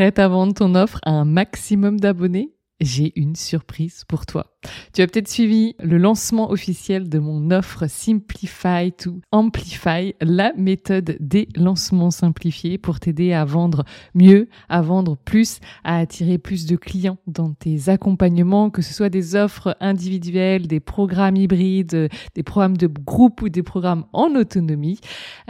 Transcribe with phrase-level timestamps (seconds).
[0.00, 4.46] Prête à vendre ton offre à un maximum d'abonnés j'ai une surprise pour toi.
[4.92, 11.16] Tu as peut-être suivi le lancement officiel de mon offre Simplify to Amplify, la méthode
[11.18, 16.76] des lancements simplifiés pour t'aider à vendre mieux, à vendre plus, à attirer plus de
[16.76, 22.76] clients dans tes accompagnements, que ce soit des offres individuelles, des programmes hybrides, des programmes
[22.76, 25.00] de groupe ou des programmes en autonomie.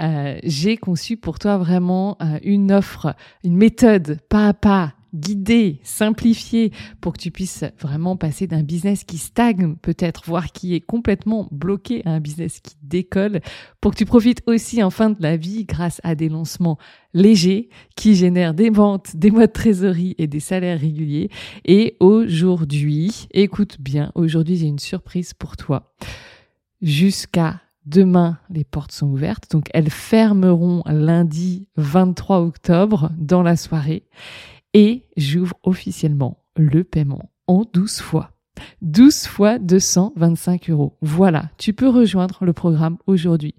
[0.01, 5.81] Euh, j'ai conçu pour toi vraiment euh, une offre, une méthode pas à pas guider,
[5.83, 10.81] simplifier pour que tu puisses vraiment passer d'un business qui stagne peut-être, voire qui est
[10.81, 13.41] complètement bloqué à un business qui décolle,
[13.81, 16.79] pour que tu profites aussi en fin de la vie grâce à des lancements
[17.15, 21.31] légers qui génèrent des ventes, des mois de trésorerie et des salaires réguliers.
[21.65, 25.95] Et aujourd'hui, écoute bien, aujourd'hui j'ai une surprise pour toi.
[26.83, 34.05] Jusqu'à Demain, les portes sont ouvertes, donc elles fermeront lundi 23 octobre dans la soirée
[34.75, 38.33] et j'ouvre officiellement le paiement en 12 fois.
[38.83, 40.97] 12 fois 225 euros.
[41.01, 43.55] Voilà, tu peux rejoindre le programme aujourd'hui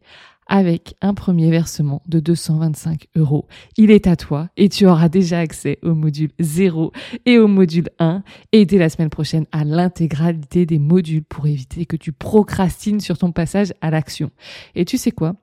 [0.48, 3.48] avec un premier versement de 225 euros.
[3.78, 6.92] Il est à toi et tu auras déjà accès au module 0
[7.26, 8.22] et au module 1
[8.52, 13.18] et dès la semaine prochaine à l'intégralité des modules pour éviter que tu procrastines sur
[13.18, 14.30] ton passage à l'action.
[14.76, 15.36] Et tu sais quoi?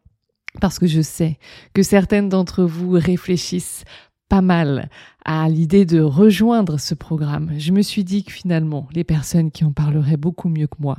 [0.60, 1.38] Parce que je sais
[1.72, 3.84] que certaines d'entre vous réfléchissent
[4.28, 4.90] pas mal
[5.24, 7.52] à l'idée de rejoindre ce programme.
[7.58, 10.98] Je me suis dit que finalement, les personnes qui en parleraient beaucoup mieux que moi,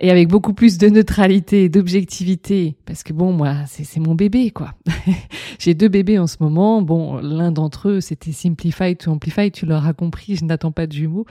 [0.00, 4.50] et avec beaucoup plus de neutralité et d'objectivité, parce que bon, moi, c'est mon bébé,
[4.50, 4.74] quoi.
[5.58, 6.82] J'ai deux bébés en ce moment.
[6.82, 10.92] Bon, l'un d'entre eux, c'était Simplify to Amplify, tu l'auras compris, je n'attends pas de
[10.92, 11.26] jumeaux.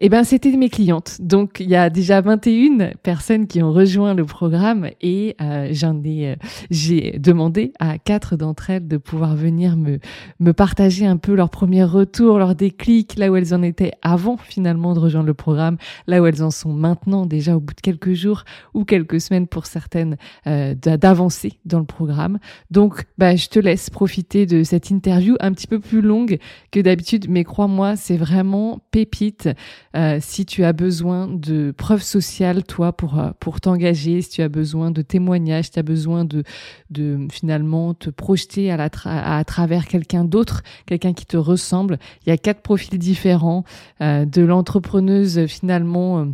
[0.00, 1.16] Eh ben, c'était mes clientes.
[1.18, 6.00] Donc, il y a déjà 21 personnes qui ont rejoint le programme et euh, j'en
[6.04, 6.36] ai, euh,
[6.70, 9.98] j'ai demandé à quatre d'entre elles de pouvoir venir me
[10.38, 14.36] me partager un peu leur premier retour, leur déclic, là où elles en étaient avant
[14.36, 17.80] finalement de rejoindre le programme, là où elles en sont maintenant déjà au bout de
[17.80, 20.16] quelques jours ou quelques semaines pour certaines
[20.46, 22.38] euh, d'avancer dans le programme.
[22.70, 26.38] Donc, bah, je te laisse profiter de cette interview un petit peu plus longue
[26.70, 29.48] que d'habitude, mais crois-moi, c'est vraiment pépite.
[29.96, 34.42] Euh, si tu as besoin de preuves sociales, toi, pour, euh, pour t'engager, si tu
[34.42, 36.42] as besoin de témoignages, si tu as besoin de,
[36.90, 42.30] de finalement te projeter à, la à travers quelqu'un d'autre, quelqu'un qui te ressemble, il
[42.30, 43.64] y a quatre profils différents
[44.00, 46.28] euh, de l'entrepreneuse finalement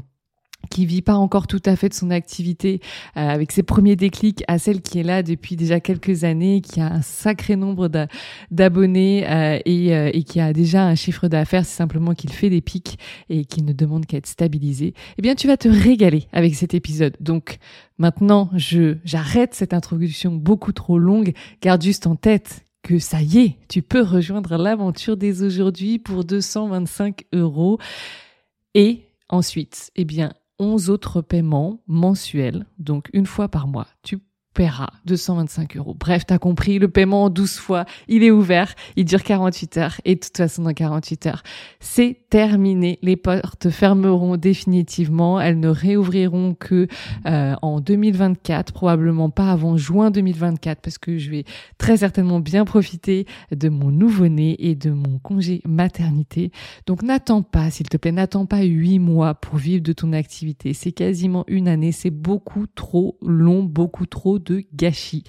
[0.70, 2.80] qui vit pas encore tout à fait de son activité
[3.16, 6.80] euh, avec ses premiers déclics à celle qui est là depuis déjà quelques années, qui
[6.80, 7.90] a un sacré nombre
[8.50, 12.50] d'abonnés euh, et, euh, et, qui a déjà un chiffre d'affaires, c'est simplement qu'il fait
[12.50, 12.98] des pics
[13.28, 14.94] et qui ne demande qu'à être stabilisé.
[15.18, 17.16] Eh bien, tu vas te régaler avec cet épisode.
[17.20, 17.58] Donc
[17.98, 21.32] maintenant, je j'arrête cette introduction beaucoup trop longue.
[21.62, 26.24] Garde juste en tête que ça y est, tu peux rejoindre l'aventure dès aujourd'hui pour
[26.24, 27.78] 225 euros.
[28.74, 33.88] Et ensuite, eh bien, 11 autres paiements mensuels, donc une fois par mois.
[34.02, 34.18] Tu
[34.54, 35.96] paiera 225 euros.
[35.98, 40.00] Bref, t'as compris, le paiement en 12 fois, il est ouvert, il dure 48 heures
[40.04, 41.42] et de toute façon dans 48 heures,
[41.80, 42.98] c'est terminé.
[43.02, 46.86] Les portes fermeront définitivement, elles ne réouvriront que
[47.26, 51.44] euh, en 2024, probablement pas avant juin 2024 parce que je vais
[51.76, 56.52] très certainement bien profiter de mon nouveau-né et de mon congé maternité.
[56.86, 60.72] Donc n'attends pas, s'il te plaît, n'attends pas 8 mois pour vivre de ton activité.
[60.74, 65.24] C'est quasiment une année, c'est beaucoup trop long, beaucoup trop de gâchis.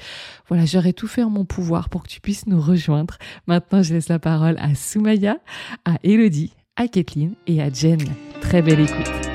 [0.48, 3.18] Voilà, j'aurais tout fait en mon pouvoir pour que tu puisses nous rejoindre.
[3.48, 5.38] Maintenant, je laisse la parole à Soumaya,
[5.86, 8.02] à Elodie, à Kathleen et à Jen.
[8.42, 9.35] Très belle écoute.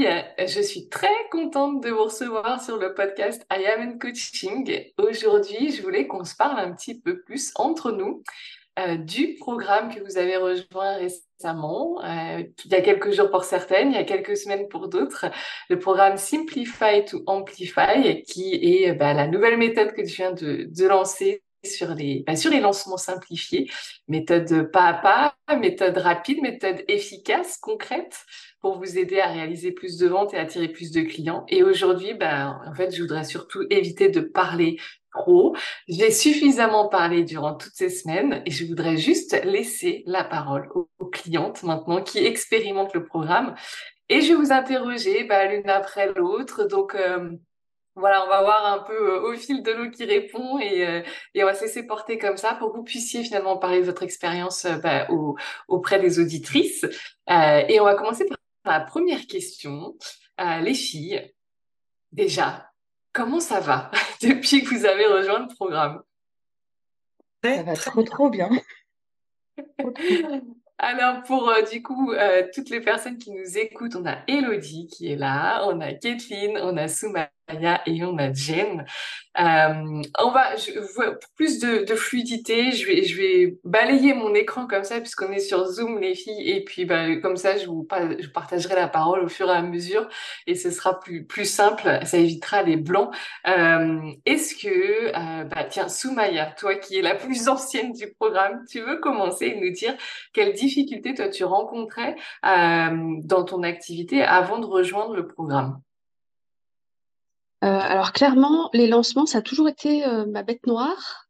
[0.00, 4.84] Je suis très contente de vous recevoir sur le podcast I Am in Coaching.
[4.98, 8.22] Aujourd'hui, je voulais qu'on se parle un petit peu plus entre nous
[8.78, 13.44] euh, du programme que vous avez rejoint récemment, euh, il y a quelques jours pour
[13.44, 15.26] certaines, il y a quelques semaines pour d'autres,
[15.68, 20.86] le programme Simplify to Amplify, qui est bah, la nouvelle méthode que je viens de,
[20.86, 23.70] lancer sur les, bah, sur les lancements simplifiés,
[24.08, 28.24] méthode pas à pas, méthode rapide, méthode efficace, concrète,
[28.62, 31.44] pour vous aider à réaliser plus de ventes et attirer plus de clients.
[31.48, 34.78] Et aujourd'hui, ben, en fait, je voudrais surtout éviter de parler
[35.12, 35.54] trop.
[35.88, 40.88] J'ai suffisamment parlé durant toutes ces semaines et je voudrais juste laisser la parole aux,
[41.12, 43.54] clientes maintenant qui expérimentent le programme.
[44.08, 46.64] Et je vais vous interroger bah, l'une après l'autre.
[46.64, 47.30] Donc, euh,
[47.96, 51.02] voilà, on va voir un peu euh, au fil de l'eau qui répond et, euh,
[51.34, 53.84] et, on va se laisser porter comme ça pour que vous puissiez finalement parler de
[53.84, 55.06] votre expérience bah,
[55.68, 56.86] auprès des auditrices.
[57.28, 59.96] et on va commencer par la première question.
[60.38, 61.32] les filles,
[62.12, 62.70] déjà,
[63.12, 63.90] comment ça va
[64.22, 66.02] depuis que vous avez rejoint le programme?
[67.44, 68.50] Ça va trop trop bien.
[70.78, 74.88] Alors pour euh, du coup euh, toutes les personnes qui nous écoutent, on a Elodie
[74.88, 76.88] qui est là, on a Kathleen, on a
[77.50, 78.84] Souma et on a Jen.
[79.36, 80.72] On va, je,
[81.12, 85.98] pour plus de, fluidité, je vais, balayer mon écran comme ça puisqu'on est sur Zoom
[85.98, 87.86] les filles et puis bah, comme ça je vous,
[88.34, 90.08] partagerai la parole au fur et à mesure
[90.46, 93.14] et ce sera plus, simple, ça évitera les blancs.
[93.46, 98.64] Euh, Est-ce que, euh, bah, tiens Soumaya, toi qui es la plus ancienne du programme,
[98.70, 99.94] tu veux commencer et nous dire
[100.32, 102.16] quelles difficultés toi tu rencontrais
[102.46, 105.80] euh, dans ton activité avant de rejoindre le programme?
[107.66, 111.28] Alors clairement, les lancements, ça a toujours été euh, ma bête noire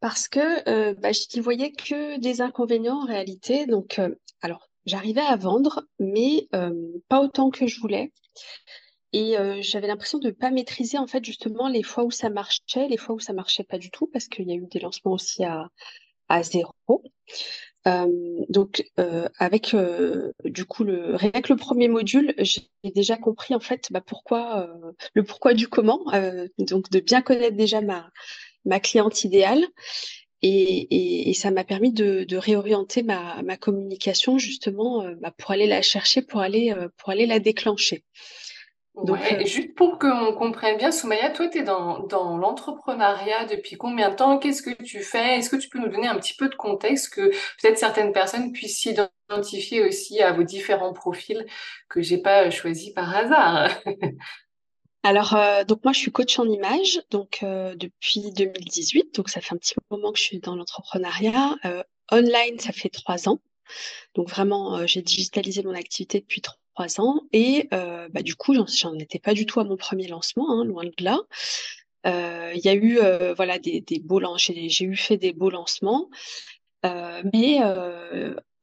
[0.00, 3.66] parce que euh, bah, je n'y voyais que des inconvénients en réalité.
[3.66, 4.00] Donc,
[4.42, 6.48] alors, j'arrivais à vendre, mais
[7.08, 8.12] pas autant que je voulais.
[9.12, 12.88] Et j'avais l'impression de ne pas maîtriser en fait justement les fois où ça marchait,
[12.88, 15.12] les fois où ça marchait pas du tout, parce qu'il y a eu des lancements
[15.12, 16.72] aussi à zéro.
[17.86, 18.06] Euh,
[18.48, 22.62] donc, euh, avec euh, du coup le que le premier module, j'ai
[22.94, 24.68] déjà compris en fait bah, pourquoi
[25.14, 26.00] le pourquoi du comment.
[26.58, 28.10] donc, de bien connaître déjà ma
[28.64, 29.64] ma cliente idéale.
[30.42, 35.66] Et, et, ça m'a permis de, de réorienter ma, ma, communication justement bah, pour aller
[35.66, 38.04] la chercher, pour aller, pour aller la déclencher.
[38.96, 43.44] Donc, ouais, euh, juste pour qu'on comprenne bien, Soumaya, toi, tu es dans, dans l'entrepreneuriat
[43.44, 44.38] depuis combien de temps?
[44.38, 45.38] Qu'est-ce que tu fais?
[45.38, 47.28] Est-ce que tu peux nous donner un petit peu de contexte que
[47.60, 51.44] peut-être certaines personnes puissent s'identifier aussi à vos différents profils
[51.90, 53.70] que j'ai pas choisis par hasard?
[55.02, 59.42] Alors, euh, donc moi, je suis coach en image donc euh, depuis 2018, donc ça
[59.42, 61.54] fait un petit moment que je suis dans l'entrepreneuriat.
[62.10, 63.40] online, ça fait trois ans.
[64.14, 66.56] Donc vraiment, j'ai digitalisé mon activité depuis trois
[66.98, 67.22] ans.
[67.32, 70.64] Et euh, bah, du coup, j'en étais pas du tout à mon premier lancement, hein,
[70.64, 71.20] loin de là.
[72.06, 75.50] Euh, il y a eu euh, voilà des, des beaux j'ai eu fait des beaux
[75.50, 76.08] lancements,
[76.84, 77.60] mais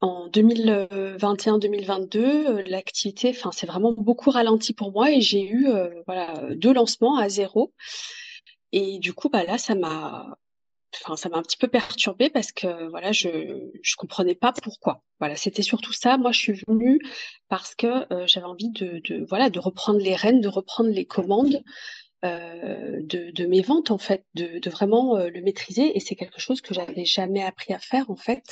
[0.00, 5.68] en 2021-2022, l'activité, enfin, c'est vraiment beaucoup ralenti pour moi et j'ai eu
[6.06, 7.72] voilà deux lancements à zéro.
[8.72, 10.38] Et du coup, bah là, ça m'a
[11.02, 15.02] enfin, ça m'a un petit peu perturbée parce que voilà, je je comprenais pas pourquoi.
[15.18, 16.16] Voilà, c'était surtout ça.
[16.18, 16.98] Moi, je suis venue
[17.48, 21.04] parce que euh, j'avais envie de, de, voilà de reprendre les rênes, de reprendre les
[21.06, 21.62] commandes
[22.24, 25.96] euh, de, de mes ventes en fait, de, de vraiment euh, le maîtriser.
[25.96, 28.42] Et c'est quelque chose que j'avais jamais appris à faire en fait.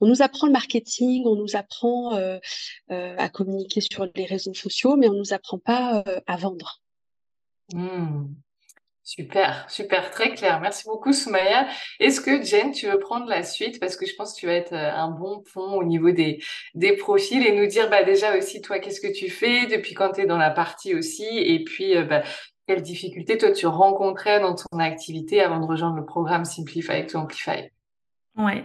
[0.00, 2.18] On nous apprend le marketing, on nous apprend
[2.88, 6.82] à communiquer sur les réseaux sociaux, mais on nous apprend pas à vendre.
[7.72, 8.26] Mmh.
[9.06, 10.60] Super, super, très clair.
[10.62, 11.68] Merci beaucoup, Soumaya.
[12.00, 13.78] Est-ce que Jen, tu veux prendre la suite?
[13.78, 16.40] Parce que je pense que tu vas être euh, un bon pont au niveau des,
[16.98, 20.22] profils et nous dire bah, déjà aussi toi qu'est-ce que tu fais depuis quand tu
[20.22, 21.26] es dans la partie aussi?
[21.28, 22.22] Et puis euh, bah,
[22.66, 27.18] quelles difficultés toi tu rencontrais dans ton activité avant de rejoindre le programme Simplify to
[27.18, 27.68] Amplify?
[28.38, 28.64] Ouais.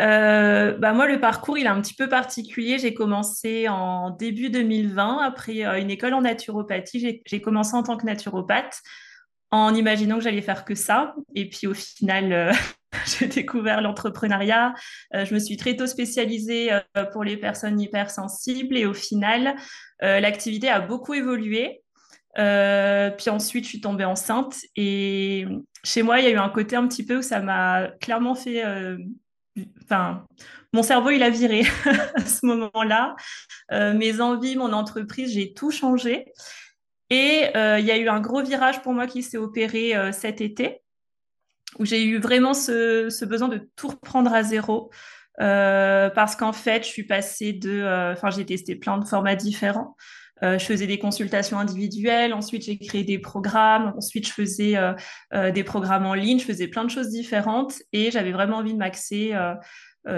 [0.00, 2.78] Euh, bah moi, le parcours, il est un petit peu particulier.
[2.78, 7.20] J'ai commencé en début 2020, après une école en naturopathie.
[7.26, 8.80] J'ai commencé en tant que naturopathe
[9.50, 11.14] en imaginant que j'allais faire que ça.
[11.34, 12.52] Et puis au final, euh,
[13.18, 14.74] j'ai découvert l'entrepreneuriat.
[15.14, 19.56] Euh, je me suis très tôt spécialisée euh, pour les personnes hypersensibles et au final,
[20.00, 21.82] l'activité a beaucoup évolué.
[22.34, 25.46] puis ensuite, je suis tombée enceinte et
[25.84, 28.34] chez moi, il y a eu un côté un petit peu où ça m'a clairement
[28.34, 28.62] fait.
[29.82, 30.26] Enfin,
[30.74, 31.62] mon cerveau, il a viré
[32.14, 33.16] à ce moment-là.
[33.70, 36.26] mes envies, mon entreprise, j'ai tout changé.
[37.10, 40.12] Et euh, il y a eu un gros virage pour moi qui s'est opéré euh,
[40.12, 40.82] cet été,
[41.78, 44.90] où j'ai eu vraiment ce, besoin de tout reprendre à zéro.
[45.40, 48.12] Euh, parce qu'en fait, je suis passée de...
[48.12, 49.94] Enfin, j'ai testé plein de formats différents.
[50.42, 54.76] je faisais des consultations individuelles, ensuite j'ai créé des programmes, ensuite je faisais
[55.32, 58.78] des programmes en ligne, je faisais plein de choses différentes et j'avais vraiment envie de
[58.78, 59.34] m'axer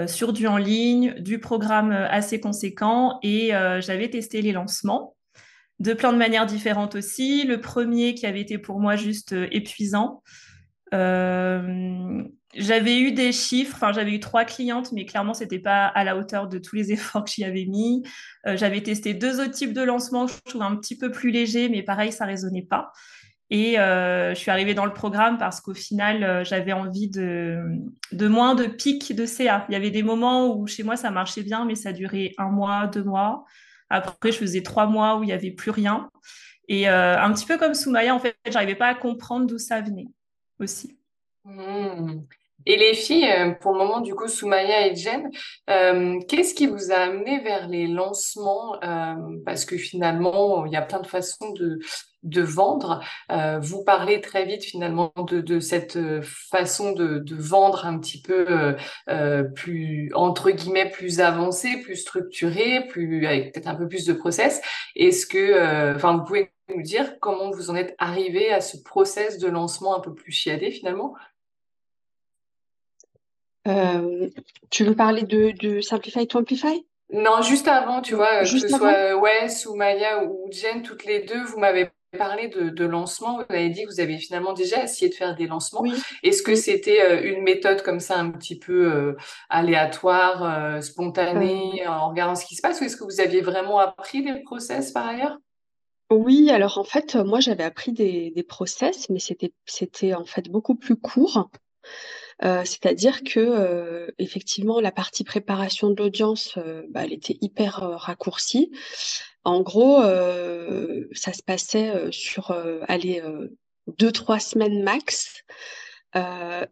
[0.07, 3.49] sur du en ligne, du programme assez conséquent et
[3.81, 5.17] j'avais testé les lancements
[5.79, 7.43] de plein de manières différentes aussi.
[7.43, 10.23] Le premier qui avait été pour moi juste euh, épuisant.
[10.93, 12.23] Euh,
[12.55, 16.17] j'avais eu des chiffres, enfin j'avais eu trois clientes, mais clairement c'était pas à la
[16.17, 18.03] hauteur de tous les efforts que j'y avais mis.
[18.45, 21.69] Euh, j'avais testé deux autres types de lancements, je trouve un petit peu plus léger,
[21.69, 22.91] mais pareil ça résonnait pas.
[23.51, 27.63] Et je suis arrivée dans le programme parce qu'au final, j'avais envie de,
[28.11, 29.65] de moins de pics de CA.
[29.69, 32.51] Il y avait des moments où chez moi, ça marchait bien, mais ça durait un
[32.51, 33.45] mois, deux mois.
[33.89, 36.09] Après, je faisais trois mois où il n'y avait plus rien.
[36.67, 40.07] Et un petit peu comme Soumaya, en fait, j'arrivais pas à comprendre d'où ça venait
[40.59, 40.99] aussi.
[41.45, 42.21] Mmh.
[42.65, 45.29] Et les filles, euh, pour le moment, du coup, Soumaya et Jen,
[45.69, 50.75] euh, qu'est-ce qui vous a amené vers les lancements euh, Parce que finalement, il y
[50.75, 51.79] a plein de façons de,
[52.23, 53.01] de vendre.
[53.61, 58.75] vous parlez très vite finalement de, de cette façon de, de, vendre un petit peu
[59.55, 64.61] plus, entre guillemets, plus avancée, plus structurée, plus, avec peut-être un peu plus de process.
[64.97, 69.37] Est-ce que, enfin, vous pouvez nous dire comment vous en êtes arrivé à ce process
[69.39, 71.15] de lancement un peu plus chiadé finalement?
[73.69, 74.29] Euh,
[74.69, 78.67] tu veux parler de, de Simplify to Amplify Non, juste avant, tu vois, que ce
[78.67, 83.37] soit Wes ou Maya ou Jen, toutes les deux, vous m'avez parlé de, de lancement.
[83.37, 85.83] Vous avez dit que vous avez finalement déjà essayé de faire des lancements.
[86.23, 89.17] Est-ce que c'était euh, une méthode comme ça un petit peu euh,
[89.49, 94.23] aléatoire, spontanée, en regardant ce qui se passe, ou est-ce que vous aviez vraiment appris
[94.23, 95.37] des process par ailleurs?
[96.11, 100.49] Oui, alors en fait, moi j'avais appris des, des process, mais c'était c'était en fait
[100.49, 101.51] beaucoup plus court.
[102.43, 107.79] Euh, c'est-à-dire que euh, effectivement la partie préparation de l'audience, euh, bah, elle était hyper
[107.81, 108.71] raccourcie.
[109.43, 112.51] En gros, ça se passait sur
[112.87, 113.23] allez
[113.97, 115.43] deux trois semaines max.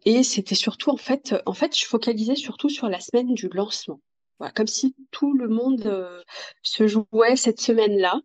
[0.04, 4.00] et c'était surtout en fait, en fait, je focalisais surtout sur la semaine du lancement.
[4.38, 6.22] Voilà, comme si tout le monde
[6.62, 8.20] se jouait cette semaine-là.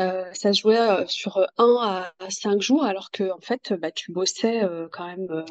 [0.00, 4.10] Euh, ça se jouait sur un à cinq jours, alors que en fait, bah, tu
[4.10, 5.44] bossais quand même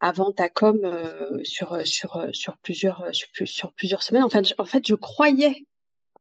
[0.00, 4.24] avant ta com euh, sur, euh, sur, euh, sur, plusieurs, sur, plusieurs semaines.
[4.24, 5.66] En fait, en fait, je croyais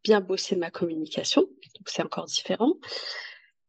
[0.04, 2.74] bien bosser ma communication, donc c'est encore différent.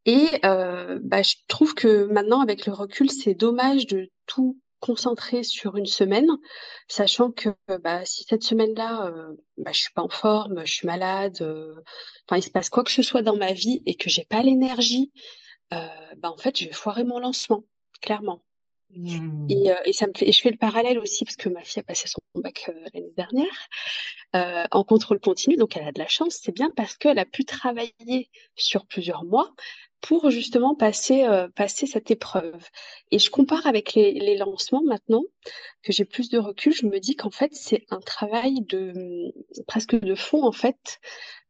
[0.06, 5.76] Et bah, je trouve que maintenant, avec le recul, c'est dommage de tout concentrer sur
[5.76, 6.28] une semaine,
[6.88, 7.48] sachant que
[7.82, 12.36] bah, si cette semaine-là, euh, bah, je suis pas en forme, je suis malade, enfin
[12.36, 15.10] il se passe quoi que ce soit dans ma vie et que j'ai pas l'énergie,
[15.70, 17.64] bah, en fait, je vais foirer mon lancement,
[18.02, 18.42] clairement.
[18.96, 19.46] Mmh.
[19.50, 21.62] Et, euh, et, ça me fait, et je fais le parallèle aussi parce que ma
[21.62, 23.68] fille a passé son bac euh, l'année dernière
[24.36, 26.38] euh, en contrôle continu, donc elle a de la chance.
[26.42, 29.52] C'est bien parce qu'elle a pu travailler sur plusieurs mois
[30.00, 32.62] pour justement passer passer cette épreuve.
[33.10, 35.22] Et je compare avec les, les lancements maintenant
[35.82, 39.32] que j'ai plus de recul, je me dis qu'en fait c'est un travail de
[39.66, 41.00] presque de fond en fait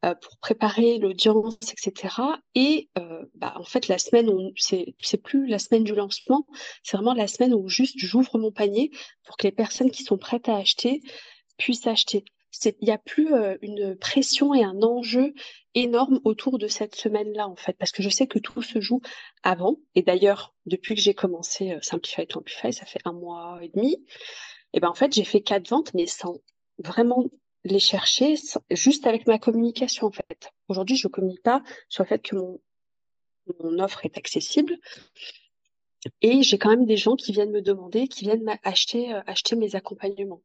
[0.05, 2.15] euh, pour préparer l'audience, etc.
[2.55, 6.47] Et euh, bah, en fait, la semaine c'est plus la semaine du lancement,
[6.83, 8.91] c'est vraiment la semaine où juste j'ouvre mon panier
[9.25, 11.01] pour que les personnes qui sont prêtes à acheter
[11.57, 12.25] puissent acheter.
[12.65, 15.35] Il n'y a plus euh, une pression et un enjeu
[15.75, 19.01] énorme autour de cette semaine-là, en fait, parce que je sais que tout se joue
[19.43, 19.79] avant.
[19.95, 24.05] Et d'ailleurs, depuis que j'ai commencé Simplify to Amplify, ça fait un mois et demi,
[24.75, 26.37] et ben en fait, j'ai fait quatre ventes, mais sans
[26.79, 27.25] vraiment
[27.65, 28.35] les chercher
[28.71, 30.53] juste avec ma communication en fait.
[30.69, 32.61] Aujourd'hui, je ne communique pas sur le fait que mon,
[33.79, 34.79] offre est accessible.
[36.21, 39.57] Et j'ai quand même des gens qui viennent me demander, qui viennent acheter, euh, acheter
[39.57, 40.43] mes accompagnements.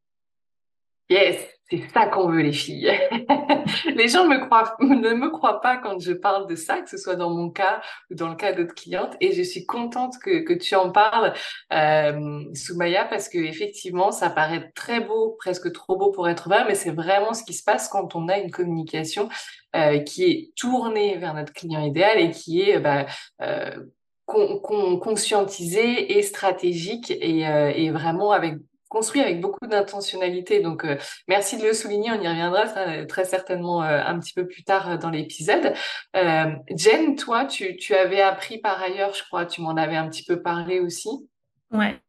[1.10, 2.92] Yes, c'est ça qu'on veut les filles.
[3.96, 6.98] les gens me croient, ne me croient pas quand je parle de ça, que ce
[6.98, 9.16] soit dans mon cas ou dans le cas d'autres clientes.
[9.20, 11.34] Et je suis contente que, que tu en parles,
[11.74, 16.66] euh, Soumaya, parce que effectivement, ça paraît très beau, presque trop beau pour être vrai,
[16.68, 19.30] mais c'est vraiment ce qui se passe quand on a une communication
[19.76, 23.08] euh, qui est tournée vers notre client idéal et qui est bah,
[23.42, 23.84] euh,
[24.26, 28.56] conscientisée et stratégique et, euh, et vraiment avec
[28.90, 30.60] construit avec beaucoup d'intentionnalité.
[30.60, 32.12] Donc, euh, merci de le souligner.
[32.12, 32.66] On y reviendra
[33.06, 35.74] très, certainement euh, un petit peu plus tard euh, dans l'épisode.
[36.14, 40.26] Jen, toi, tu, tu, avais appris par ailleurs, je crois, tu m'en avais un petit
[40.26, 41.10] peu parlé aussi.
[41.72, 42.00] Ouais.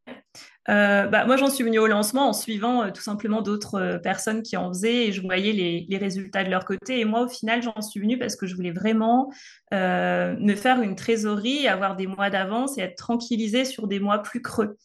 [0.66, 4.68] bah, moi, j'en suis venue au lancement en suivant tout simplement d'autres personnes qui en
[4.68, 7.00] faisaient et je voyais les, les, résultats de leur côté.
[7.00, 9.30] Et moi, au final, j'en suis venue parce que je voulais vraiment
[9.70, 14.40] me faire une trésorerie, avoir des mois d'avance et être tranquillisée sur des mois plus
[14.40, 14.78] creux.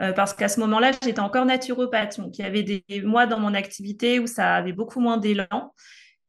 [0.00, 2.18] Euh, parce qu'à ce moment-là, j'étais encore naturopathe.
[2.18, 5.72] Donc, il y avait des mois dans mon activité où ça avait beaucoup moins d'élan.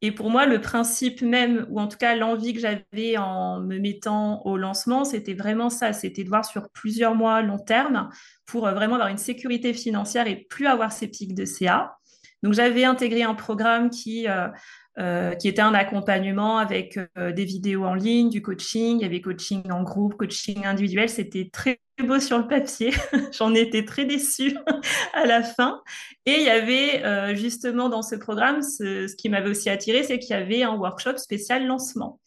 [0.03, 3.79] Et pour moi, le principe même, ou en tout cas l'envie que j'avais en me
[3.79, 8.09] mettant au lancement, c'était vraiment ça, c'était de voir sur plusieurs mois long terme
[8.45, 11.95] pour euh, vraiment avoir une sécurité financière et plus avoir ces pics de CA.
[12.43, 14.49] Donc j'avais intégré un programme qui, euh,
[14.95, 19.71] qui était un accompagnement avec des vidéos en ligne, du coaching, il y avait coaching
[19.71, 22.91] en groupe, coaching individuel, c'était très beau sur le papier.
[23.31, 24.57] J'en étais très déçue
[25.13, 25.81] à la fin.
[26.25, 30.19] Et il y avait euh, justement dans ce programme, ce, qui m'avait aussi attiré, c'est
[30.19, 32.19] qu'il y avait un workshop spécial lancement.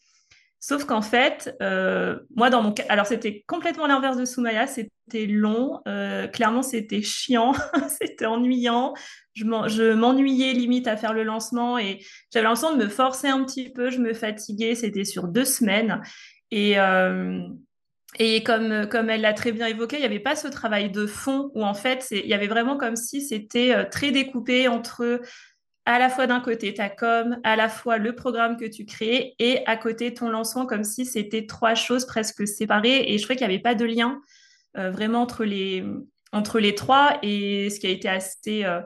[0.59, 5.27] Sauf qu'en fait, euh, moi, dans mon cas, alors c'était complètement l'inverse de Soumaya, c'était
[5.27, 7.53] long, euh, clairement c'était chiant,
[7.99, 8.95] c'était ennuyant,
[9.35, 11.99] je m'ennuyais limite à faire le lancement et
[12.33, 16.01] j'avais l'impression de me forcer un petit peu, je me fatiguais, c'était sur deux semaines.
[16.49, 17.39] Et, euh,
[18.17, 21.05] et comme, comme elle l'a très bien évoqué, il n'y avait pas ce travail de
[21.05, 25.21] fond où en fait, il y avait vraiment comme si c'était très découpé entre
[25.87, 29.35] à la fois d'un côté ta com, à la fois le programme que tu crées
[29.39, 33.05] et à côté ton lancement, comme si c'était trois choses presque séparées.
[33.07, 34.21] Et je trouvais qu'il n'y avait pas de lien
[34.77, 37.17] euh, vraiment entre les, trois.
[37.23, 38.81] Et ce qui a été assez euh,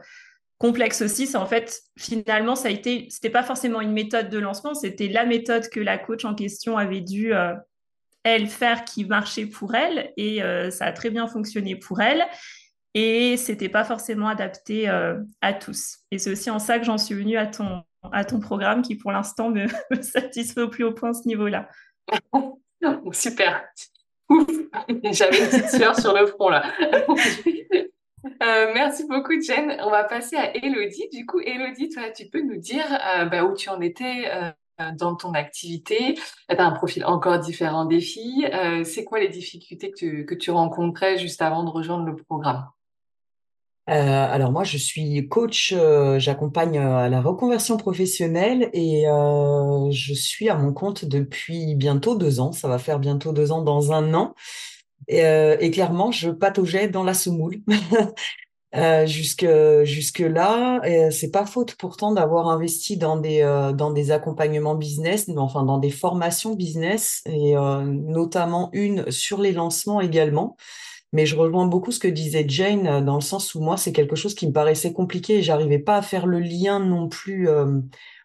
[0.60, 4.38] complexe aussi, c'est en fait, finalement, ça a été, c'était pas forcément une méthode de
[4.38, 7.56] lancement, c'était la méthode que la coach en question avait dû, euh,
[8.24, 10.14] elle, faire qui marchait pour elle.
[10.18, 12.24] Et ça a très bien fonctionné pour elle
[12.94, 16.00] et c'était pas forcément adapté euh, à tous.
[16.12, 18.96] Et c'est aussi en ça que j'en suis venue à ton, à ton programme qui
[18.96, 19.68] pour l'instant me,
[20.02, 21.70] satisfait au plus haut point ce niveau-là.
[23.14, 23.64] Super.
[25.12, 26.64] J'avais une petite sueur sur le front là.
[28.44, 29.78] Euh, merci beaucoup Jen.
[29.82, 31.10] On va passer à Elodie.
[31.12, 34.32] Du coup, Elodie, toi, tu peux nous dire euh, bah, où tu en étais
[34.96, 36.14] dans ton activité?
[36.48, 38.48] Tu as un profil encore différent des filles.
[38.84, 42.68] c'est quoi les difficultés que que tu rencontrais juste avant de rejoindre le programme?
[43.90, 49.06] Euh, alors moi, je suis coach, euh, j'accompagne euh, à la reconversion professionnelle et
[49.92, 52.52] je suis à mon compte depuis bientôt deux ans.
[52.52, 54.36] Ça va faire bientôt deux ans dans un an.
[55.08, 57.58] Et, clairement, je pataugeais dans la semoule.
[59.06, 59.46] jusque
[59.84, 60.80] jusque là,
[61.12, 63.42] c'est pas faute pourtant d'avoir investi dans des
[63.76, 70.00] dans des accompagnements business, enfin dans des formations business et notamment une sur les lancements
[70.02, 70.56] également.
[71.14, 73.92] Mais je rejoins beaucoup ce que disait Jane euh, dans le sens où moi, c'est
[73.92, 77.50] quelque chose qui me paraissait compliqué et j'arrivais pas à faire le lien non plus
[77.50, 77.80] euh,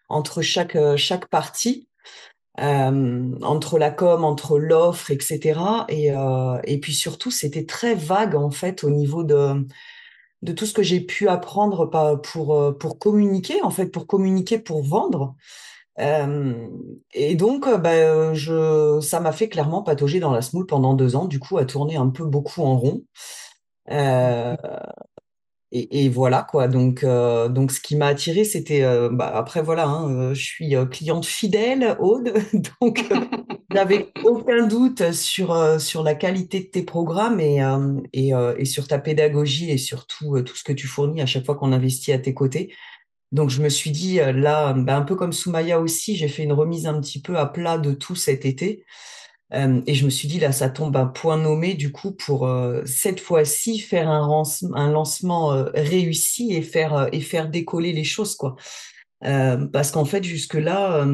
[0.09, 1.87] entre chaque, euh, chaque partie,
[2.59, 5.59] entre la com, entre l'offre, etc.
[5.89, 6.07] Et,
[6.63, 9.67] et puis surtout, c'était très vague en fait au niveau de,
[10.41, 11.85] de tout ce que j'ai pu apprendre
[12.23, 15.35] pour, pour communiquer, en fait, pour communiquer, pour vendre.
[15.99, 16.67] Euh,
[17.13, 20.93] et donc, euh, bah, euh, je, ça m'a fait clairement patauger dans la smoule pendant
[20.93, 23.03] deux ans, du coup, à tourner un peu beaucoup en rond.
[25.71, 26.67] et, et, voilà quoi.
[26.67, 31.97] Donc, donc ce qui m'a attiré, c'était bah, après voilà, hein, je suis cliente fidèle,
[31.99, 32.33] Aude,
[32.81, 33.03] donc
[33.73, 37.59] j'avais aucun doute sur sur la qualité de tes programmes et
[38.13, 41.55] et, et sur ta pédagogie et surtout tout ce que tu fournis à chaque fois
[41.55, 42.73] qu'on investit à tes côtés.
[43.31, 46.43] Donc je me suis dit, euh, là, bah, un peu comme Soumaya aussi, j'ai fait
[46.43, 48.85] une remise un petit peu à plat de tout cet été.
[49.53, 52.47] Euh, et je me suis dit, là, ça tombe un point nommé, du coup, pour
[52.47, 58.55] euh, cette fois-ci faire un, lancement réussi et faire, et faire décoller les choses, quoi.
[59.21, 61.05] parce qu'en fait, jusque-là,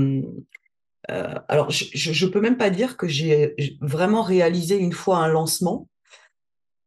[1.47, 5.88] alors je ne peux même pas dire que j'ai vraiment réalisé une fois un lancement,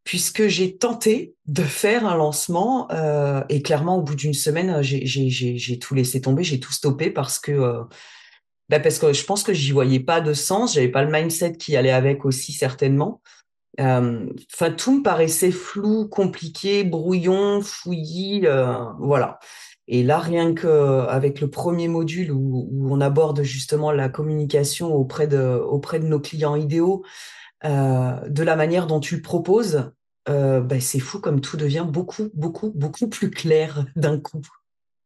[0.07, 5.79] puisque j'ai tenté de faire un lancement euh, et clairement au bout d'une semaine j'ai
[5.81, 7.83] tout laissé tomber j'ai tout stoppé parce que euh,
[8.69, 11.57] bah parce que je pense que j'y voyais pas de sens j'avais pas le mindset
[11.57, 13.21] qui allait avec aussi certainement.
[13.81, 18.47] Euh, enfin tout me paraissait flou compliqué brouillon fouillis
[19.01, 19.40] voilà.
[19.88, 24.95] Et là rien que avec le premier module où, où, on aborde justement la communication
[24.95, 27.05] auprès de auprès de nos clients idéaux
[27.68, 29.90] de la manière dont tu le proposes,
[30.29, 34.42] euh, bah, c'est fou comme tout devient beaucoup, beaucoup, beaucoup plus clair d'un coup.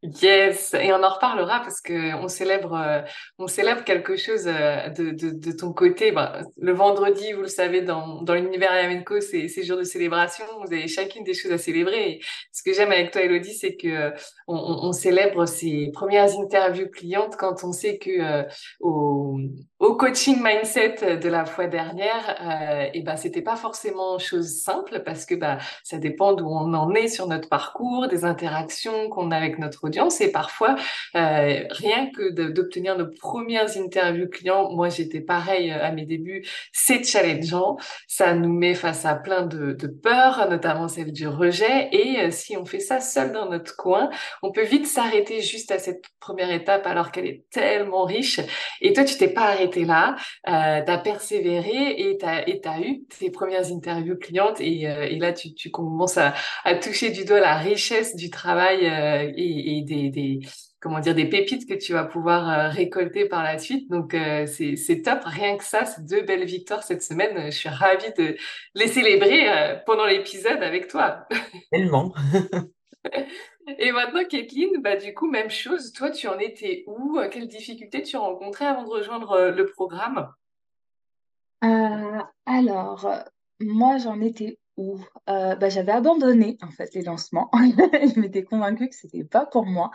[0.02, 3.02] Yes, et on en reparlera parce que on célèbre, euh,
[3.38, 6.10] on célèbre quelque chose euh, de, de, de ton côté.
[6.10, 10.46] Bah, le vendredi, vous le savez, dans, dans l'univers Yamenco, c'est ces jours de célébration.
[10.64, 12.18] Vous avez chacune des choses à célébrer.
[12.50, 14.12] Ce que j'aime avec toi, Elodie, c'est que
[14.48, 18.46] on, on, célèbre ces premières interviews clientes quand on sait que
[18.80, 19.38] au,
[19.80, 25.02] au coaching mindset de la fois dernière, euh, et ben c'était pas forcément chose simple
[25.04, 29.30] parce que bah ça dépend d'où on en est sur notre parcours, des interactions qu'on
[29.30, 30.76] a avec notre audience et parfois
[31.16, 36.46] euh, rien que d'obtenir nos premières interviews clients, moi j'étais pareil euh, à mes débuts,
[36.72, 37.76] c'est challengeant,
[38.06, 41.88] ça nous met face à plein de, peurs, notamment celle du rejet.
[41.92, 44.10] Et euh, si on fait ça seul dans notre coin,
[44.42, 48.40] on peut vite s'arrêter juste à cette première étape alors qu'elle est tellement riche.
[48.80, 50.16] Et toi tu t'es pas arrêté là,
[50.48, 54.60] euh, tu as persévéré et tu as, eu tes premières interviews clientes.
[54.60, 54.86] Et,
[55.18, 56.32] là tu, commences à,
[56.80, 58.86] toucher du doigt la richesse du travail
[59.84, 60.40] des, des,
[60.80, 63.90] comment dire des pépites que tu vas pouvoir euh, récolter par la suite.
[63.90, 67.46] Donc euh, c'est top, rien que ça, c'est deux belles victoires cette semaine.
[67.46, 68.36] Je suis ravie de
[68.74, 71.26] les célébrer pendant l'épisode avec toi.
[71.72, 72.14] Tellement.
[73.78, 75.92] Et maintenant, Kathleen, bah, du coup, même chose.
[75.92, 77.20] Toi, tu en étais où?
[77.30, 80.28] Quelles difficultés tu rencontrais avant de rejoindre le programme?
[81.62, 83.20] Euh, alors, euh,
[83.60, 84.98] moi, j'en étais où?
[85.28, 87.50] Euh, bah, j'avais abandonné, en fait, les lancements.
[87.54, 89.90] Je m'étais convaincue que c'était pas pour moi.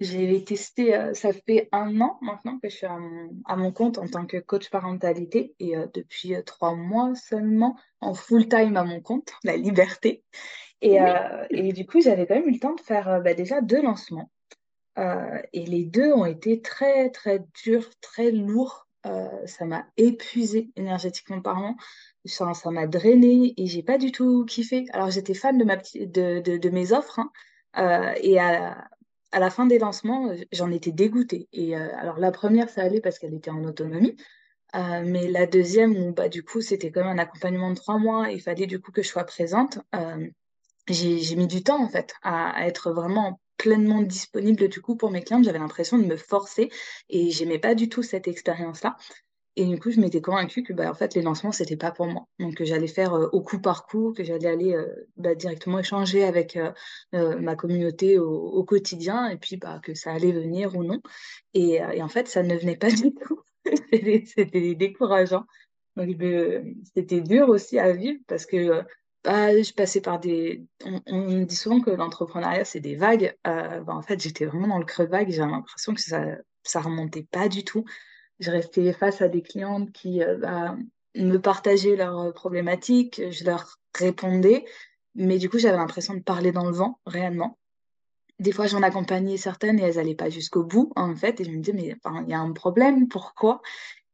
[0.00, 3.98] J'ai testé, ça fait un an maintenant que je suis à mon, à mon compte
[3.98, 9.00] en tant que coach parentalité et depuis trois mois seulement en full time à mon
[9.00, 10.22] compte, la liberté.
[10.82, 10.98] Et,
[11.50, 14.30] et du coup, j'avais quand même eu le temps de faire bah, déjà deux lancements.
[14.96, 21.40] et les deux ont été très, très durs, très lourds euh, ça m'a épuisé énergétiquement
[21.40, 21.76] parlant.
[22.28, 24.86] Ça, m'a drainé et j'ai pas du tout kiffé.
[24.92, 27.30] Alors j'étais fan de, mes offres hein,
[27.78, 28.88] euh, et à,
[29.32, 31.48] la fin des lancements, j'en étais dégoûtée.
[31.52, 34.16] Et euh, alors la première, ça allait parce qu'elle était en autonomie.
[34.74, 38.30] mais la deuxième, bah, du coup, c'était même un accompagnement de trois mois.
[38.30, 39.78] Il fallait du coup que je sois présente.
[40.88, 45.10] j'ai mis du temps en fait à, à être vraiment pleinement disponible du coup pour
[45.10, 45.42] mes clients.
[45.42, 46.70] J'avais l'impression de me forcer
[47.10, 48.96] et j'aimais pas du tout cette expérience-là.
[49.58, 52.06] Et du coup, je m'étais convaincue que bah, en fait, les lancements, c'était pas pour
[52.06, 52.28] moi.
[52.38, 55.80] Donc, que j'allais faire euh, au coup par coup, que j'allais aller euh, bah, directement
[55.80, 60.84] échanger avec euh, ma communauté au, quotidien et puis bah, que ça allait venir ou
[60.84, 61.00] non.
[61.54, 63.40] Et, en fait, ça ne venait pas du tout.
[63.92, 65.44] c'était décourageant.
[65.96, 66.08] Donc,
[66.94, 68.84] c'était dur aussi à vivre parce que
[69.24, 70.64] bah, je passais par des.
[70.84, 73.36] On, me dit souvent que l'entrepreneuriat, c'est des vagues.
[73.44, 75.30] Bah, en fait, j'étais vraiment dans le creux vague.
[75.30, 76.24] J'avais l'impression que ça
[76.62, 77.84] ça remontait pas du tout.
[78.40, 80.76] Je restais face à des clientes qui euh, bah,
[81.16, 84.64] me partageaient leurs problématiques, je leur répondais,
[85.14, 87.58] mais du coup, j'avais l'impression de parler dans le vent, réellement.
[88.38, 91.50] Des fois, j'en accompagnais certaines et elles n'allaient pas jusqu'au bout, en fait, et je
[91.50, 91.96] me disais, mais
[92.26, 93.60] il y a un problème, pourquoi?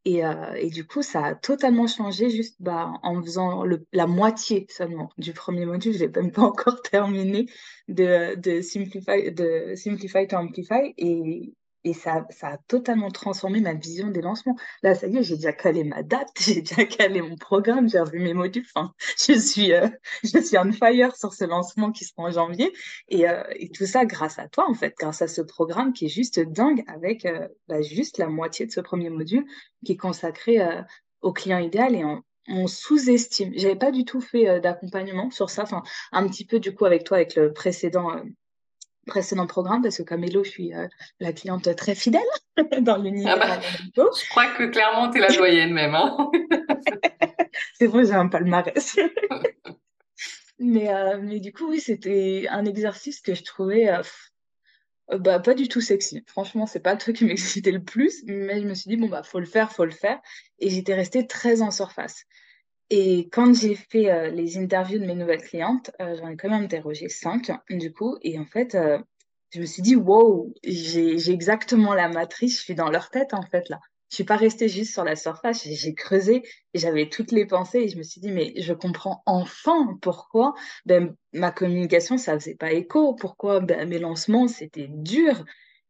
[0.06, 4.66] Et, euh, et, du coup, ça a totalement changé juste bah, en faisant la moitié
[4.68, 5.94] seulement du premier module.
[5.94, 7.46] Je n'ai même pas encore terminé
[7.88, 10.94] de, de, Simplify, de Simplify to Amplify.
[10.98, 14.56] Et, et ça, ça a totalement transformé ma vision des lancements.
[14.82, 18.00] Là, ça y est, j'ai déjà calé ma date, j'ai déjà calé mon programme, j'ai
[18.00, 18.64] revu mes modules.
[18.74, 19.88] Enfin, je suis, euh,
[20.24, 22.72] je suis fire sur ce lancement qui sera en janvier.
[23.08, 26.06] Et, euh, et, tout ça grâce à toi, en fait, grâce à ce programme qui
[26.06, 29.44] est juste dingue avec euh, bah, juste la moitié de ce premier module
[29.84, 30.58] qui est consacré
[31.20, 33.52] au client idéal et on, sous-estime.
[33.56, 35.62] J'avais pas du tout fait d'accompagnement sur ça.
[35.62, 38.10] Enfin, un petit peu du coup avec toi, avec le précédent
[39.06, 40.86] précédent programme parce que comme Hello, je suis euh,
[41.20, 42.22] la cliente très fidèle
[42.80, 43.38] dans l'univers.
[43.40, 43.60] Ah bah,
[43.96, 45.94] je crois que clairement, tu es la doyenne même.
[45.94, 46.30] Hein.
[47.74, 48.96] c'est vrai, j'ai un palmarès.
[50.58, 54.02] mais, euh, mais du coup, oui, c'était un exercice que je trouvais euh,
[55.18, 56.24] bah, pas du tout sexy.
[56.26, 59.08] Franchement, c'est pas le truc qui m'excitait le plus, mais je me suis dit, bon,
[59.08, 60.20] bah, faut le faire, faut le faire.
[60.58, 62.24] Et j'étais restée très en surface.
[62.90, 66.50] Et quand j'ai fait euh, les interviews de mes nouvelles clientes, euh, j'en ai quand
[66.50, 68.16] même interrogé cinq, du coup.
[68.22, 68.98] Et en fait, euh,
[69.50, 73.42] je me suis dit, wow, j'ai exactement la matrice, je suis dans leur tête, en
[73.42, 73.80] fait, là.
[74.10, 77.88] Je suis pas restée juste sur la surface, j'ai creusé j'avais toutes les pensées et
[77.88, 80.54] je me suis dit, mais je comprends enfin pourquoi
[80.86, 85.44] ben, ma communication, ça faisait pas écho, pourquoi ben, mes lancements, c'était dur.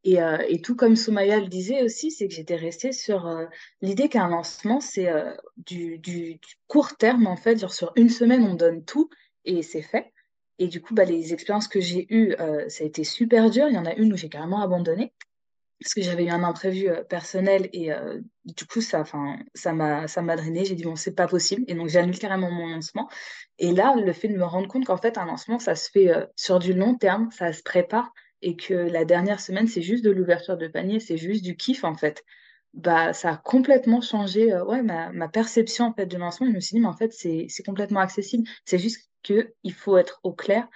[0.04, 3.46] Et, euh, et, tout comme Soumaya le disait aussi, c'est que j'étais restée sur euh,
[3.80, 7.58] l'idée qu'un lancement, c'est euh, du, court terme, en fait.
[7.58, 9.08] Genre sur une semaine, on donne tout
[9.46, 10.12] et c'est fait.
[10.58, 12.34] Et du coup, bah, les expériences que j'ai eues,
[12.68, 13.66] ça a été super dur.
[13.68, 15.12] Il y en a une où j'ai carrément abandonné
[15.80, 17.90] parce que j'avais eu un imprévu personnel et
[18.44, 19.04] du coup, ça
[19.72, 20.64] m'a ça m'a drainé.
[20.64, 21.64] J'ai dit, bon, c'est pas possible.
[21.66, 23.08] Et donc, j'annule carrément mon lancement.
[23.58, 26.12] Et là, le fait de me rendre compte qu'en fait, un lancement, ça se fait
[26.36, 28.12] sur du long terme, ça se prépare
[28.44, 31.82] et que la dernière semaine, c'est juste de l'ouverture de panier, c'est juste du kiff
[31.82, 32.22] en fait.
[32.74, 36.46] Bah, ça a complètement changé euh, ouais, ma, perception en fait, de lancement.
[36.46, 38.46] Je me suis dit, mais en fait, c'est complètement accessible.
[38.66, 40.68] C'est juste qu'il faut être au clair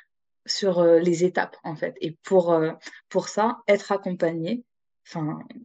[0.47, 1.95] sur euh, les étapes en fait.
[2.01, 2.73] Et pour, euh,
[3.11, 4.65] pour ça, être accompagné,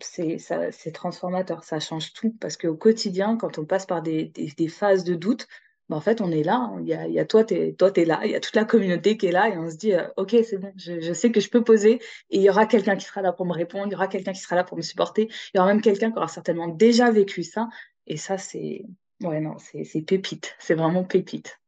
[0.02, 2.36] c'est transformateur, ça change tout.
[2.42, 5.48] Parce qu'au quotidien, quand on passe par des, des phases de doute,
[5.90, 6.56] bah, en fait, on est là.
[6.56, 6.80] Hein.
[6.82, 8.22] Il y a, y a toi, tu es, là.
[8.24, 10.36] Il y a toute la communauté qui est là et on se dit, euh, OK,
[10.44, 11.96] c'est bon, je, je, sais que je peux poser
[12.30, 14.34] et il y aura quelqu'un qui sera là pour me répondre, il y aura quelqu'un
[14.34, 17.12] qui sera là pour me supporter, il y aura même quelqu'un qui aura certainement déjà
[17.12, 17.70] vécu ça.
[18.08, 18.86] Et ça, c'est,
[19.22, 20.56] ouais, non, c'est pépite.
[20.60, 21.60] C'est vraiment pépite.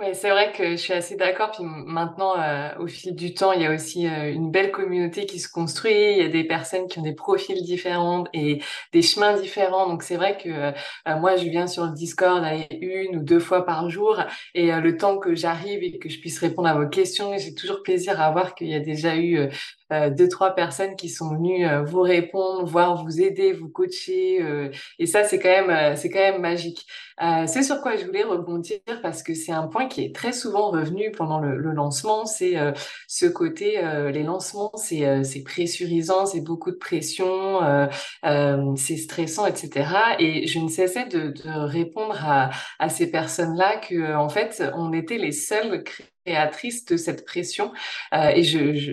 [0.00, 1.50] Oui, c'est vrai que je suis assez d'accord.
[1.50, 5.26] Puis maintenant, euh, au fil du temps, il y a aussi euh, une belle communauté
[5.26, 6.12] qui se construit.
[6.12, 9.88] Il y a des personnes qui ont des profils différents et des chemins différents.
[9.88, 10.72] Donc c'est vrai que euh,
[11.18, 12.44] moi, je viens sur le Discord
[12.80, 14.22] une ou deux fois par jour.
[14.54, 17.82] Et le temps que j'arrive et que je puisse répondre à vos questions, j'ai toujours
[17.82, 19.48] plaisir à voir qu'il y a déjà eu
[19.90, 24.70] deux trois personnes qui sont venues vous répondre, voire vous aider, vous coacher.
[24.98, 26.86] et ça, c'est quand même c'est quand même magique.
[27.46, 30.70] c'est sur quoi je voulais rebondir parce que c'est un point qui est très souvent
[30.70, 32.56] revenu pendant le, lancement, c'est
[33.06, 33.80] ce côté,
[34.12, 37.60] les lancements, c'est c'est pressurisant, c'est beaucoup de pression,
[38.76, 39.90] c'est stressant, etc.
[40.18, 41.32] Et je ne cessais de,
[41.66, 45.84] répondre à, à ces personnes-là que, en fait, on était les seuls
[46.28, 47.72] créatrice de cette pression.
[48.14, 48.42] Euh, et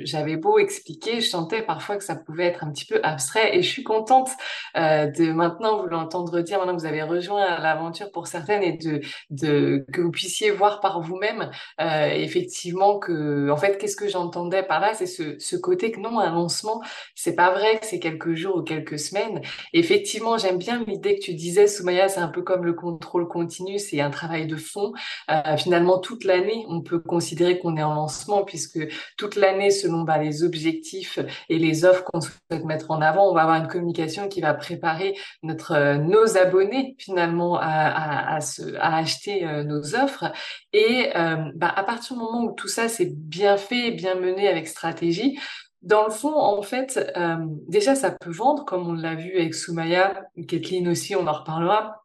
[0.06, 3.58] j'avais beau expliquer, je sentais parfois que ça pouvait être un petit peu abstrait.
[3.58, 4.30] Et je suis contente
[4.78, 8.78] euh, de maintenant vous l'entendre dire, maintenant que vous avez rejoint l'aventure pour certaines, et
[9.30, 14.64] de, que vous puissiez voir par vous-même euh, effectivement que, en fait, qu'est-ce que j'entendais
[14.64, 16.82] par là, c'est ce, côté que non, un lancement,
[17.16, 19.42] c'est pas vrai que c'est quelques jours ou quelques semaines.
[19.74, 23.80] effectivement, j'aime bien l'idée que tu disais, Soumaya, c'est un peu comme le contrôle continu,
[23.80, 24.94] c'est un travail de fond.
[25.58, 27.25] Finalement, toute l'année, on peut considérer
[27.60, 28.80] qu'on est en lancement puisque
[29.18, 33.34] toute l'année, selon bah, les objectifs et les offres qu'on souhaite mettre en avant, on
[33.34, 38.40] va avoir une communication qui va préparer notre, euh, nos abonnés finalement à, à,
[38.80, 40.32] à acheter euh, nos offres.
[40.74, 44.48] Et euh, bah, à partir du moment où tout ça c'est bien fait, bien mené
[44.48, 45.40] avec stratégie,
[45.82, 47.00] dans le fond, en fait,
[47.68, 52.05] déjà, ça peut vendre, comme on l'a vu avec Soumaya, Kathleen aussi, on en reparlera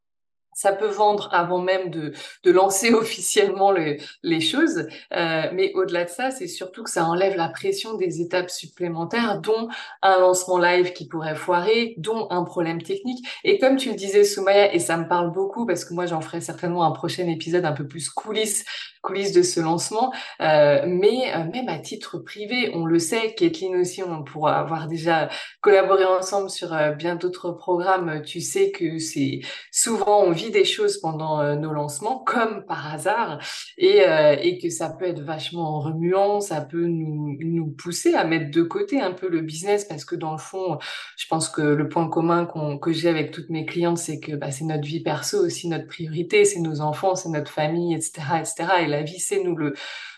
[0.60, 2.12] ça peut vendre avant même de,
[2.44, 4.86] lancer officiellement les choses.
[5.16, 9.40] Euh, mais au-delà de ça, c'est surtout que ça enlève la pression des étapes supplémentaires,
[9.40, 9.68] dont
[10.02, 13.26] un lancement live qui pourrait foirer, dont un problème technique.
[13.42, 16.20] Et comme tu le disais, Soumaya, et ça me parle beaucoup parce que moi, j'en
[16.20, 18.66] ferai certainement un prochain épisode un peu plus coulisses,
[19.00, 20.12] coulisses de ce lancement.
[20.42, 24.88] Euh, mais euh, même à titre privé, on le sait, Kathleen aussi, on pourra avoir
[24.88, 25.30] déjà
[25.62, 28.20] collaboré ensemble sur bien d'autres programmes.
[28.26, 32.92] Tu sais que c'est souvent on vit des choses pendant euh, nos lancements, comme par
[32.92, 33.38] hasard,
[33.78, 38.24] et, euh, et, que ça peut être vachement remuant, ça peut nous, nous pousser à
[38.24, 40.78] mettre de côté un peu le business, parce que dans le fond,
[41.16, 42.48] je pense que le point commun
[42.80, 45.86] que j'ai avec toutes mes clientes, c'est que bah, c'est notre vie perso aussi notre
[45.86, 48.64] priorité, c'est nos enfants, c'est notre famille, etc., etc.
[48.82, 49.74] Et la vie, c'est nous le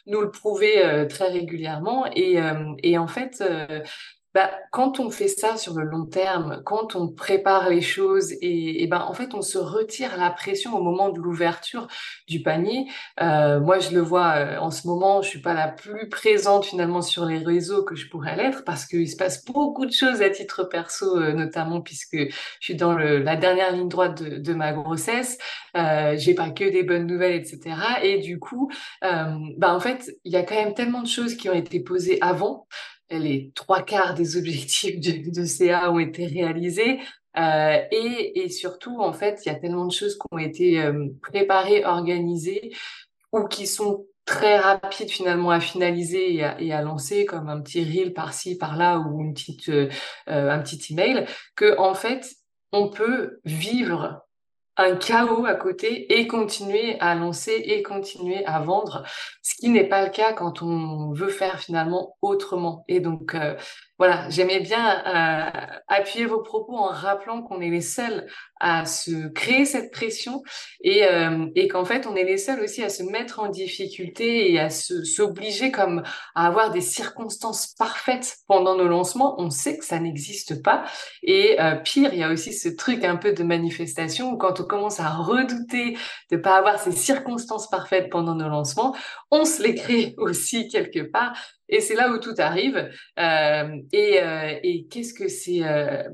[0.07, 2.07] nous le prouver euh, très régulièrement.
[2.17, 2.39] Et,
[2.83, 3.43] et en fait,
[4.35, 8.83] bah, quand on fait ça sur le long terme, quand on prépare les choses et,
[8.83, 11.87] et ben en fait on se retire la pression au moment de l'ouverture
[12.29, 12.87] du panier.
[13.21, 16.65] Euh, moi je le vois euh, en ce moment, je suis pas la plus présente
[16.65, 20.23] finalement sur les réseaux que je pourrais l'être parce qu'il se passe beaucoup de choses
[20.23, 24.73] à titre perso, euh, notamment puisque je suis dans la dernière ligne droite de, ma
[24.73, 25.39] grossesse.
[25.75, 27.77] J'ai pas que des bonnes nouvelles, etc.
[28.03, 28.71] Et du coup,
[29.03, 32.19] bah en fait il y a quand même tellement de choses qui ont été posées
[32.21, 32.67] avant
[33.19, 37.01] les trois quarts des objectifs de, CA ont été réalisés.
[37.39, 40.81] Euh, et, et, surtout, en fait, il y a tellement de choses qui ont été
[40.81, 42.75] euh, préparées, organisées,
[43.33, 48.13] ou qui sont très rapides finalement à finaliser et à, lancer, comme un petit reel
[48.13, 49.89] par-ci, par-là, ou une petite, euh,
[50.27, 52.35] un petit email, que en fait,
[52.73, 54.27] on peut vivre
[54.77, 59.05] un chaos à côté et continuer à lancer et continuer à vendre,
[59.43, 62.85] ce qui n'est pas le cas quand on veut faire finalement autrement.
[62.89, 63.55] Et donc, euh,
[64.03, 68.27] voilà, j'aimais bien euh, appuyer vos propos en rappelant qu'on est les seuls
[68.59, 70.43] à se créer cette pression
[70.83, 74.59] et, euh, qu'en fait, on est les seuls aussi à se mettre en difficulté et
[74.59, 76.03] à s'obliger comme
[76.35, 79.41] à avoir des circonstances parfaites pendant nos lancements.
[79.41, 80.85] On sait que ça n'existe pas.
[81.23, 84.59] Et euh, pire, il y a aussi ce truc un peu de manifestation où quand
[84.59, 85.97] on commence à redouter
[86.33, 88.97] de pas avoir ces circonstances parfaites pendant nos lancements,
[89.31, 91.37] on se les crée aussi quelque part
[91.73, 92.91] et c'est là où tout arrive.
[93.19, 96.05] Euh, et, euh, et qu'est-ce que c'est euh,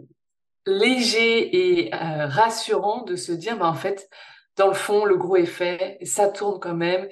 [0.65, 4.09] léger et rassurant de se dire, bah, en fait,
[4.57, 7.09] dans le fond, le gros est fait, ça tourne quand même,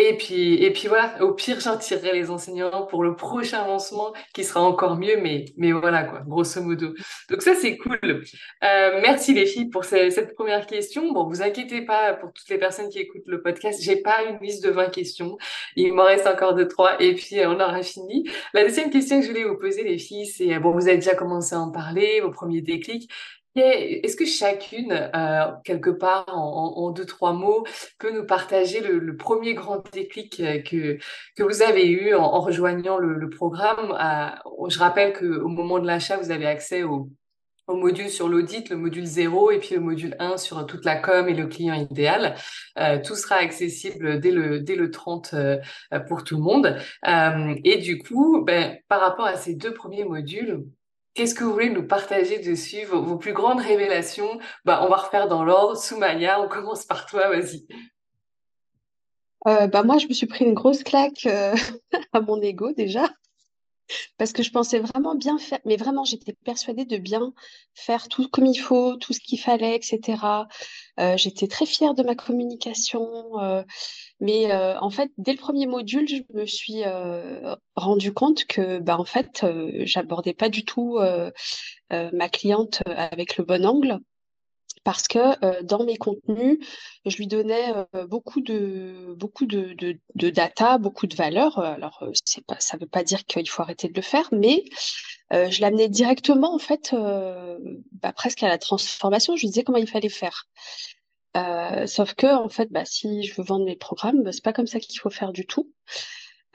[0.00, 4.12] et puis, et puis voilà, au pire, j'en tirerai les enseignants pour le prochain lancement
[4.32, 6.94] qui sera encore mieux, mais, mais voilà, quoi, grosso modo.
[7.28, 7.98] Donc ça, c'est cool.
[8.04, 11.12] Euh, merci les filles pour cette première question.
[11.12, 14.38] Bon, vous inquiétez pas pour toutes les personnes qui écoutent le podcast, j'ai pas une
[14.38, 15.36] liste de 20 questions.
[15.74, 18.24] Il m'en reste encore deux, trois, et puis on aura fini.
[18.54, 21.16] La deuxième question que je voulais vous poser, les filles, c'est, bon, vous avez déjà
[21.16, 23.10] commencé à en parler, vos premiers déclics.
[23.60, 27.64] Est-ce que chacune, euh, quelque part, en, deux, trois mots,
[27.98, 30.98] peut nous partager le, premier grand déclic euh, que,
[31.36, 33.94] que vous avez eu en, rejoignant le, programme?
[34.68, 37.10] Je rappelle qu'au moment de l'achat, vous avez accès au,
[37.68, 41.28] module sur l'audit, le module 0 et puis le module 1 sur toute la com
[41.28, 42.34] et le client idéal.
[42.78, 45.34] Euh, tout sera accessible dès le, dès le 30
[46.08, 46.78] pour tout le monde.
[47.64, 50.64] et du coup, ben, par rapport à ces deux premiers modules,
[51.18, 54.38] Qu'est-ce que vous voulez nous partager dessus, vos, plus grandes révélations?
[54.64, 55.76] Bah, On va refaire dans l'ordre.
[55.76, 57.66] Soumaya, on commence par toi, vas-y.
[59.48, 61.56] Euh, bah moi, je me suis pris une grosse claque euh,
[62.12, 63.08] à mon ego déjà,
[64.16, 67.32] parce que je pensais vraiment bien faire, mais vraiment, j'étais persuadée de bien
[67.74, 70.22] faire tout comme il faut, tout ce qu'il fallait, etc.
[71.00, 73.32] Euh, j'étais très fière de ma communication.
[74.20, 78.78] Mais euh, en fait, dès le premier module, je me suis euh, rendu compte que,
[78.80, 80.98] bah, en fait, euh, j'abordais pas du tout
[81.90, 83.98] ma cliente avec le bon angle
[84.84, 86.58] parce que dans mes contenus,
[87.04, 87.72] je lui donnais
[88.08, 89.74] beaucoup de beaucoup de,
[90.14, 91.58] de, data, beaucoup de valeur.
[91.58, 92.04] Alors,
[92.46, 94.64] pas, ça veut pas dire qu'il faut arrêter de le faire, mais
[95.30, 96.94] je l'amenais directement en fait,
[97.92, 99.36] bah, presque à la transformation.
[99.36, 100.46] Je lui disais comment il fallait faire.
[101.36, 104.52] Euh, sauf que, en fait, bah, si je veux vendre mes programmes, bah, c'est pas
[104.52, 105.72] comme ça qu'il faut faire du tout.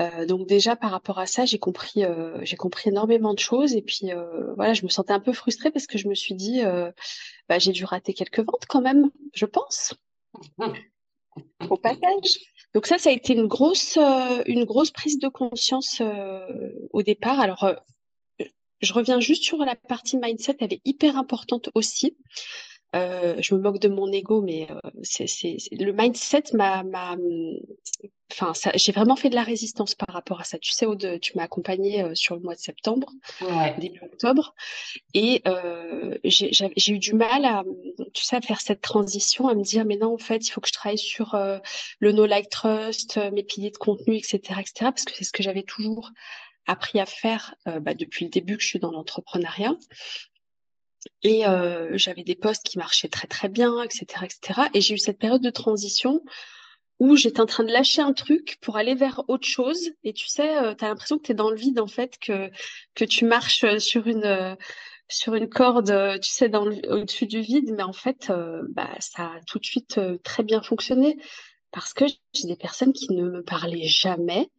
[0.02, 3.76] Euh, donc déjà par rapport à ça, j'ai compris, euh, j'ai compris énormément de choses
[3.76, 4.10] et puis
[4.56, 6.62] voilà, je me sentais un peu frustrée parce que je me suis dit,
[7.48, 9.94] bah, j'ai dû rater quelques ventes quand même, je pense,
[11.70, 12.40] au passage.
[12.74, 13.98] Donc ça, ça a été une grosse,
[14.48, 16.02] une grosse prise de conscience
[16.92, 17.40] au départ.
[17.40, 17.64] Alors
[18.84, 22.18] je reviens juste sur la partie mindset, elle est hyper importante aussi.
[22.95, 25.25] Euh, je me moque de mon ego, mais euh, c'est,
[25.71, 26.84] le mindset m'a,
[28.32, 30.60] enfin, j'ai vraiment fait de la résistance par rapport à ça.
[30.60, 33.12] Tu sais, Aude, tu m'as accompagnée euh, sur le mois de septembre,
[33.79, 34.53] début octobre,
[35.13, 35.41] et
[36.23, 37.63] j'ai, eu du mal à,
[38.13, 40.62] tu sais, à faire cette transition, à me dire, mais non, en fait, il faut
[40.62, 41.36] que je travaille sur
[41.99, 45.41] le no like trust, mes piliers de contenu, etc., etc., parce que c'est ce que
[45.41, 46.12] j'avais toujours
[46.65, 49.75] appris à faire bah, depuis le début que je suis dans l'entrepreneuriat.
[51.24, 54.06] Et euh, j'avais des postes qui marchaient très très bien, etc.
[54.24, 54.62] etc.
[54.74, 56.22] Et j'ai eu cette période de transition
[57.00, 59.92] où j'étais en train de lâcher un truc pour aller vers autre chose.
[60.04, 62.18] Et tu sais, euh, tu as l'impression que tu es dans le vide, en fait,
[62.20, 62.50] que,
[62.96, 64.58] que tu marches sur une,
[65.10, 67.74] sur une corde, tu sais, dans au-dessus du vide.
[67.76, 71.18] Mais en fait, euh, bah, ça a tout de suite très bien fonctionné
[71.72, 74.50] parce que j'ai des personnes qui ne me parlaient jamais,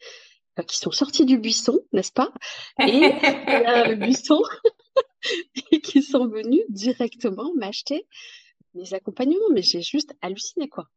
[0.66, 2.33] qui sont sorties du buisson, n'est-ce pas?
[2.80, 2.85] Et
[3.88, 4.42] le buisson,
[5.72, 8.06] et qui sont venus directement m'acheter
[8.74, 9.50] mes accompagnements.
[9.52, 10.88] Mais j'ai juste halluciné, quoi.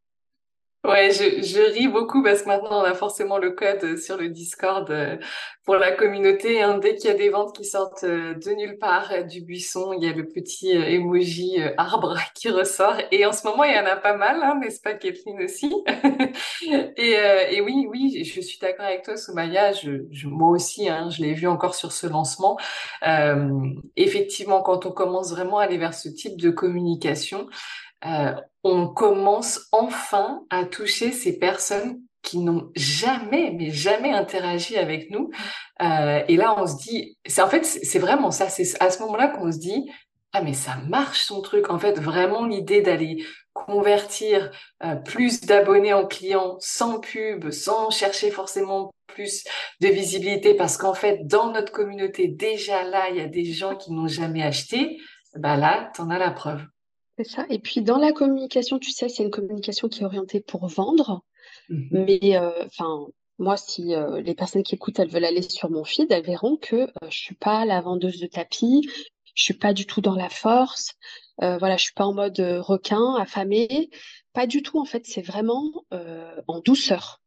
[0.84, 4.28] Ouais, je, je ris beaucoup parce que maintenant on a forcément le code sur le
[4.28, 5.16] Discord euh,
[5.64, 6.62] pour la communauté.
[6.62, 6.78] Hein.
[6.78, 9.92] Dès qu'il y a des ventes qui sortent euh, de nulle part euh, du buisson,
[9.92, 12.94] il y a le petit emoji arbre qui ressort.
[13.10, 15.74] Et en ce moment, il y en a pas mal, hein, n'est-ce pas, Kathleen aussi?
[16.96, 17.12] Et,
[17.50, 19.72] et, oui, oui, je suis d'accord avec toi, Soumaya.
[19.72, 22.56] Je, je, moi aussi, hein, je l'ai vu encore sur ce lancement.
[23.96, 27.48] effectivement, quand on commence vraiment à aller vers ce type de communication,
[28.06, 28.34] euh,
[28.64, 35.30] on commence enfin à toucher ces personnes qui n'ont jamais, mais jamais interagi avec nous.
[35.82, 38.48] Euh, et là, on se dit, c'est en fait, c'est vraiment ça.
[38.48, 39.90] C'est à ce moment-là qu'on se dit,
[40.32, 41.70] ah mais ça marche son truc.
[41.70, 44.50] En fait, vraiment l'idée d'aller convertir
[44.84, 49.44] euh, plus d'abonnés en clients sans pub, sans chercher forcément plus
[49.80, 53.74] de visibilité, parce qu'en fait, dans notre communauté, déjà là, il y a des gens
[53.76, 54.98] qui n'ont jamais acheté.
[55.34, 56.62] Bah là, t'en as la preuve.
[57.18, 57.46] C'est ça.
[57.50, 61.24] Et puis dans la communication, tu sais, c'est une communication qui est orientée pour vendre.
[61.68, 61.88] Mhm.
[61.90, 63.06] Mais euh, enfin,
[63.38, 66.56] moi, si euh, les personnes qui écoutent, elles veulent aller sur mon feed, elles verront
[66.56, 68.88] que euh, je suis pas la vendeuse de tapis,
[69.34, 70.94] je suis pas du tout dans la force.
[71.38, 73.90] voilà, je suis pas en mode requin, affamé.
[74.32, 74.78] Pas du tout.
[74.78, 75.84] En fait, c'est vraiment
[76.48, 77.20] en douceur.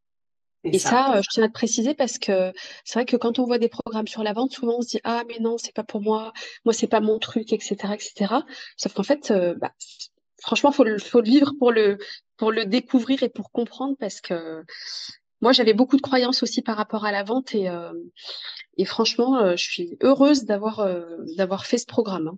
[0.64, 2.54] Et ça, euh, je tiens à te préciser parce que
[2.86, 5.00] c'est vrai que quand on voit des programmes sur la vente, souvent on se dit
[5.04, 6.34] ah mais non c'est pas pour moi,
[6.66, 8.36] moi c'est pas mon truc, etc., etc.
[8.78, 9.72] Sauf qu'en fait, euh, bah,
[10.40, 11.98] franchement, faut le, faut le vivre pour le
[12.38, 14.64] pour le découvrir et pour comprendre parce que
[15.42, 17.92] moi j'avais beaucoup de croyances aussi par rapport à la vente et euh,
[18.78, 20.88] et franchement, je suis heureuse d'avoir
[21.38, 22.28] d'avoir fait ce programme.
[22.30, 22.38] Hein.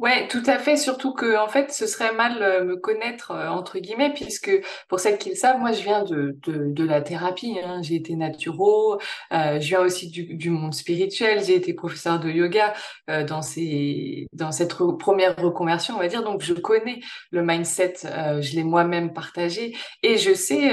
[0.00, 0.78] Ouais, tout à fait.
[0.78, 4.50] Surtout que, en fait, ce serait mal euh, me connaître euh, entre guillemets, puisque
[4.88, 7.58] pour celles qui le savent, moi, je viens de de, de la thérapie.
[7.62, 7.82] Hein.
[7.82, 8.98] J'ai été naturo.
[9.32, 11.44] Euh, je viens aussi du, du monde spirituel.
[11.44, 12.72] J'ai été professeur de yoga
[13.10, 16.22] euh, dans ces dans cette première reconversion, on va dire.
[16.24, 17.94] Donc, je connais le mindset.
[18.40, 20.70] Je l'ai moi-même partagé et je sais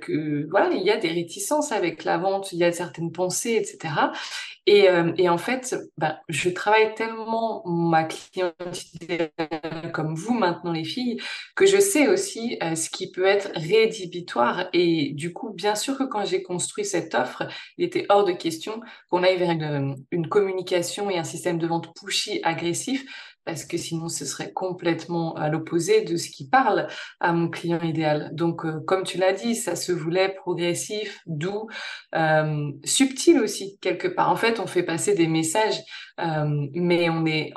[0.00, 2.52] que voilà, il y a des réticences avec la vente.
[2.52, 4.12] Il y a certaines pensées, etc.
[4.72, 4.86] Et,
[5.18, 9.32] et en fait, bah, je travaille tellement ma clientèle
[9.92, 11.18] comme vous maintenant les filles,
[11.56, 14.68] que je sais aussi euh, ce qui peut être rédhibitoire.
[14.72, 18.32] Et du coup, bien sûr que quand j'ai construit cette offre, il était hors de
[18.32, 23.04] question qu'on aille vers une communication et un système de vente pushy agressif
[23.44, 26.86] parce que sinon ce serait complètement à l'opposé de ce qui parle
[27.20, 28.30] à mon client idéal.
[28.32, 31.68] Donc, euh, comme tu l'as dit, ça se voulait progressif, doux,
[32.14, 34.30] euh, subtil aussi quelque part.
[34.30, 35.80] En fait, on fait passer des messages,
[36.20, 37.52] euh, mais on est,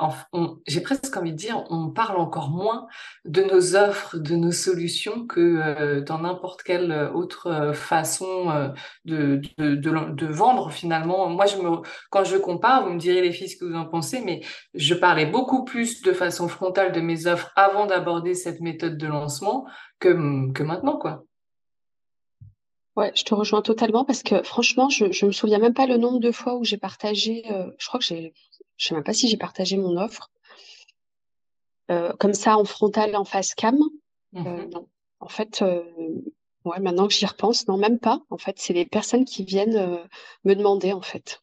[0.66, 2.86] j'ai presque envie de dire, on parle encore moins
[3.24, 8.72] de nos offres, de nos solutions que dans n'importe quelle autre façon
[9.04, 11.28] de, de, de, de, vendre finalement.
[11.28, 11.78] Moi, je me,
[12.10, 14.40] quand je compare, vous me direz les filles ce que vous en pensez, mais
[14.74, 19.06] je parlais beaucoup plus de façon frontale de mes offres avant d'aborder cette méthode de
[19.06, 19.66] lancement
[19.98, 21.24] que, que maintenant, quoi.
[22.96, 25.96] Ouais, je te rejoins totalement parce que franchement, je, je me souviens même pas le
[25.96, 27.44] nombre de fois où j'ai partagé.
[27.50, 28.32] euh, je crois que j'ai,
[28.76, 30.30] je sais même pas si j'ai partagé mon offre
[31.90, 33.76] euh, comme ça en frontal, en face cam.
[34.36, 34.70] Euh, Mhm.
[34.70, 34.88] non.
[35.20, 35.62] En fait,
[36.64, 38.20] ouais, maintenant que j'y repense, non, même pas.
[38.30, 39.98] En fait, c'est les personnes qui viennent
[40.44, 41.40] me demander, en fait.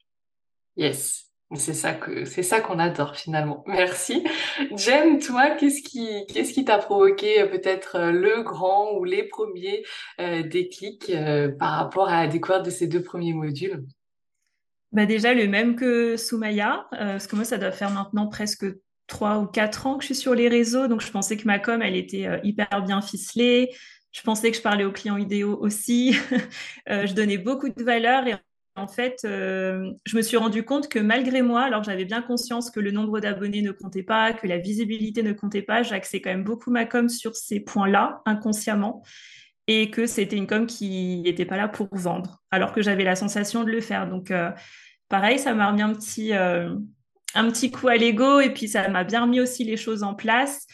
[0.78, 1.31] Yes.
[1.56, 3.64] C'est ça que c'est ça qu'on adore finalement.
[3.68, 4.24] Merci.
[4.76, 9.24] Jen, toi, qu'est-ce qui qu'est-ce qui t'a provoqué euh, peut-être euh, le grand ou les
[9.24, 9.84] premiers
[10.20, 11.12] euh, déclics
[11.60, 13.84] par rapport à la découverte de ces deux premiers modules?
[14.94, 18.66] Bah déjà le même que Soumaya, parce que moi ça doit faire maintenant presque
[19.08, 21.60] trois ou quatre ans que je suis sur les réseaux, donc je pensais que ma
[21.60, 23.74] com elle était hyper bien ficelée.
[24.12, 26.14] Je pensais que je parlais aux clients idéaux aussi.
[26.88, 28.34] Je donnais beaucoup de valeur et
[28.76, 32.72] en fait euh, je me suis rendu compte que malgré moi, alors j'avais bien conscience
[32.72, 36.30] que le nombre d'abonnés ne comptait pas, que la visibilité ne comptait pas, j'axais quand
[36.30, 39.04] même beaucoup ma com sur ces points-là inconsciemment
[39.68, 43.16] et que c'était une com qui n'était pas là pour vendre, alors que j'avais la
[43.16, 44.10] sensation de le faire.
[44.10, 44.52] Donc, euh,
[45.08, 46.76] pareil, ça m'a remis un petit, euh,
[47.36, 50.16] un petit coup à l'ego et puis ça m'a bien remis aussi les choses en
[50.16, 50.66] place.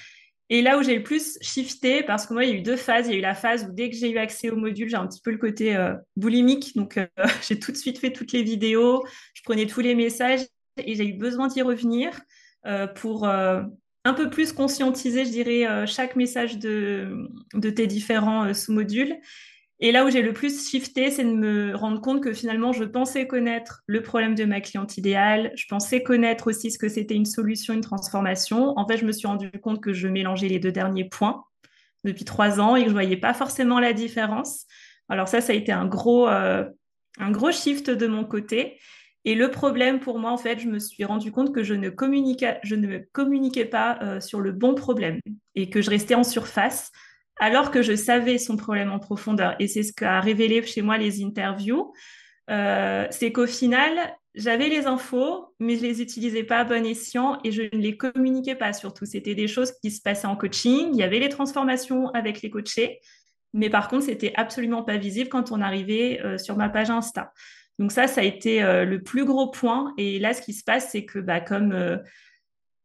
[0.50, 2.78] Et là où j'ai le plus shifté, parce que moi, il y a eu deux
[2.78, 3.08] phases.
[3.08, 4.95] Il y a eu la phase où dès que j'ai eu accès au module, j'ai
[4.95, 6.76] un petit peu le côté euh, boulimique.
[6.76, 7.08] Donc, euh,
[7.48, 10.41] j'ai tout de suite fait toutes les vidéos, je prenais tous les messages
[10.78, 12.18] et j'ai eu besoin d'y revenir
[12.66, 19.18] euh, pour un peu plus conscientiser, je dirais, chaque message de, de tes différents sous-modules.
[19.80, 22.84] Et là où j'ai le plus shifté, c'est de me rendre compte que finalement, je
[22.84, 25.51] pensais connaître le problème de ma cliente idéale.
[25.55, 28.73] Je pensais connaître aussi ce que c'était une solution, une transformation.
[28.78, 31.43] En fait, je me suis rendu compte que je mélangeais les deux derniers points
[32.03, 34.65] depuis trois ans et que je voyais pas forcément la différence.
[35.09, 36.65] Alors ça, ça a été un gros, euh,
[37.19, 38.80] un gros shift de mon côté.
[39.25, 41.89] Et le problème pour moi, en fait, je me suis rendu compte que je ne
[41.89, 45.19] communiquais, je ne communiquais pas euh, sur le bon problème
[45.53, 46.91] et que je restais en surface
[47.39, 49.55] alors que je savais son problème en profondeur.
[49.59, 51.93] Et c'est ce qu'a révélé chez moi les interviews.
[52.49, 53.91] Euh, c'est qu'au final,
[54.35, 57.97] j'avais les infos, mais je les utilisais pas à bon escient et je ne les
[57.97, 59.05] communiquais pas surtout.
[59.05, 60.89] C'était des choses qui se passaient en coaching.
[60.93, 62.99] Il y avait les transformations avec les coachés,
[63.53, 67.33] mais par contre, c'était absolument pas visible quand on arrivait euh, sur ma page Insta.
[67.79, 69.93] Donc ça, ça a été euh, le plus gros point.
[69.97, 71.99] Et là, ce qui se passe, c'est que bah, comme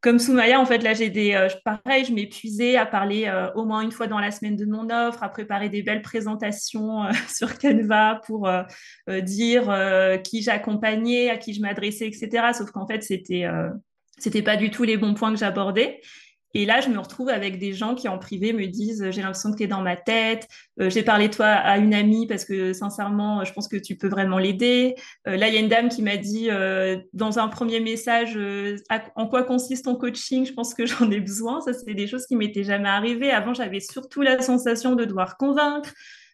[0.03, 1.33] comme Soumaya, en fait, là, j'ai des.
[1.33, 4.65] Euh, pareil, je m'épuisais à parler euh, au moins une fois dans la semaine de
[4.67, 8.65] mon offre, à préparer des belles présentations euh, sur Canva pour euh,
[9.21, 9.73] dire
[10.25, 12.49] qui j'accompagnais, à qui je m'adressais, etc.
[12.53, 13.47] Sauf qu'en fait, c'était
[14.19, 16.01] c'était pas du tout les bons points que j'abordais.
[16.55, 19.53] Et là, je me retrouve avec des gens qui en privé me disent j'ai l'impression
[19.53, 20.49] que tu es dans ma tête.
[20.81, 24.09] Euh, j'ai parlé toi à une amie parce que sincèrement, je pense que tu peux
[24.09, 24.95] vraiment l'aider.
[25.27, 28.39] Euh, là, il y a une dame qui m'a dit euh, dans un premier message
[29.17, 30.45] en quoi consiste ton coaching?
[30.45, 31.61] Je pense que j'en ai besoin.
[31.63, 33.31] Ça, c'est des choses qui m'étaient jamais arrivées.
[33.31, 35.93] Avant, j'avais surtout la sensation de devoir convaincre,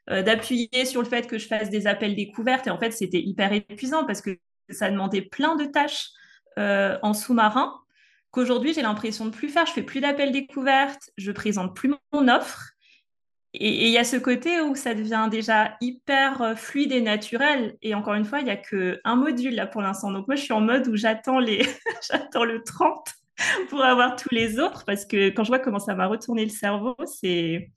[0.08, 2.66] d'appuyer sur le fait que je fasse des appels découvertes.
[2.66, 4.38] Et en fait, c'était hyper épuisant parce que
[4.70, 6.08] ça demandait plein de tâches
[6.56, 7.72] en sous-marin
[8.30, 9.66] qu'aujourd'hui, j'ai l'impression de plus faire.
[9.66, 12.70] Je fais plus d'appels découvertes, je présente plus mon offre.
[13.54, 17.76] Et il y a ce côté où ça devient déjà hyper euh, fluide et naturel.
[17.80, 20.12] Et encore une fois, il n'y a qu'un module là pour l'instant.
[20.12, 21.66] Donc moi, je suis en mode où j'attends les...
[22.10, 23.08] j'attends le 30
[23.70, 26.50] pour avoir tous les autres parce que quand je vois comment ça m'a retourné le
[26.50, 27.70] cerveau, c'est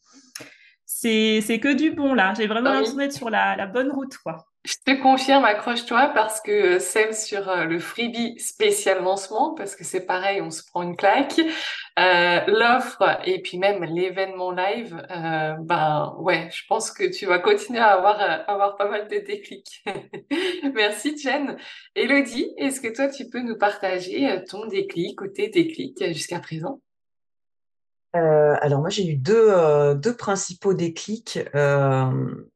[0.86, 2.34] que du bon là.
[2.36, 4.51] J'ai vraiment Ah l'impression d'être sur la, la bonne route, quoi.
[4.64, 9.76] Je te confirme, accroche-toi parce que euh, celle sur euh, le freebie spécial lancement, parce
[9.76, 11.42] que c'est pareil, on se prend une claque,
[11.98, 17.40] euh, l'offre et puis même l'événement live, euh, ben ouais, je pense que tu vas
[17.40, 19.84] continuer à avoir, euh, avoir pas mal de déclics.
[20.76, 21.58] Merci Jen.
[21.96, 26.14] Elodie, est-ce que toi tu peux nous partager euh, ton déclic ou tes déclics euh,
[26.14, 26.80] jusqu'à présent?
[28.16, 31.40] Euh, alors moi j'ai eu deux, euh, deux principaux déclics.
[31.56, 32.51] Euh,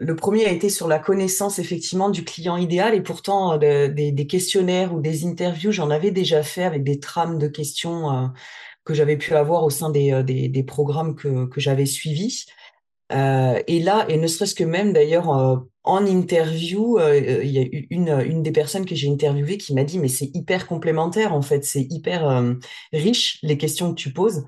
[0.00, 3.92] le premier a été sur la connaissance effectivement du client idéal et pourtant euh, de-
[3.92, 8.10] des, des questionnaires ou des interviews, j'en avais déjà fait avec des trames de questions
[8.10, 8.26] euh,
[8.84, 12.46] que j'avais pu avoir au sein des, euh, des, des programmes que, que j'avais suivis.
[13.10, 17.58] Euh, et là, et ne serait-ce que même d'ailleurs euh, en interview, euh, il y
[17.58, 21.34] a une, une des personnes que j'ai interviewées qui m'a dit, mais c'est hyper complémentaire
[21.34, 22.44] en fait, c'est hyper
[22.92, 24.44] riche les questions que tu poses.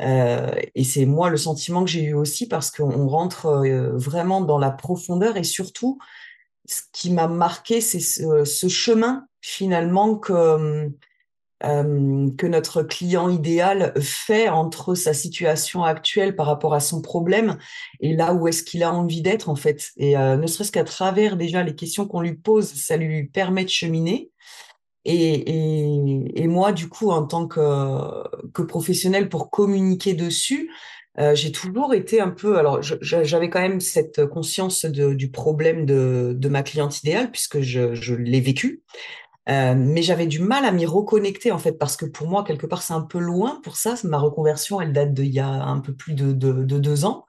[0.00, 3.62] Et c'est moi le sentiment que j'ai eu aussi parce qu'on rentre
[3.94, 5.98] vraiment dans la profondeur et surtout,
[6.66, 10.90] ce qui m'a marqué, c'est ce, ce chemin finalement que
[11.64, 17.58] euh, que notre client idéal fait entre sa situation actuelle par rapport à son problème
[18.00, 19.90] et là où est-ce qu'il a envie d'être en fait.
[19.96, 23.64] Et euh, ne serait-ce qu'à travers déjà les questions qu'on lui pose, ça lui permet
[23.64, 24.30] de cheminer.
[25.04, 27.60] Et, moi, du coup, en tant que,
[28.52, 30.70] que professionnel pour communiquer dessus,
[31.18, 36.32] Euh, j'ai toujours été un peu, alors j'avais quand même cette conscience du problème de,
[36.34, 38.82] de, ma cliente idéale puisque je, je l'ai vécu,
[39.48, 42.66] euh, mais j'avais du mal à m'y reconnecter en fait parce que pour moi quelque
[42.66, 43.94] part c'est un peu loin pour ça.
[44.04, 47.26] Ma reconversion elle date d'il y a un peu plus de, de, de deux ans,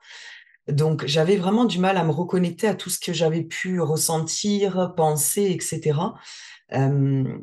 [0.68, 4.94] donc j'avais vraiment du mal à me reconnecter à tout ce que j'avais pu ressentir,
[4.96, 5.92] penser, etc.
[6.72, 7.38] Euh,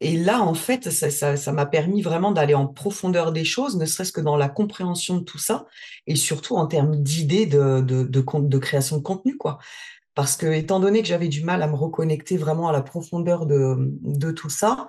[0.00, 4.12] et là, en fait, ça m'a permis vraiment d'aller en profondeur des choses, ne serait-ce
[4.12, 5.66] que dans la compréhension de tout ça,
[6.06, 9.58] et surtout en termes d'idées de, de, création de contenu, quoi.
[10.16, 13.44] Parce que, étant donné que j'avais du mal à me reconnecter vraiment à la profondeur
[13.44, 14.88] de, tout ça,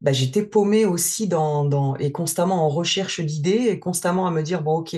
[0.00, 4.62] bah, j'étais paumée aussi dans, et constamment en recherche d'idées et constamment à me dire,
[4.62, 4.94] bon, OK,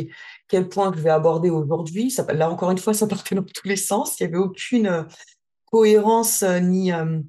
[0.49, 2.14] quel point je vais aborder aujourd'hui?
[2.28, 4.20] Là, encore une fois, ça partait dans tous les sens.
[4.20, 5.03] Il n'y avait aucune euh,
[5.72, 7.22] cohérence euh, ni, euh,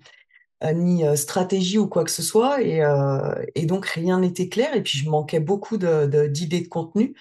[0.73, 2.61] ni stratégie ou quoi que ce soit.
[2.61, 4.75] Et, donc, rien n'était clair.
[4.75, 7.15] Et puis, je manquais beaucoup d'idées de, contenu.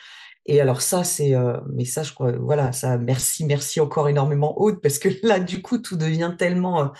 [0.46, 1.34] Et alors ça, c'est,
[1.72, 5.62] mais ça, je crois, voilà, ça, merci, merci encore énormément, Aude, parce que là, du
[5.62, 6.92] coup, tout devient tellement,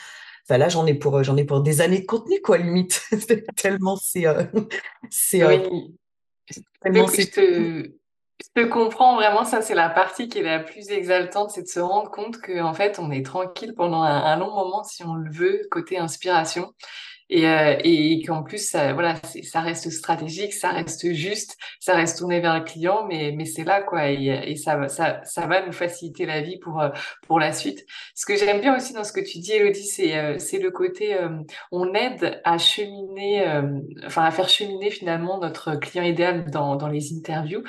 [0.44, 3.02] enfin là, j'en ai pour, j'en ai pour des années de contenu, quoi, limite.
[3.56, 4.24] tellement c'est,
[5.10, 5.96] c'est, oui.
[6.82, 7.90] tellement c'est.
[8.40, 11.68] Je te comprends vraiment, ça c'est la partie qui est la plus exaltante, c'est de
[11.68, 15.30] se rendre compte qu'en fait on est tranquille pendant un, long moment si on le
[15.30, 16.72] veut, côté inspiration
[17.30, 22.18] et, euh, et qu'en plus ça, voilà ça reste stratégique ça reste juste ça reste
[22.18, 24.10] tourné vers le client mais mais c'est là quoi.
[24.10, 26.90] Et, et ça ça ça va nous faciliter la vie pour euh,
[27.26, 27.86] pour la suite.
[28.14, 30.70] Ce que j'aime bien aussi dans ce que tu dis Elodie c'est euh, c'est le
[30.70, 31.16] côté
[31.70, 33.46] on aide à cheminer
[34.04, 37.62] enfin à faire cheminer finalement notre client idéal dans dans les interviews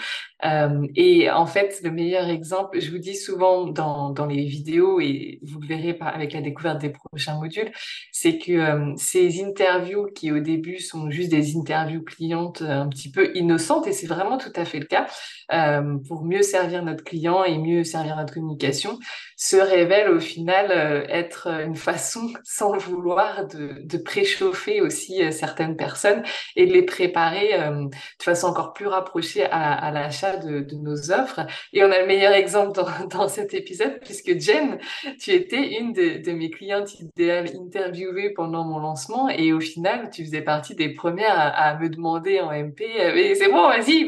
[0.95, 5.39] et en fait le meilleur exemple je vous dis souvent dans dans les vidéos et
[5.43, 7.71] vous le verrez avec la découverte des prochains modules
[8.11, 13.35] c'est que ces interviews qui au début sont juste des interviews clientes un petit peu
[13.35, 15.07] innocentes, et c'est vraiment tout à fait le cas,
[15.53, 18.99] euh, pour mieux servir notre client et mieux servir notre communication,
[19.41, 25.23] se révèle au final euh, être une façon, sans le vouloir, de, de préchauffer aussi
[25.23, 26.21] euh, certaines personnes
[26.55, 30.75] et de les préparer euh, de façon encore plus rapprochée à, à l'achat de, de,
[30.75, 31.39] nos offres.
[31.73, 34.77] Et on a le meilleur exemple dans, dans cet épisode, puisque Jen,
[35.19, 40.11] tu étais une de, de mes clientes idéales interviewées pendant mon lancement et au final,
[40.11, 42.83] tu faisais partie des premières à, me demander en MP,
[43.15, 44.05] mais c'est bon, vas-y,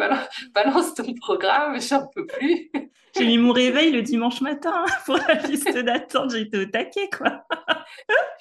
[0.53, 2.71] balance, ton programme, j'en peux plus.
[3.17, 7.45] J'ai mis mon réveil le dimanche matin pour la liste d'attente, j'étais au taquet, quoi.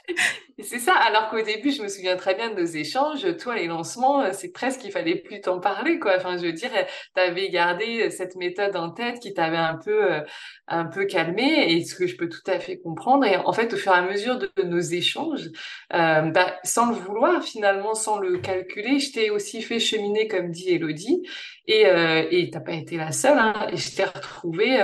[0.62, 3.36] c'est ça, alors qu'au début, je me souviens très bien de nos échanges.
[3.36, 6.14] Toi, les lancements, euh, c'est presque qu'il fallait plus t'en parler, quoi.
[6.16, 6.70] Enfin, je veux dire,
[7.14, 10.20] tu avais gardé cette méthode en tête qui t'avait un peu, euh,
[10.68, 13.26] un peu calmé, et ce que je peux tout à fait comprendre.
[13.26, 15.50] Et en fait, au fur et à mesure de, nos échanges,
[15.92, 20.50] euh, bah, sans le vouloir, finalement, sans le calculer, je t'ai aussi fait cheminer, comme
[20.50, 21.22] dit Elodie,
[21.66, 23.38] et euh, et t'as pas été la seule.
[23.38, 24.80] Hein, et je t'ai retrouvée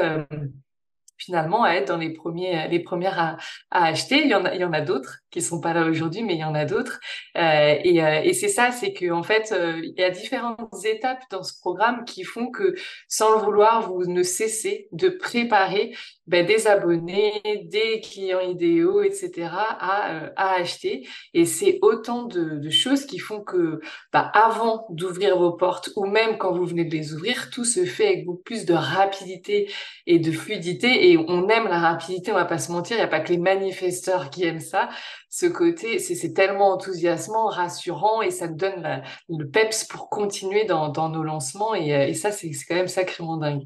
[1.19, 3.37] finalement à être dans les premiers les premières à,
[3.71, 4.23] acheter.
[4.23, 6.35] Il y en a il y en a d'autres qui sont pas là aujourd'hui mais
[6.35, 7.01] il y en a d'autres.
[7.37, 10.85] Euh, et, euh, et c'est ça c'est que en fait euh, il y a différentes
[10.85, 12.75] étapes dans ce programme qui font que
[13.09, 15.95] sans le vouloir vous ne cessez de préparer
[16.27, 21.07] ben, des abonnés des clients idéaux etc à, euh, à acheter.
[21.35, 23.81] Et c'est autant de, choses qui font que
[24.13, 27.85] ben, avant d'ouvrir vos portes ou même quand vous venez de les ouvrir tout se
[27.85, 29.71] fait avec beaucoup plus de rapidité
[30.07, 33.09] et de fluidité on aime la rapidité, on va pas se mentir, il n'y a
[33.09, 34.89] pas que les manifesteurs qui aiment ça.
[35.31, 40.89] Ce côté, c'est tellement enthousiasmant, rassurant et ça te donne le peps pour continuer dans,
[40.89, 43.63] dans nos lancements et, euh, et ça, c'est quand même sacrément dingue.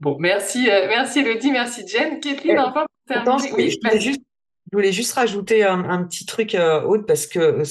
[0.00, 2.20] Bon, merci, euh, merci Elodie, merci Jen.
[2.20, 4.20] Kathleen, enfin, Attends, je, oui, je, voulais juste,
[4.70, 7.62] je, voulais juste, rajouter un, un petit truc, euh, Aude, parce que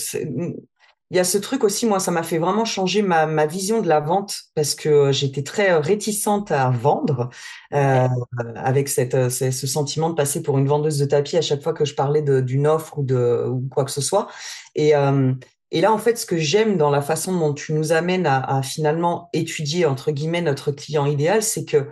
[1.12, 3.82] il y a ce truc aussi, moi, ça m'a fait vraiment changer ma, ma, vision
[3.82, 7.30] de la vente parce que j'étais très réticente à vendre
[7.74, 8.08] euh,
[8.56, 11.62] avec cette, euh, ce, ce, sentiment de passer pour une vendeuse de tapis à chaque
[11.62, 14.28] fois que je parlais d'une offre ou de ou quoi que ce soit.
[14.74, 15.32] Et, euh,
[15.70, 18.40] et là, en fait, ce que j'aime dans la façon dont tu nous amènes à,
[18.58, 21.88] à finalement étudier entre guillemets notre client idéal, c'est que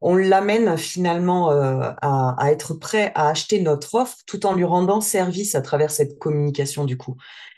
[0.00, 4.64] on l'amène finalement euh, à, à, être prêt à acheter notre offre tout en lui
[4.64, 7.16] rendant service à travers cette communication du coup.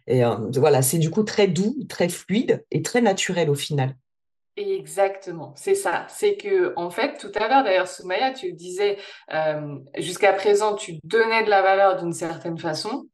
[0.08, 3.94] Et euh, voilà, c'est du coup très doux, très fluide et très naturel au final.
[4.56, 6.06] Exactement, c'est ça.
[6.08, 8.96] C'est que, en fait, tout à l'heure, d'ailleurs, Soumaya, tu disais,
[9.32, 13.06] euh, jusqu'à présent, tu donnais de la valeur d'une certaine façon.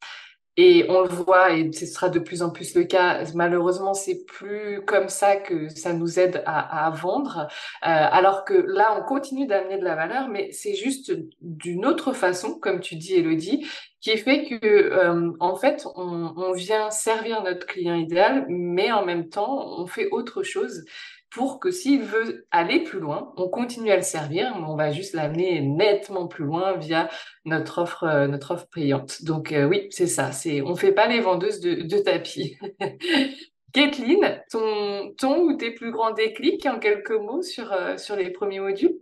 [0.56, 3.24] Et on le voit, et ce sera de plus en plus le cas.
[3.34, 7.40] Malheureusement, c'est plus comme ça que ça nous aide à, à vendre.
[7.40, 7.46] Euh,
[7.82, 12.54] alors que là, on continue d'amener de la valeur, mais c'est juste d'une autre façon,
[12.54, 13.66] comme tu dis, Elodie,
[14.04, 19.30] qui fait que, euh, en fait, on, vient servir notre client idéal, mais en même
[19.30, 20.84] temps, on fait autre chose
[21.30, 24.92] pour que s'il veut aller plus loin, on continue à le servir, mais on va
[24.92, 27.08] juste l'amener nettement plus loin via
[27.46, 29.24] notre offre, euh, notre offre payante.
[29.24, 30.32] Donc euh, oui, c'est ça.
[30.32, 32.58] C'est, on fait pas les vendeuses de, tapis.
[33.72, 38.60] Kathleen, ton, ton ou tes plus grands déclics en quelques mots sur, sur les premiers
[38.60, 38.98] modules?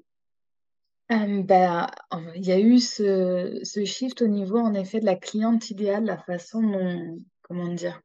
[1.10, 1.88] Euh, ben,
[2.34, 6.04] il y a eu ce, ce shift au niveau, en effet, de la cliente idéale,
[6.04, 8.00] la façon dont, comment dire,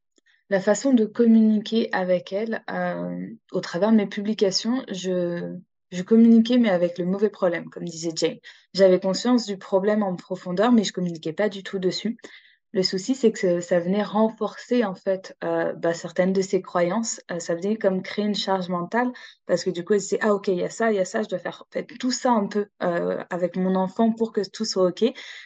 [0.49, 2.63] la façon de communiquer avec elle.
[2.69, 5.55] euh, au travers de mes publications, je,
[5.91, 8.37] je communiquais, mais avec le mauvais problème, comme disait Jane.
[8.73, 12.17] J'avais conscience du problème en profondeur, mais je communiquais pas du tout dessus.
[12.77, 17.19] Le souci, c'est que ça venait renforcer en fait euh, bah, certaines de ses croyances.
[17.31, 19.11] Euh, ça venait comme créer une charge mentale
[19.47, 21.05] parce que du coup, elle disait ah ok, il y a ça, il y a
[21.05, 21.63] ça, je dois faire
[21.99, 25.05] tout ça un peu euh, avec mon enfant pour que tout soit ok.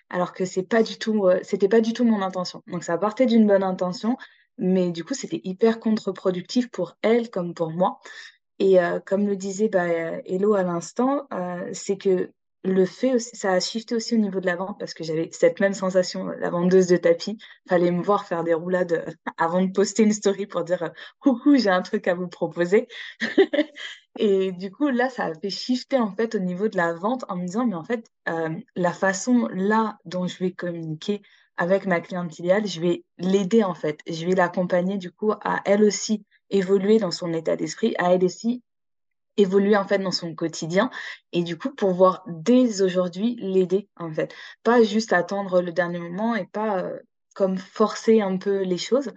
[0.10, 2.64] Alors que c'est pas du tout, c'était pas du tout mon intention.
[2.68, 4.18] Donc ça partait d'une bonne intention,
[4.58, 8.02] mais du coup, c'était hyper contre-productif pour elle comme pour moi.
[8.60, 8.76] Et
[9.06, 9.88] comme le disait bah,
[10.26, 11.28] Hello à l'instant,
[11.72, 12.34] c'est que
[12.64, 15.30] le fait aussi, ça a shifté aussi au niveau de la vente parce que j'avais
[15.32, 17.38] cette même sensation, la vendeuse de tapis,
[17.68, 21.70] fallait me voir faire des roulades avant de poster une story pour dire coucou, j'ai
[21.70, 22.88] un truc à vous proposer.
[24.20, 27.24] Et du coup, là, ça a fait shifter en fait au niveau de la vente
[27.30, 31.22] en me disant, mais en fait, euh, la façon là dont je vais communiquer
[31.58, 34.00] avec ma cliente idéale, je vais l'aider en fait.
[34.08, 38.26] Je vais l'accompagner du coup à elle aussi évoluer dans son état d'esprit, à elle
[38.26, 38.64] aussi
[39.42, 40.90] évoluer en fait dans son quotidien.
[41.32, 44.34] Et du coup pouvoir dès aujourd'hui l'aider en fait.
[44.64, 47.00] Pas juste attendre le dernier moment et pas euh,
[47.36, 49.12] comme forcer un peu les choses.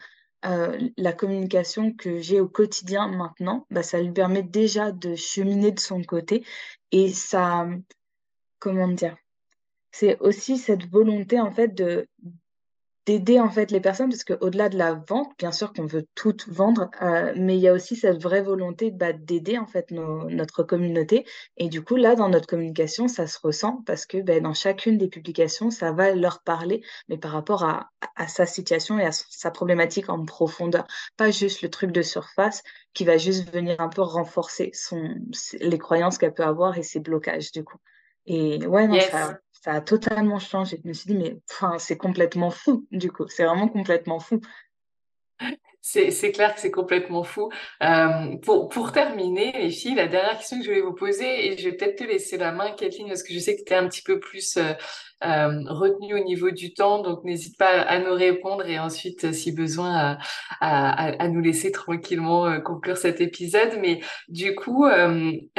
[0.46, 5.72] Euh, la communication que j'ai au quotidien maintenant bah, ça lui permet déjà de cheminer
[5.72, 6.44] de son côté.
[6.92, 7.66] Et ça
[8.58, 9.16] comment dire?
[9.92, 12.08] C'est aussi cette volonté en fait de
[13.06, 16.36] d'aider en fait les personnes parce qu'au-delà de la vente, bien sûr qu'on veut tout
[16.48, 20.62] vendre, euh, mais il y a aussi cette vraie volonté bah, d'aider en fait notre
[20.62, 21.26] communauté.
[21.56, 24.96] Et du coup là dans notre communication ça se ressent parce que bah, dans chacune
[24.96, 27.90] des publications ça va leur parler, mais par rapport à,
[28.28, 30.86] sa situation et à sa problématique en profondeur,
[31.16, 32.62] pas juste le truc de surface
[32.94, 34.72] qui va juste venir un peu renforcer
[35.60, 37.78] les croyances qu'elle peut avoir et ses blocages du coup.
[38.26, 40.78] Et ouais non ça ça a totalement changé.
[40.84, 41.40] Je me suis dit, mais
[41.78, 43.26] c'est complètement fou, du coup.
[43.28, 44.38] C'est vraiment complètement fou.
[45.86, 47.50] C'est clair que c'est complètement fou.
[47.82, 51.58] Euh, pour, pour terminer, les filles, la dernière question que je vais vous poser, et
[51.58, 53.76] je vais peut-être te laisser la main, Kathleen, parce que je sais que tu es
[53.76, 54.72] un petit peu plus euh,
[55.24, 59.52] euh, retenu au niveau du temps, donc n'hésite pas à nous répondre et ensuite, si
[59.52, 60.16] besoin,
[60.62, 63.78] à, à, nous laisser tranquillement conclure cet épisode.
[63.82, 64.86] Mais du coup,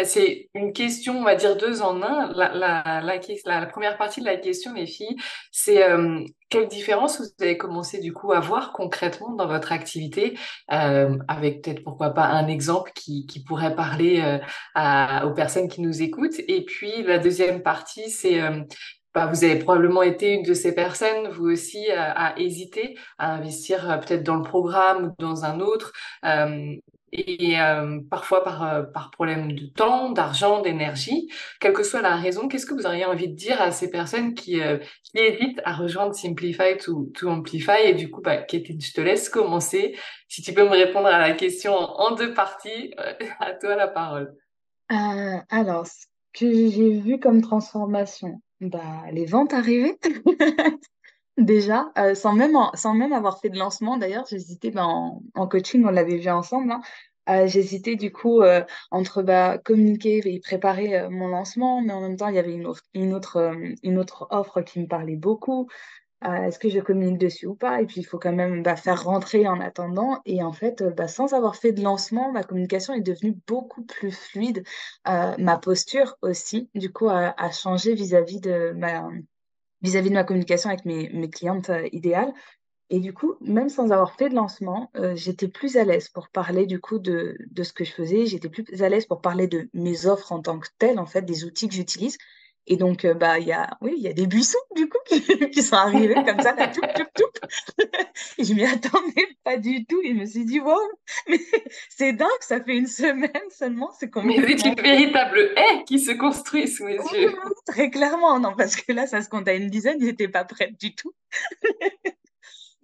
[0.04, 2.32] c'est une question, on va dire deux en un.
[2.34, 5.16] La, la, la, la, première partie de la question, les filles,
[5.52, 5.84] c'est
[6.50, 10.15] quelle différence vous avez commencé du coup à voir concrètement dans votre activité,
[10.72, 14.22] euh, avec peut-être pourquoi pas un exemple qui, pourrait parler
[14.78, 16.40] euh, aux personnes qui nous écoutent.
[16.48, 18.62] Et puis la deuxième partie, c'est euh,
[19.14, 24.00] bah, vous avez probablement été une de ces personnes, vous aussi, à, hésiter à investir
[24.02, 25.94] peut-être dans le programme ou dans un autre.
[27.18, 32.16] Et euh, parfois par, euh, par problème de temps, d'argent, d'énergie, quelle que soit la
[32.16, 35.62] raison, qu'est-ce que vous auriez envie de dire à ces personnes qui, euh, qui hésitent
[35.64, 39.96] à rejoindre Simplify to, Amplify Et du coup, bah, je te laisse commencer.
[40.28, 42.94] Si tu peux me répondre à la question en, deux parties,
[43.40, 44.36] à toi la parole.
[44.90, 49.98] alors, ce que j'ai vu comme transformation, bah, les ventes arrivaient.
[51.38, 55.92] Déjà, sans même, sans même avoir fait de lancement, d'ailleurs, j'hésitais ben, en, coaching, on
[55.92, 56.82] l'avait vu ensemble, hein,
[57.30, 62.02] euh, j'hésitais du coup euh, entre bah, communiquer et préparer euh, mon lancement, mais en
[62.02, 65.16] même temps, il y avait une autre, une autre, une autre offre qui me parlait
[65.16, 65.68] beaucoup.
[66.24, 67.82] Est-ce que je communique dessus ou pas?
[67.82, 70.22] Et puis, il faut quand même bah, faire rentrer en attendant.
[70.26, 74.12] Et en fait, bah, sans avoir fait de lancement, ma communication est devenue beaucoup plus
[74.12, 74.64] fluide.
[75.06, 79.08] ma posture aussi, du coup, a changé vis-à-vis de ma,
[79.86, 82.34] vis-à-vis de ma communication avec mes, clientes idéales.
[82.90, 86.30] Et du coup, même sans avoir fait de lancement, euh, j'étais plus à l'aise pour
[86.30, 88.26] parler du coup de, de ce que je faisais.
[88.28, 91.24] J'étais plus à l'aise pour parler de mes offres en tant que telles, en fait,
[91.24, 92.18] des outils que j'utilise.
[92.68, 94.98] Et donc, euh, bah, il y a, oui, il y a des buissons, du coup,
[95.52, 97.78] qui, sont arrivés comme ça, là, tout, tout, tout.
[98.38, 100.02] Et je m'y attendais pas du tout.
[100.04, 100.76] Et je me suis dit, wow,
[101.30, 101.40] mais
[101.90, 104.48] c'est dingue, ça fait une semaine seulement, c'est complètement...
[104.48, 107.36] Mais c'est une véritable haie qui se construit sous mes yeux.
[107.68, 110.44] Très clairement, non, parce que là, ça se compte à une dizaine, ils n'étaient pas
[110.44, 111.14] prêts du tout.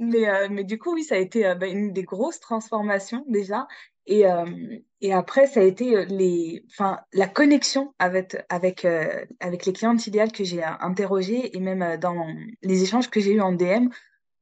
[0.01, 3.23] Mais, euh, mais du coup, oui, ça a été euh, bah, une des grosses transformations
[3.27, 3.67] déjà.
[4.07, 4.45] Et, euh,
[5.01, 8.85] et après, ça a été les, enfin, la connexion avec, avec,
[9.39, 12.27] avec les clientes idéales que j'ai interrogées et même dans
[12.61, 13.89] les échanges que j'ai eus en DM,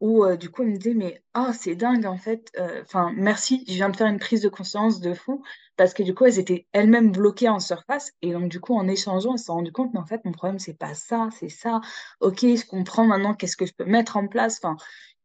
[0.01, 2.51] où du coup, elle me disait, mais ah, c'est dingue en fait,
[2.81, 5.43] enfin, merci, je viens de faire une prise de conscience de fou,
[5.75, 8.87] parce que du coup, elles étaient elles-mêmes bloquées en surface, et donc du coup, en
[8.87, 11.49] échangeant, elles se sont rendues compte, mais en fait, mon problème, c'est pas ça, c'est
[11.49, 11.81] ça,
[12.21, 14.77] ok, je comprends maintenant qu'est-ce que je peux mettre en place, enfin,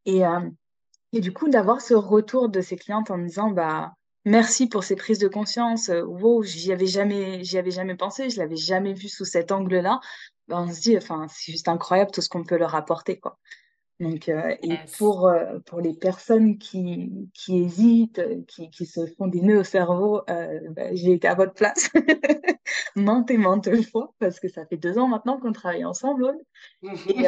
[0.06, 0.22] et,
[1.12, 4.84] et du coup, d'avoir ce retour de ces clientes en me disant, bah, merci pour
[4.84, 8.92] ces prises de conscience, wow, j'y avais jamais, j'y avais jamais pensé, je l'avais jamais
[8.92, 10.00] vu sous cet angle-là,
[10.48, 13.38] bah, on se dit, enfin, c'est juste incroyable tout ce qu'on peut leur apporter, quoi.
[14.00, 19.28] Donc, euh, et pour, euh, pour les personnes qui, qui hésitent, qui, qui se font
[19.28, 21.90] des nœuds au cerveau, euh, bah, j'ai été à votre place.
[22.96, 26.32] Maintes et maintes fois, parce que ça fait deux ans maintenant qu'on travaille ensemble.
[26.82, 27.26] Et,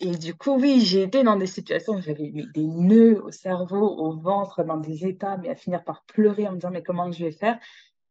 [0.00, 3.86] et du coup, oui, j'ai été dans des situations où j'avais des nœuds au cerveau,
[3.86, 7.10] au ventre, dans des états, mais à finir par pleurer en me disant, mais comment
[7.12, 7.58] je vais faire?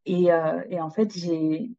[0.06, 0.30] Et,
[0.70, 1.70] et en fait, j'ai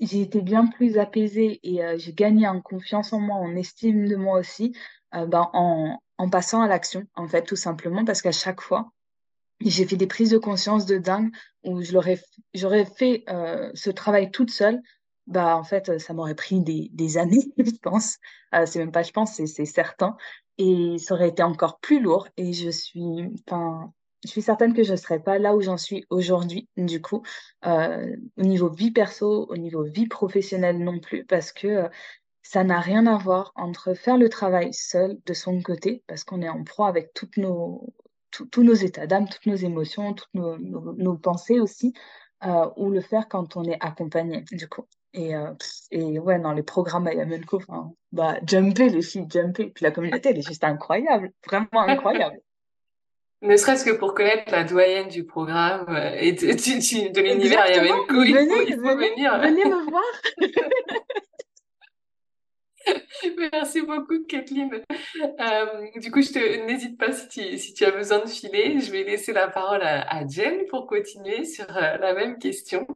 [0.00, 4.38] été bien plus apaisée et j'ai gagné en confiance en moi, en estime de moi
[4.38, 4.74] aussi,
[5.14, 8.92] euh, ben, en, en passant à l'action, en fait, tout simplement, parce qu'à chaque fois,
[9.60, 11.30] j'ai fait des prises de conscience de dingue
[11.64, 14.80] où j'aurais fait euh, ce travail toute seule.
[15.28, 18.16] Bah, en fait, ça m'aurait pris des, des années, je pense.
[18.54, 20.16] Euh, c'est même pas, je pense, c'est certain.
[20.56, 22.28] Et ça aurait été encore plus lourd.
[22.38, 23.92] Et je suis, enfin,
[24.24, 27.22] je suis certaine que je ne serais pas là où j'en suis aujourd'hui, du coup,
[27.66, 31.88] euh, au niveau vie perso, au niveau vie professionnelle non plus, parce que
[32.42, 36.40] ça n'a rien à voir entre faire le travail seul de son côté, parce qu'on
[36.40, 37.92] est en proie avec nos,
[38.30, 41.92] tous nos états d'âme, toutes nos émotions, toutes nos, nos, pensées aussi,
[42.44, 44.86] euh, ou le faire quand on est accompagné, du coup.
[45.14, 45.52] Et, euh,
[45.90, 47.62] et ouais, dans les programmes à Yamenko,
[48.12, 49.70] bah, jumper les filles, jumper.
[49.74, 52.38] Puis la communauté, elle est juste incroyable, vraiment incroyable.
[53.40, 58.22] Ne serait-ce que pour connaître la doyenne du programme euh, et de, de, l'univers Yamenko,
[58.24, 59.38] il faut, il faut venir.
[59.38, 60.02] Venez me voir.
[63.52, 64.82] Merci beaucoup, Kathleen.
[65.22, 68.80] Euh, du coup, je te n'hésite pas si tu, si tu as besoin de filer.
[68.80, 72.88] Je vais laisser la parole à, Jen pour continuer sur la même question.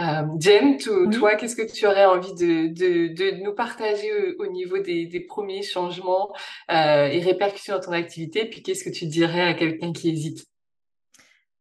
[0.00, 0.78] Euh, Jen,
[1.10, 5.20] toi, qu'est-ce que tu aurais envie de, de, de nous partager au, niveau des, des,
[5.20, 6.32] premiers changements
[6.68, 8.44] et répercussions dans ton activité?
[8.44, 10.48] Puis qu'est-ce que tu dirais à quelqu'un qui hésite?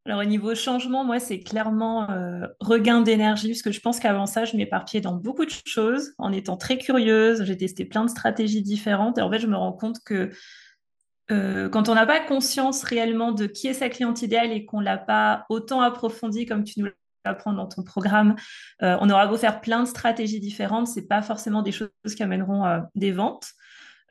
[0.08, 4.26] Alors au niveau changement, moi, c'est clairement euh, regain d'énergie, parce que je pense qu'avant
[4.26, 7.44] ça, je m'éparpillais dans beaucoup de choses, en étant très curieuse.
[7.44, 10.32] J'ai testé plein de stratégies différentes, et en fait, je me rends compte que
[11.30, 14.80] euh, quand on n'a pas conscience réellement de qui est sa cliente idéale et qu'on
[14.80, 16.88] l'a pas autant approfondi comme tu nous
[17.28, 18.36] l'apprends dans ton programme,
[18.82, 22.24] euh, on aura beau faire plein de stratégies différentes, c'est pas forcément des choses qui
[22.24, 23.54] amèneront des ventes.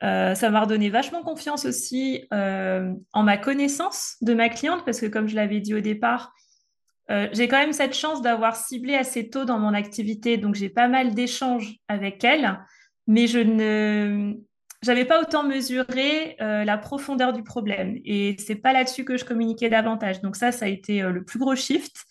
[0.03, 4.99] Euh, ça m'a redonné vachement confiance aussi euh, en ma connaissance de ma cliente parce
[4.99, 6.33] que comme je l'avais dit au départ,
[7.09, 10.69] euh, j'ai quand même cette chance d'avoir ciblé assez tôt dans mon activité, donc j'ai
[10.69, 12.59] pas mal d'échanges avec elle,
[13.07, 14.33] mais je ne
[14.83, 19.69] j'avais pas autant mesuré la profondeur du problème et c'est pas là-dessus que je communiquais
[19.69, 20.21] davantage.
[20.21, 22.05] Donc ça, ça a été le plus gros shift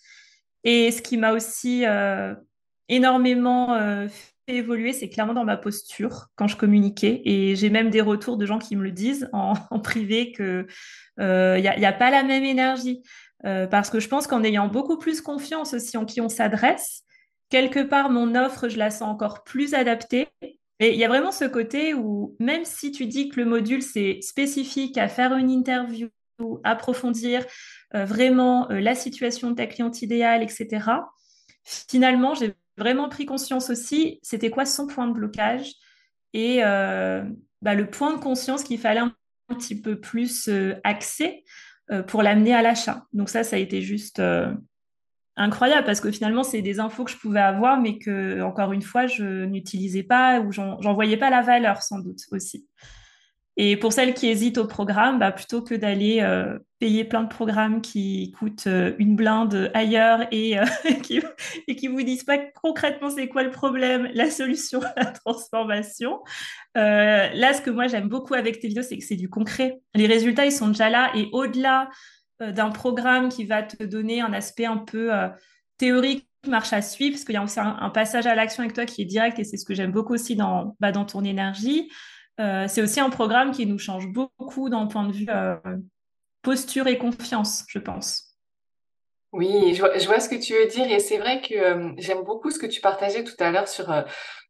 [0.67, 1.85] et ce qui m'a aussi
[2.89, 3.75] énormément
[4.47, 7.21] évolué, c'est clairement dans ma posture quand je communiquais.
[7.25, 9.53] Et j'ai même des retours de gens qui me le disent en,
[9.83, 10.67] privé que
[11.17, 13.01] il euh, n'y a, pas la même énergie.
[13.45, 17.03] Euh, parce que je pense qu'en ayant beaucoup plus confiance aussi en qui on s'adresse,
[17.49, 20.27] quelque part, mon offre, je la sens encore plus adaptée.
[20.79, 23.81] Et il y a vraiment ce côté où, même si tu dis que le module,
[23.81, 26.09] c'est spécifique à faire une interview,
[26.63, 27.45] approfondir euh,
[27.93, 30.81] vraiment la situation de ta cliente idéale, etc.,
[31.63, 35.73] finalement, j'ai vraiment pris conscience aussi, c'était quoi son point de blocage
[36.33, 37.23] et euh,
[37.61, 39.13] bah, le point de conscience qu'il fallait un,
[39.49, 41.45] petit peu plus euh, axer
[41.89, 43.05] euh, pour l'amener à l'achat.
[43.13, 44.21] Donc ça, ça a été juste
[45.37, 48.81] incroyable parce que finalement, c'est des infos que je pouvais avoir, mais que, encore une
[48.81, 52.67] fois, je n'utilisais pas ou j'en voyais pas la valeur sans doute aussi.
[53.59, 57.27] Et pour celles qui hésitent au programme, bah, plutôt que d'aller euh, payer plein de
[57.27, 60.65] programmes qui coûtent euh, une blinde ailleurs et, euh,
[61.03, 61.19] qui,
[61.67, 66.19] et qui vous disent pas concrètement c'est quoi le problème, la solution, la transformation.
[66.75, 69.79] là, ce que moi j'aime beaucoup avec tes vidéos, c'est que c'est du concret.
[69.95, 71.89] Les résultats, ils sont déjà là et au-delà
[72.39, 75.09] d'un programme qui va te donner un aspect un peu
[75.79, 78.85] théorique marche à suivre, parce qu'il y a aussi un, passage à l'action avec toi
[78.85, 81.89] qui est direct et c'est ce que j'aime beaucoup aussi dans, bah, dans ton énergie.
[82.39, 85.55] Euh, c'est aussi un programme qui nous change beaucoup le point de vue euh,
[86.41, 88.35] posture et confiance, je pense.
[89.33, 92.49] Oui, je vois, ce que tu veux dire et c'est vrai que euh, j'aime beaucoup
[92.49, 93.91] ce que tu partageais tout à l'heure sur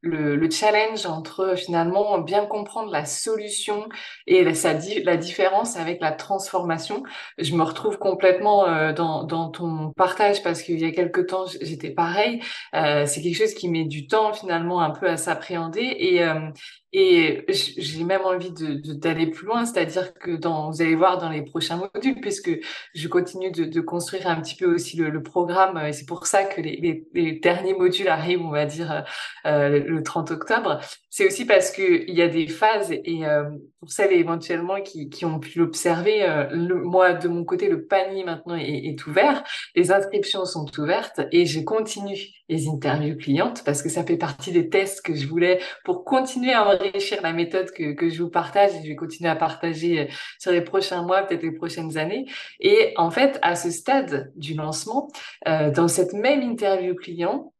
[0.02, 3.88] le, le, challenge entre finalement bien comprendre la solution
[4.28, 7.04] et la, différence avec la transformation.
[7.38, 11.92] Je me retrouve complètement euh, dans, ton partage parce qu'il y a quelque temps, j'étais
[11.92, 12.42] pareil.
[12.76, 16.50] Euh, c'est quelque chose qui met du temps finalement un peu à s'appréhender et, euh,
[16.94, 22.20] j'ai même envie d'aller plus loin, c'est-à-dire que vous allez voir dans les prochains modules,
[22.22, 22.50] puisque
[22.96, 26.60] je continue de, construire un petit peu aussi le, programme, et c'est pour ça que
[26.60, 29.04] les, derniers modules arrivent, on va dire,
[29.88, 30.80] le 30 octobre.
[31.10, 35.26] C'est aussi parce qu'il y a des phases, et euh, pour celles éventuellement qui, qui
[35.26, 39.44] ont pu l'observer, euh, le, moi, de mon côté, le panier maintenant est, est ouvert,
[39.76, 42.18] les inscriptions sont ouvertes, et je continue
[42.50, 46.54] les interviews clientes, parce que ça fait partie des tests que je voulais pour continuer
[46.54, 50.00] à enrichir la méthode que, que je vous partage et je vais continuer à partager
[50.00, 50.06] euh,
[50.40, 52.26] sur les prochains mois, peut-être les prochaines années.
[52.60, 55.10] Et en fait, à ce stade du lancement,
[55.48, 57.54] euh, dans cette même interview client,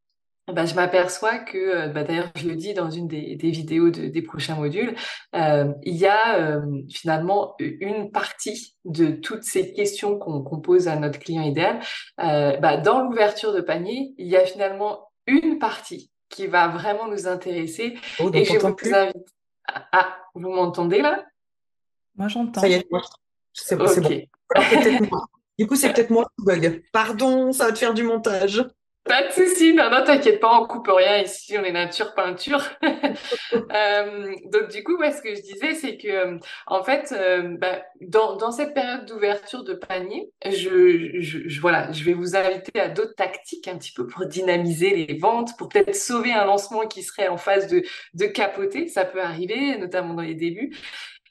[0.54, 3.90] bah, je m'aperçois que, euh, bah, d'ailleurs, je le dis dans une des, des vidéos
[3.90, 4.96] de, des prochains modules,
[5.36, 10.96] euh, il y a euh, finalement une partie de toutes ces questions qu'on pose à
[10.96, 11.80] notre client idéal.
[12.22, 17.08] Euh, bah, dans l'ouverture de panier, il y a finalement une partie qui va vraiment
[17.08, 17.98] nous intéresser.
[18.20, 18.94] Oh, et je vous plus?
[18.94, 19.16] invite.
[19.68, 21.26] Ah, vous m'entendez là?
[22.16, 22.62] Moi, j'entends.
[22.62, 22.88] Ça y est,
[23.54, 24.30] c'est okay.
[24.56, 25.20] bon.
[25.60, 26.84] du coup, c'est peut-être moi qui bug.
[26.94, 28.64] Pardon, ça va te faire du montage.
[29.08, 32.62] Pas de souci, non, non, t'inquiète pas, on coupe rien ici, on est nature peinture.
[32.84, 37.56] euh, donc du coup, ouais, ce que je disais, c'est que euh, en fait, euh,
[37.58, 42.80] bah, dans, dans cette période d'ouverture de panier, je, je, voilà, je vais vous inviter
[42.80, 46.86] à d'autres tactiques un petit peu pour dynamiser les ventes, pour peut-être sauver un lancement
[46.86, 47.84] qui serait en phase de,
[48.14, 48.88] de capoter.
[48.88, 50.76] Ça peut arriver, notamment dans les débuts.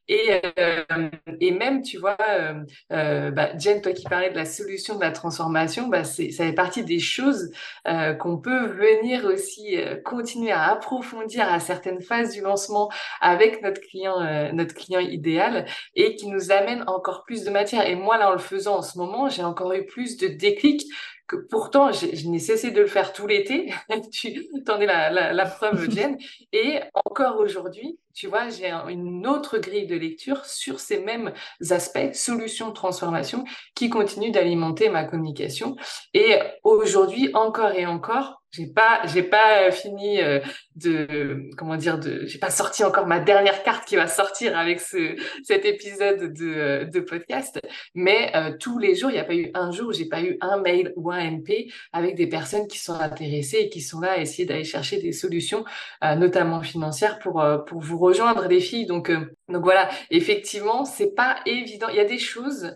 [0.09, 2.55] Et, euh, et même, tu vois, euh,
[2.93, 6.53] euh, bah, Jen, toi qui parlais de la solution de la transformation, bah, ça fait
[6.53, 7.51] partie des choses
[7.89, 12.89] euh, qu'on peut venir aussi continuer à approfondir à certaines phases du lancement
[13.21, 17.87] avec notre client, notre client idéal et qui nous amène encore plus de matière.
[17.87, 20.87] Et moi, là, en le faisant en ce moment, j'ai encore eu plus de déclics
[21.27, 23.73] que pourtant, je n'ai cessé de le faire tout l'été.
[24.13, 26.17] tu en es la, la, la preuve, Jen.
[26.53, 31.33] Et encore aujourd'hui, tu vois, j'ai une autre grille de lecture sur ces mêmes
[31.71, 35.77] aspects, solutions, transformation, qui continuent d'alimenter ma communication.
[36.15, 40.41] Et aujourd'hui, encore et encore, j'ai pas j'ai pas fini euh,
[40.77, 44.81] de comment dire de j'ai pas sorti encore ma dernière carte qui va sortir avec
[44.81, 47.61] ce cet épisode de, de podcast.
[47.95, 50.23] Mais euh, tous les jours il n'y a pas eu un jour où j'ai pas
[50.23, 54.01] eu un mail ou un MP avec des personnes qui sont intéressées et qui sont
[54.01, 55.65] là à essayer d'aller chercher des solutions
[56.05, 58.87] euh, notamment financières pour pour vous rejoindre les filles.
[58.87, 59.89] Donc donc voilà.
[60.11, 61.89] Effectivement c'est pas évident.
[61.91, 62.75] Il y a des choses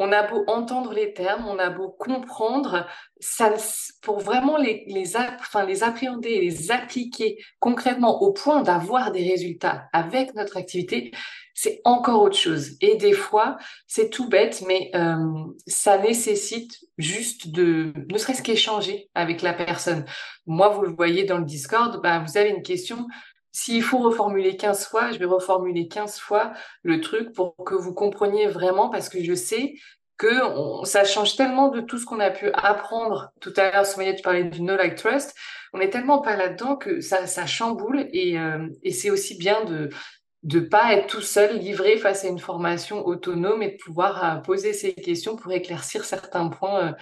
[0.00, 2.86] on a beau entendre les termes, on a beau comprendre,
[4.00, 5.16] pour vraiment les,
[5.82, 11.12] appréhender les appliquer concrètement au point d'avoir des résultats avec notre activité,
[11.52, 12.78] c'est encore autre chose.
[12.80, 15.18] Et des fois, c'est tout bête, mais euh,
[15.66, 20.06] ça nécessite juste de, ne serait-ce qu'échanger avec la personne.
[20.46, 23.06] Moi, vous le voyez dans le Discord, bah, vous avez une question,
[23.52, 27.94] s'il faut reformuler 15 fois, je vais reformuler 15 fois le truc pour que vous
[27.94, 29.74] compreniez vraiment parce que je sais
[30.16, 33.86] que ça change tellement de tout ce qu'on a pu apprendre tout à l'heure.
[33.86, 35.34] Soumaya, tu parlais du No Like Trust.
[35.72, 39.88] On est tellement pas là-dedans que ça, chamboule et, euh, et c'est aussi bien de
[40.42, 44.36] de pas être tout seul livré face à une formation autonome et de pouvoir euh,
[44.40, 46.92] poser ces questions pour éclaircir certains points, euh,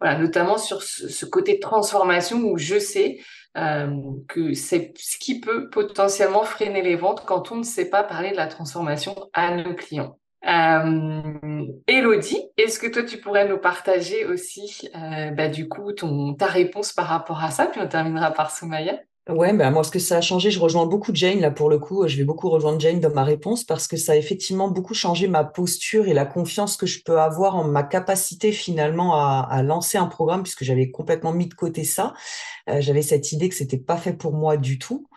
[0.00, 3.18] voilà, notamment sur ce, ce, côté transformation où je sais
[3.54, 8.30] que c'est ce qui peut potentiellement freiner les ventes quand on ne sait pas parler
[8.30, 10.18] de la transformation à nos clients.
[10.46, 16.34] Euh, Elodie, est-ce que toi tu pourrais nous partager aussi euh, bah, du coup ton,
[16.34, 19.90] ta réponse par rapport à ça, puis on terminera par Soumaya Ouais, ben moi, ce
[19.90, 22.08] que ça a changé, je rejoins beaucoup Jane là pour le coup.
[22.08, 25.28] Je vais beaucoup rejoindre Jane dans ma réponse parce que ça a effectivement beaucoup changé
[25.28, 29.62] ma posture et la confiance que je peux avoir en ma capacité finalement à, à
[29.62, 32.14] lancer un programme puisque j'avais complètement mis de côté ça.
[32.70, 35.08] Euh, j'avais cette idée que c'était pas fait pour moi du tout.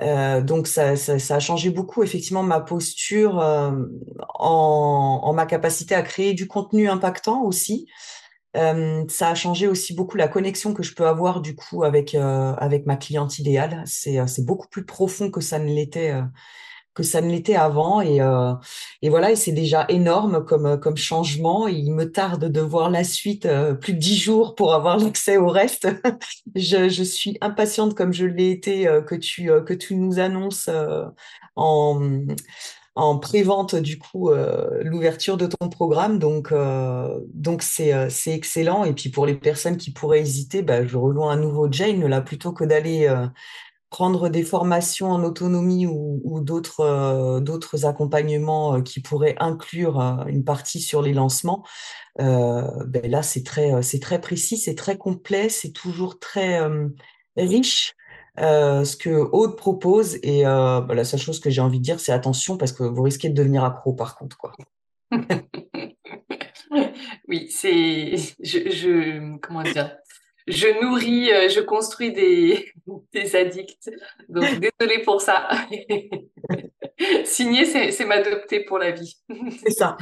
[0.00, 3.72] Euh, donc ça, ça, ça, a changé beaucoup effectivement ma posture euh,
[4.38, 7.86] en, en, ma capacité à créer du contenu impactant aussi.
[8.58, 12.14] Euh, ça a changé aussi beaucoup la connexion que je peux avoir du coup avec
[12.14, 13.82] euh, avec ma cliente idéale.
[13.86, 16.12] C'est c'est beaucoup plus profond que ça ne l'était
[16.98, 18.00] que ça ne l'était avant.
[18.00, 18.52] Et, euh,
[19.02, 21.68] et voilà, et c'est déjà énorme comme, comme changement.
[21.68, 25.36] Il me tarde de voir la suite, euh, plus de dix jours pour avoir l'accès
[25.36, 25.88] au reste.
[26.56, 30.18] je, je, suis impatiente, comme je l'ai été, euh, que, tu, euh, que tu nous
[30.18, 31.04] annonces euh,
[31.54, 32.00] en,
[32.98, 34.30] en prévente du coup
[34.82, 36.18] l'ouverture de ton programme.
[36.18, 36.52] Donc,
[37.32, 38.84] donc c'est, c'est excellent.
[38.84, 42.20] Et puis pour les personnes qui pourraient hésiter, bah, je rejoins à nouveau Jane là
[42.20, 43.08] plutôt que d'aller
[43.90, 51.00] prendre des formations en autonomie ou, d'autres d'autres accompagnements qui pourraient inclure une partie sur
[51.00, 51.64] les lancements,
[52.18, 56.60] ben là c'est très c'est très précis, c'est très complet, c'est toujours très
[57.36, 57.94] riche.
[58.38, 62.12] Ce que Aude propose et bah, la seule chose que j'ai envie de dire c'est
[62.12, 64.52] attention parce que vous risquez de devenir accro par contre quoi.
[67.28, 69.96] oui, c'est je, je comment dire?
[70.48, 72.72] Je nourris, euh, je construis des,
[73.12, 73.90] des addicts.
[74.28, 75.48] Donc, désolée pour ça.
[77.24, 79.18] Signer, c'est m'adopter pour la vie.
[79.64, 79.96] C'est ça.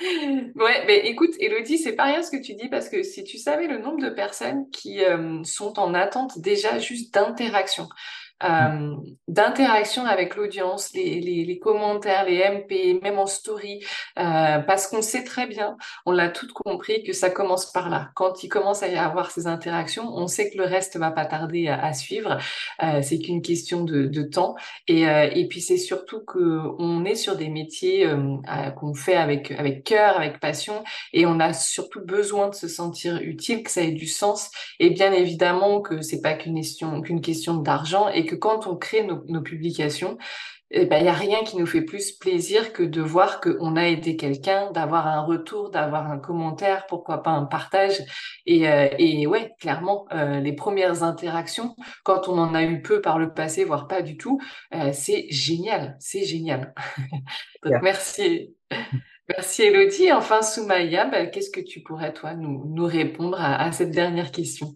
[0.00, 3.38] ouais, mais écoute, Elodie, c'est pas rien ce que tu dis parce que si tu
[3.38, 7.88] savais le nombre de personnes qui euh, sont en attente déjà juste d'interaction,
[8.44, 8.96] euh,
[9.28, 13.84] d'interaction avec l'audience, les, commentaires, les MP, même en story,
[14.18, 15.76] euh, parce qu'on sait très bien,
[16.06, 18.10] on l'a tout compris, que ça commence par là.
[18.14, 21.24] Quand il commence à y avoir ces interactions, on sait que le reste va pas
[21.24, 22.38] tarder à, suivre.
[22.82, 24.54] Euh, c'est qu'une question de, temps.
[24.88, 28.08] Et, puis c'est surtout que on est sur des métiers
[28.76, 33.20] qu'on fait avec avec cœur, avec passion, et on a surtout besoin de se sentir
[33.20, 34.50] utile, que ça ait du sens.
[34.78, 38.76] Et bien évidemment que c'est pas qu'une question qu'une question d'argent et que quand on
[38.76, 40.18] crée nos, publications,
[40.74, 43.76] il eh ben, n'y a rien qui nous fait plus plaisir que de voir qu'on
[43.76, 48.00] a aidé quelqu'un, d'avoir un retour, d'avoir un commentaire, pourquoi pas un partage.
[48.46, 53.02] Et, euh, et ouais, clairement, euh, les premières interactions, quand on en a eu peu
[53.02, 54.40] par le passé, voire pas du tout,
[54.74, 56.72] euh, c'est génial, c'est génial.
[57.62, 58.56] Donc merci.
[59.28, 60.10] Merci Elodie.
[60.10, 64.74] Enfin, Soumaya, ben, qu'est-ce que tu pourrais, toi, nous, nous répondre à cette dernière question?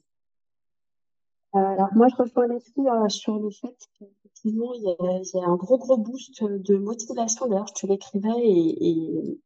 [1.56, 5.56] Alors moi, je rejoins les filles euh, sur le fait qu'effectivement, il y, a, un
[5.56, 7.46] gros, gros boost de motivation.
[7.46, 9.40] D'ailleurs, je te l'écrivais et,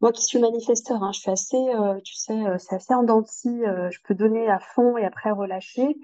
[0.00, 3.98] moi qui suis manifesteur, hein, je suis assez, euh, tu sais, c'est assez en je
[4.04, 5.96] peux donner à fond et après relâcher.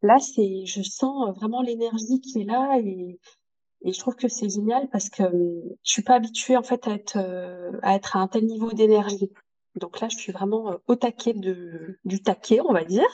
[0.00, 3.20] Là, c'est, je sens vraiment l'énergie qui est là et,
[3.82, 6.92] et je trouve que c'est génial parce que je suis pas habituée en fait à
[6.92, 7.18] être,
[7.82, 9.30] à être à un tel niveau d'énergie.
[9.76, 13.08] Donc là, je suis vraiment au taquet de, du taquet, on va dire.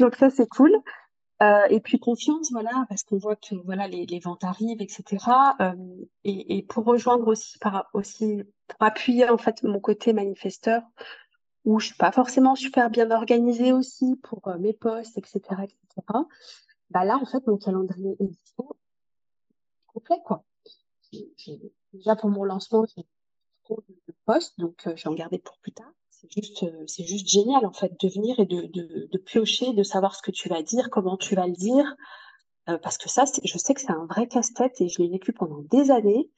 [0.00, 0.72] Donc ça, c'est cool.
[1.42, 5.24] Euh, et puis confiance, voilà, parce qu'on voit que voilà les, ventes arrivent, etc.
[5.60, 5.72] Euh,
[6.24, 10.82] et, pour rejoindre aussi, pour appuyer en fait mon côté manifesteur,
[11.64, 15.78] où je suis pas forcément super bien organisée aussi pour euh, mes posts, etc., etc.
[16.90, 18.62] Bah là, en fait, mon calendrier est
[19.86, 20.44] complet, quoi.
[21.92, 23.04] Déjà pour mon lancement, j'ai
[23.64, 27.04] trop de posts, donc je vais en garder pour plus tard c'est juste, euh, c'est
[27.04, 30.48] juste génial en fait de venir et de, de, piocher, de savoir ce que tu
[30.48, 31.96] vas dire, comment tu vas le dire,
[32.68, 35.32] euh, parce que ça, je sais que c'est un vrai casse-tête et je l'ai vécu
[35.32, 36.30] pendant des années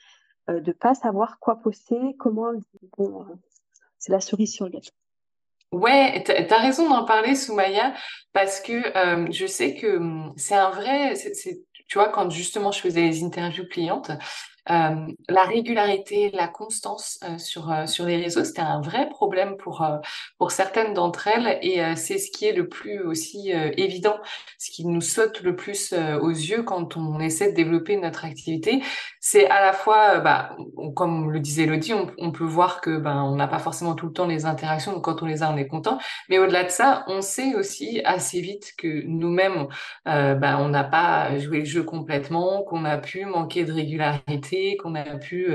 [0.51, 2.53] euh, de pas savoir quoi poster, comment.
[2.97, 3.35] Bon, euh,
[3.99, 4.91] c'est la cerise sur le gâteau.
[5.72, 7.95] Ouais, tu as raison d'en parler, Soumaya,
[8.35, 8.93] parce que
[9.33, 11.14] je sais que hum, c'est un vrai,
[11.93, 14.16] tu vois, quand justement je faisais les interviews clientes, euh,
[14.68, 19.84] la régularité, la constance euh, sur euh, sur les réseaux, c'était un vrai problème pour
[20.38, 24.16] pour certaines d'entre elles et c'est ce qui est le plus aussi évident,
[24.58, 28.82] ce qui nous saute le plus aux yeux quand on essaie de développer notre activité,
[29.20, 30.56] c'est à la fois, bah,
[30.94, 34.12] comme le disait Elodie, on, peut voir que ben on n'a pas forcément tout le
[34.12, 35.98] temps les interactions, donc quand on les a, on est content,
[36.28, 39.66] mais au-delà de ça, on sait aussi assez vite que nous-mêmes,
[40.06, 44.94] ben, on n'a pas joué le jeu complètement, qu'on a pu manquer de régularité qu'on
[44.94, 45.46] a pu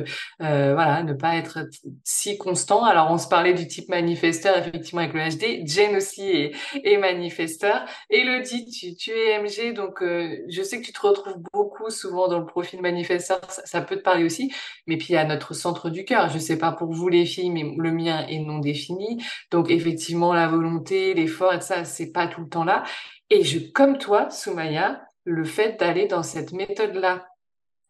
[0.42, 1.60] euh, voilà ne pas être
[2.04, 2.84] si constant.
[2.84, 5.68] Alors on se parlait du type manifesteur effectivement avec le HD.
[5.68, 6.52] Jen aussi est,
[6.84, 7.86] est manifesteur.
[8.10, 12.28] Elodie, tu, tu es MG, donc euh, je sais que tu te retrouves beaucoup souvent
[12.28, 13.40] dans le profil manifesteur.
[13.50, 14.54] Ça, peut te parler aussi.
[14.88, 16.30] Mais puis il y a notre centre du cœur.
[16.30, 19.24] Je sais pas pour vous les filles, mais le mien est non défini.
[19.52, 22.84] Donc effectivement la volonté, l'effort ça, c'est pas tout le temps là.
[23.30, 27.28] Et je, comme toi, Soumaya, le fait d'aller dans cette méthode-là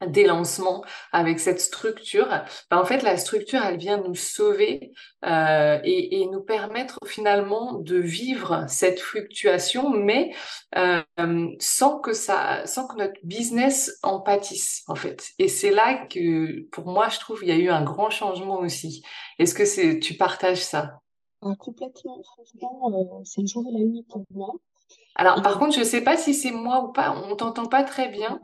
[0.05, 2.27] des lancements avec cette structure,
[2.69, 4.91] ben en fait la structure elle vient nous sauver
[5.25, 10.33] euh, et, et, nous permettre finalement de vivre cette fluctuation, mais
[10.75, 11.01] euh,
[11.59, 15.29] sans que ça, sans que notre business en pâtisse en fait.
[15.39, 18.59] Et c'est là que pour moi je trouve il y a eu un grand changement
[18.59, 19.03] aussi.
[19.39, 20.99] Est-ce que c'est tu partages ça?
[21.41, 24.53] Ah, Complètement, franchement, euh, c'est le jour et la nuit pour moi.
[25.15, 28.09] Alors par contre je sais pas si c'est moi ou pas, on t'entend pas très
[28.09, 28.39] bien.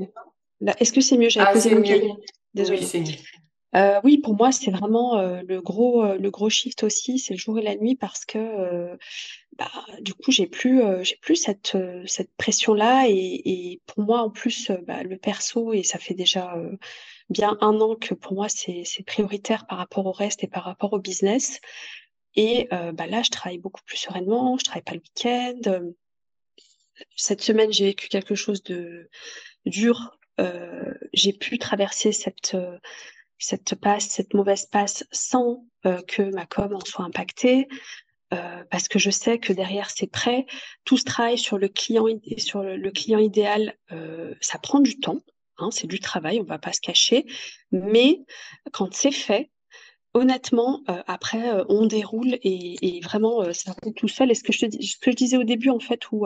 [0.79, 1.29] Est-ce que c'est mieux?
[1.29, 1.75] J'avais ah, posé
[2.53, 2.85] Désolée.
[2.93, 3.17] Oui,
[3.75, 7.33] euh, oui, pour moi, c'est vraiment euh, le gros euh, le gros shift aussi, c'est
[7.33, 8.97] le jour et la nuit parce que
[9.57, 14.21] bah, du coup, j'ai plus j'ai plus cette cette pression là et, et, pour moi
[14.21, 16.55] en plus bah, le perso et ça fait déjà
[17.29, 20.63] bien un an que pour moi c'est c'est prioritaire par rapport au reste et par
[20.63, 21.59] rapport au business.
[22.35, 25.83] Et bah là, je travaille beaucoup plus sereinement, je travaille pas le week-end.
[27.15, 29.09] Cette semaine, j'ai vécu quelque chose de
[29.65, 30.17] dur.
[30.39, 32.57] Euh, j'ai pu traverser cette,
[33.37, 35.65] cette passe, cette mauvaise passe sans
[36.07, 37.67] que ma com en soit impactée.
[38.71, 40.45] parce que je sais que derrière c'est prêt.
[40.85, 42.05] Tout ce travail sur le client,
[42.37, 43.75] sur le, client idéal,
[44.41, 45.21] ça prend du temps.
[45.57, 47.25] Hein, c'est du travail, on va pas se cacher.
[47.71, 48.21] Mais
[48.71, 49.51] quand c'est fait,
[50.13, 54.31] honnêtement, euh, après, euh, on déroule et, vraiment, euh, ça roule tout seul.
[54.31, 56.25] Et ce que, je te, ce que je disais au début, en fait, où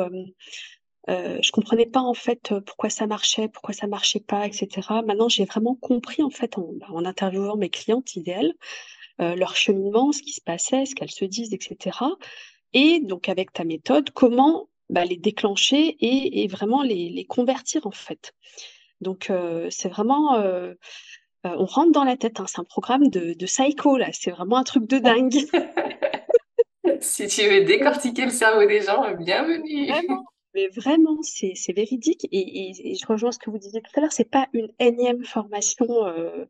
[1.07, 4.67] je comprenais pas, en fait, pourquoi ça marchait, pourquoi ça marchait pas, etc.
[5.05, 8.53] Maintenant, j'ai vraiment compris, en fait, en, en interviewant mes clientes idéales,
[9.19, 11.97] leur cheminement, ce qui se passait, ce qu'elles se disent, etc.
[12.73, 17.87] Et donc, avec ta méthode, comment bah, les déclencher et, et vraiment les, les, convertir,
[17.87, 18.33] en fait.
[18.99, 19.31] Donc,
[19.69, 20.37] c'est vraiment
[21.47, 22.39] euh, on rentre dans la tête.
[22.39, 22.45] Hein.
[22.47, 24.07] C'est un programme de, de psycho, là.
[24.11, 25.33] C'est vraiment un truc de dingue.
[27.01, 29.87] si tu veux décortiquer le cerveau des gens, bienvenue.
[29.87, 30.23] Vraiment,
[30.57, 32.27] mais vraiment, c'est véridique.
[32.31, 34.11] Et, je rejoins ce que vous disiez tout à l'heure.
[34.11, 36.45] C'est pas une énième formation euh,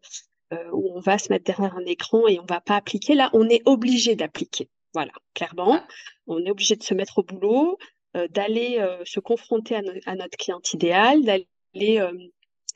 [0.54, 3.16] euh, où on va se mettre derrière un écran et on va pas appliquer.
[3.16, 4.70] Là, on est obligé d'appliquer.
[4.94, 5.88] Voilà, clairement, ah.
[6.26, 7.78] on est obligé de se mettre au boulot,
[8.32, 12.02] d'aller se confronter à, à, notre cliente idéale, d'aller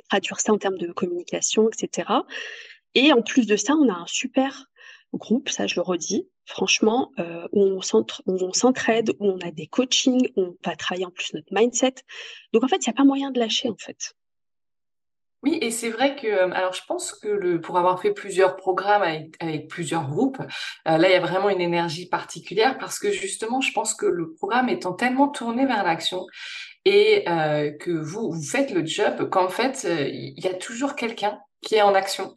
[0.09, 2.09] traduire ça en termes de communication, etc.
[2.93, 4.65] Et en plus de ça, on a un super
[5.18, 10.30] groupe, ça je le redis, franchement, euh, où on s'entraide, où on a des coachings,
[10.36, 11.95] où on va travailler en plus notre mindset.
[12.53, 14.14] Donc en fait, il n'y a pas moyen de lâcher en fait.
[15.43, 19.01] Oui, et c'est vrai que, euh, alors je pense que pour avoir fait plusieurs programmes
[19.01, 23.59] avec, plusieurs groupes, euh, là il y a vraiment une énergie particulière parce que justement,
[23.59, 26.28] je pense que le programme étant tellement tourné vers l'action
[26.86, 31.76] et que vous, vous faites le job, qu'en fait, il y a toujours quelqu'un qui
[31.76, 32.36] est en action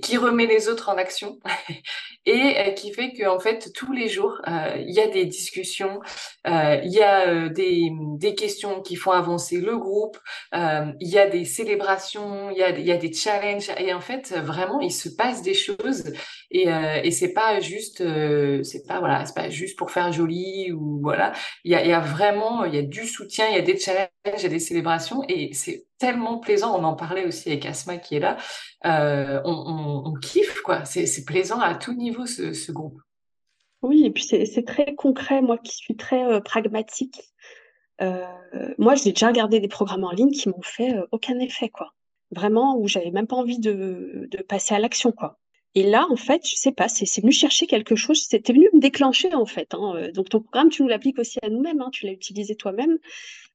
[0.00, 1.38] qui remet les autres en action
[2.26, 5.24] et euh, qui fait que en fait tous les jours euh, il y a des
[5.26, 6.00] discussions,
[6.46, 10.18] euh, il y a des, des, questions qui font avancer le groupe,
[10.52, 14.32] il y a des célébrations, il y a, y a des challenges et en fait
[14.32, 16.04] vraiment il se passe des choses
[16.50, 16.68] et,
[17.02, 18.02] et c'est pas juste
[18.62, 21.32] c'est pas voilà c'est pas juste pour faire joli ou voilà.
[21.64, 23.78] Il y a, y a vraiment il y a du soutien, il y a des
[23.78, 26.78] challenges, a des célébrations et c'est tellement plaisant.
[26.78, 28.36] On en parlait aussi avec Asma qui est là.
[28.86, 30.84] Euh, on, kiffe, quoi.
[30.84, 33.00] C'est plaisant à tout niveau, ce, groupe.
[33.82, 35.42] Oui, et puis c'est très concret.
[35.42, 37.20] Moi qui suis très euh, pragmatique,
[38.00, 38.24] euh,
[38.78, 41.92] moi j'ai déjà regardé des programmes en ligne qui m'ont fait aucun effet, quoi.
[42.30, 45.38] Vraiment, où j'avais même pas envie de, passer à l'action, quoi.
[45.76, 48.80] Et là, en fait, je sais pas, c'est venu chercher quelque chose, c'était venu me
[48.80, 49.74] déclencher, en fait.
[49.74, 50.08] Hein.
[50.14, 51.90] Donc, ton programme, tu nous l'appliques aussi à nous-mêmes, hein.
[51.92, 52.98] tu l'as utilisé toi-même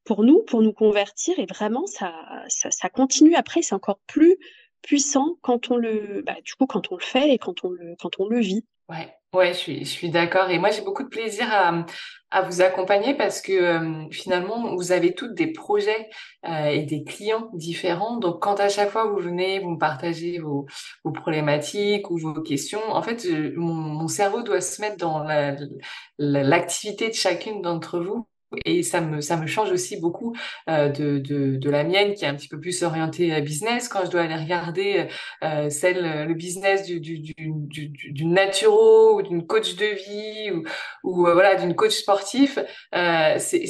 [0.09, 1.37] pour nous, pour nous convertir.
[1.37, 2.11] Et vraiment, ça,
[2.47, 4.37] ça, continue après, c'est encore plus
[4.81, 7.95] puissant quand on le, bah, du coup, quand on le fait et quand on le,
[8.01, 8.65] quand on le vit.
[8.89, 10.49] Ouais, ouais, je suis, je suis d'accord.
[10.49, 11.85] Et moi, j'ai beaucoup de plaisir à,
[12.31, 16.09] à vous accompagner parce que euh, finalement, vous avez toutes des projets
[16.47, 18.17] euh, et des clients différents.
[18.17, 20.65] Donc, quand à chaque fois vous venez, vous me partagez vos,
[21.03, 25.23] vos problématiques ou vos questions, en fait, mon, mon, cerveau doit se mettre dans
[26.17, 28.27] l'activité de chacune d'entre vous
[28.65, 30.35] et ça me, ça me change aussi beaucoup
[30.69, 33.87] euh, de, de, de, la mienne qui est un petit peu plus orientée à business.
[33.87, 35.07] Quand je dois aller regarder
[35.43, 40.51] euh, celle, le business du, du, du, du, d'une naturo ou d'une coach de vie
[40.51, 40.63] ou,
[41.03, 42.59] ou euh, voilà d'une coach sportif,
[42.95, 43.63] euh, c'est,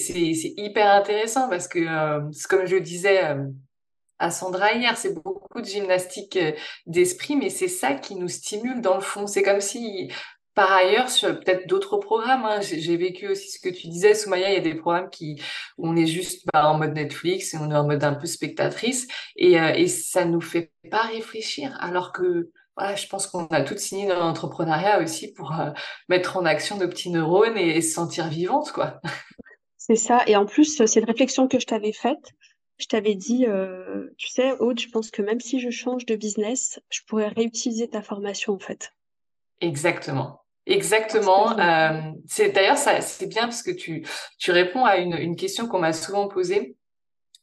[0.57, 3.19] hyper intéressant parce que, euh, comme je le disais
[4.19, 6.37] à Sandra hier, c'est beaucoup de gymnastique
[6.85, 9.27] d'esprit, mais c'est ça qui nous stimule dans le fond.
[9.27, 10.09] C'est comme si
[10.59, 14.49] par ailleurs, sur peut-être d'autres programmes, hein, j'ai vécu aussi ce que tu disais, Soumaya,
[14.49, 15.41] il y a des programmes qui,
[15.77, 18.27] où on est juste bah, en mode Netflix et on est en mode un peu
[18.27, 19.07] spectatrice
[19.37, 21.77] et, euh, et ça nous fait pas réfléchir.
[21.79, 25.69] Alors que voilà, je pense qu'on a toutes signé dans l'entrepreneuriat aussi pour euh,
[26.09, 28.99] mettre en action nos petits neurones et, se sentir vivante, quoi.
[29.77, 30.23] C'est ça.
[30.27, 32.33] Et en plus, c'est une réflexion que je t'avais faite.
[32.79, 36.17] Je t'avais dit, euh, tu sais, Aude, je pense que même si je change de
[36.17, 38.91] business, je pourrais réutiliser ta formation, en fait.
[39.61, 40.41] Exactement.
[40.65, 41.57] Exactement.
[41.59, 44.05] Euh, c'est d'ailleurs ça, c'est bien parce que tu
[44.37, 46.75] tu réponds à une, une question qu'on m'a souvent posée.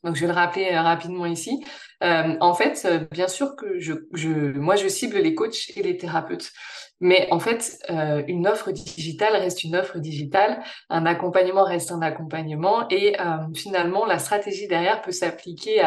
[0.04, 1.64] Donc je vais le rappeler euh, rapidement ici.
[2.04, 5.96] Euh, en fait, bien sûr que je, je moi je cible les coachs et les
[5.98, 6.52] thérapeutes.
[7.00, 12.00] Mais en fait, euh, une offre digitale reste une offre digitale, un accompagnement reste un
[12.00, 13.24] accompagnement, et euh,
[13.54, 15.82] finalement, la stratégie derrière peut s'appliquer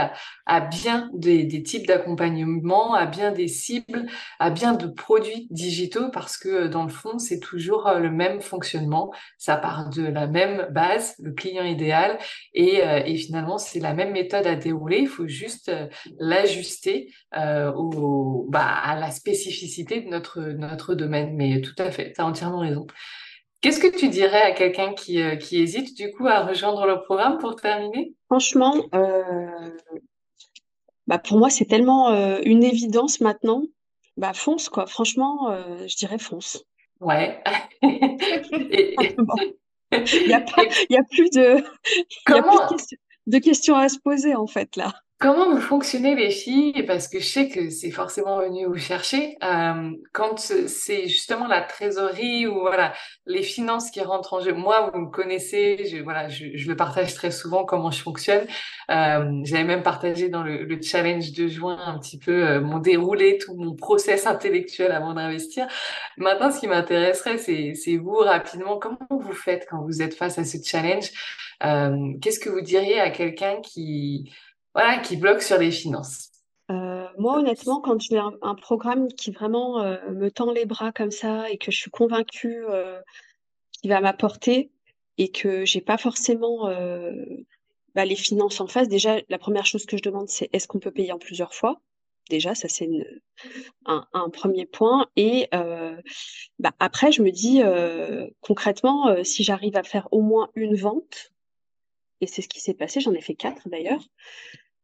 [0.45, 4.05] à, bien des, types d'accompagnement, à bien des cibles,
[4.37, 8.41] à bien de produits digitaux, parce que euh, dans le fond, c'est toujours le même
[8.41, 12.19] fonctionnement, ça part de la même base, le client idéal,
[12.53, 15.71] et, et finalement, c'est la même méthode à dérouler, il faut juste
[16.19, 21.35] l'ajuster au, bah, à la spécificité de notre, notre domaine.
[21.35, 22.87] Mais tout à fait, tu as entièrement raison.
[23.61, 27.01] Qu'est-ce que tu dirais à quelqu'un qui, euh, qui hésite du coup à rejoindre le
[27.01, 28.13] programme pour terminer?
[28.27, 29.71] Franchement, euh,
[31.07, 33.63] bah pour moi, c'est tellement euh, une évidence maintenant.
[34.15, 34.85] Bah fonce, quoi.
[34.85, 35.55] Franchement,
[35.87, 36.63] je dirais fonce.
[36.99, 37.41] Ouais.
[37.81, 38.95] Et.
[39.91, 41.63] Il n'y a plus de, il y a plus de
[42.25, 42.67] comment,
[43.25, 44.93] de questions à se poser, en fait, là.
[45.19, 46.83] Comment vous fonctionnez les filles?
[46.83, 49.35] Parce que je sais que c'est forcément venu vous chercher.
[49.43, 52.93] Euh, quand c'est justement la trésorerie ou voilà
[53.25, 54.53] les finances qui rentrent en jeu.
[54.53, 58.47] Moi, vous me connaissez, je, voilà, je, je le partage très souvent comment je fonctionne.
[58.91, 62.79] Euh, j'avais même partagé dans le, le challenge de juin un petit peu euh, mon
[62.79, 65.67] déroulé, tout mon process intellectuel avant d'investir.
[66.15, 68.79] Maintenant, ce qui m'intéresserait, c'est vous rapidement.
[68.79, 71.11] Comment vous faites quand vous êtes face à ce challenge?
[71.61, 74.31] Euh, qu'est-ce que vous diriez à quelqu'un qui
[75.03, 76.29] qui bloque sur les finances.
[76.71, 81.11] Euh, moi, honnêtement, quand j'ai un, programme qui vraiment euh, me tend les bras comme
[81.11, 82.99] ça et que je suis convaincue euh,
[83.71, 84.71] qu'il va m'apporter
[85.17, 86.69] et que j'ai pas forcément
[87.95, 90.79] bah, les finances en face, déjà, la première chose que je demande, c'est est-ce qu'on
[90.79, 91.81] peut payer en plusieurs fois?
[92.29, 92.87] Déjà, ça, c'est
[93.85, 95.07] un, premier point.
[95.17, 97.61] Et bah, après, je me dis
[98.39, 101.33] concrètement, si j'arrive à faire au moins une vente,
[102.21, 104.01] et c'est ce qui s'est passé, j'en ai fait quatre d'ailleurs,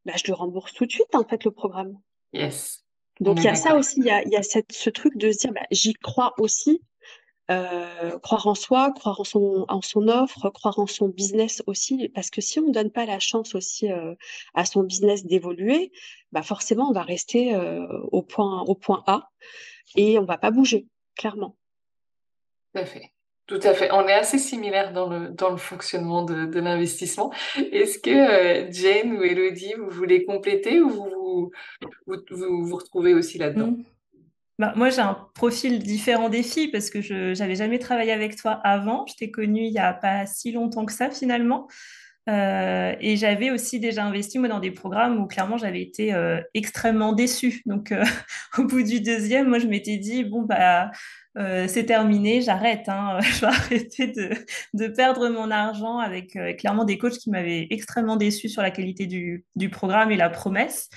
[0.06, 2.00] bah, je le rembourse tout de suite, en fait, le programme.
[2.34, 2.84] Yes,
[3.20, 4.90] on Donc, il y a ça aussi, il y a, il y a cette, ce
[4.90, 6.82] truc de se dire, bah, j'y crois aussi,
[7.52, 12.10] euh, croire en soi, croire en son, en son offre, croire en son business aussi,
[12.10, 14.16] parce que si on ne donne pas la chance aussi euh,
[14.56, 15.92] à son business d'évoluer,
[16.32, 19.30] bah forcément, on va rester euh, au point, au point A
[19.96, 21.56] et on va pas bouger, clairement.
[22.74, 23.12] Tout à fait.
[23.48, 23.92] Tout à fait.
[23.92, 27.32] On est assez similaires dans le, fonctionnement de, de l'investissement.
[27.72, 31.52] Est-ce que euh, Jane ou Elodie, vous voulez compléter ou vous
[32.08, 33.76] vous, retrouvez aussi là-dedans?
[34.58, 38.36] Bah, moi, j'ai un profil différent des filles parce que je j'avais jamais travaillé avec
[38.36, 39.06] toi avant.
[39.06, 41.68] Je t'ai connue il y a pas si longtemps que ça finalement.
[42.28, 46.42] Euh, et j'avais aussi déjà investi moi, dans des programmes où clairement j'avais été euh,
[46.56, 47.62] extrêmement déçue.
[47.68, 47.94] Donc
[48.58, 50.90] au bout du deuxième, moi je m'étais dit bon bah
[51.38, 53.20] euh, c'est terminé, j'arrête, hein.
[53.22, 54.08] Je vais arrêter
[54.74, 58.72] de, perdre mon argent avec euh, clairement des coachs qui m'avaient extrêmement déçue sur la
[58.72, 60.90] qualité du, programme et la promesse.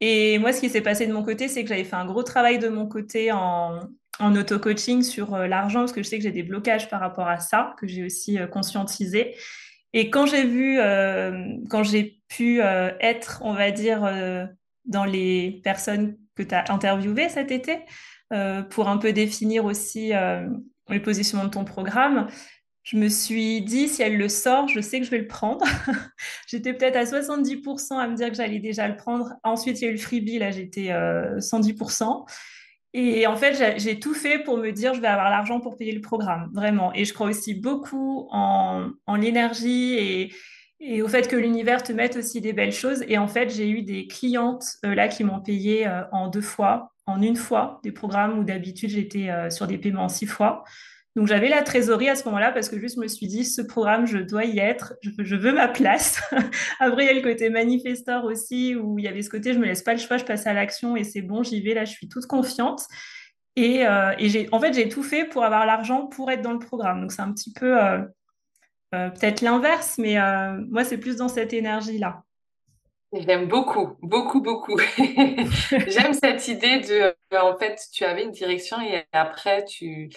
[0.00, 2.24] Et moi, ce qui s'est passé de mon côté, c'est que j'avais fait un gros
[2.24, 3.80] travail de mon côté en,
[4.18, 7.28] en auto-coaching sur euh, l'argent, parce que je sais que j'ai des blocages par rapport
[7.28, 9.36] à ça, que j'ai aussi conscientisé.
[9.92, 10.78] Et quand j'ai vu,
[11.68, 14.10] quand j'ai pu être, on va dire,
[14.86, 17.80] dans les personnes que tu as interviewées cet été,
[18.32, 20.48] euh, pour un peu définir aussi euh,
[20.88, 22.28] le positionnement de ton programme,
[22.82, 25.64] je me suis dit, si elle le sort, je sais que je vais le prendre.
[26.48, 29.34] J'étais peut-être à 70% à me dire que j'allais déjà le prendre.
[29.44, 32.26] Ensuite, il y a eu le freebie, là, j'étais euh, 110%.
[32.94, 35.92] Et en fait, j'ai tout fait pour me dire, je vais avoir l'argent pour payer
[35.92, 36.92] le programme, vraiment.
[36.92, 40.30] Et je crois aussi beaucoup en, l'énergie
[40.80, 43.02] et, au fait que l'univers te mette aussi des belles choses.
[43.08, 46.42] Et en fait, j'ai eu des clientes euh, là qui m'ont payé euh, en deux
[46.42, 50.26] fois, en une fois, des programmes où d'habitude j'étais euh, sur des paiements en six
[50.26, 50.64] fois.
[51.14, 53.60] Donc j'avais la trésorerie à ce moment-là parce que juste je me suis dit, ce
[53.60, 56.22] programme, je dois y être, je, veux ma place.
[56.80, 59.58] Après, il y a le côté manifesteur aussi, où il y avait ce côté, je
[59.58, 61.84] me laisse pas le choix, je passe à l'action et c'est bon, j'y vais, là,
[61.84, 62.84] je suis toute confiante.
[63.56, 64.14] Et, euh,
[64.52, 67.02] en fait, j'ai tout fait pour avoir l'argent pour être dans le programme.
[67.02, 67.98] Donc, c'est un petit peu euh,
[68.90, 70.16] peut-être l'inverse, mais
[70.70, 72.22] moi, c'est plus dans cette énergie-là.
[73.12, 74.78] J'aime beaucoup, beaucoup, beaucoup.
[75.86, 80.08] J'aime cette idée de, euh, en fait, tu avais une direction et après, tu,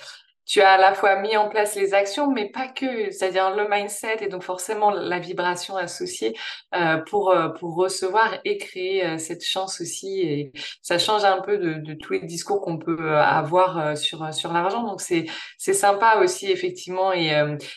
[0.46, 3.68] tu as à la fois mis en place les actions, mais pas que, c'est-à-dire le
[3.70, 6.36] mindset et donc forcément la vibration associée
[6.76, 10.22] euh, pour, euh, pour recevoir et créer euh, cette chance aussi.
[10.22, 10.52] Et
[10.82, 14.84] ça change un peu de, de tous les discours qu'on peut avoir sur, sur l'argent.
[14.84, 15.26] Donc c'est,
[15.58, 17.12] c'est sympa aussi, effectivement.
[17.14, 17.32] Et,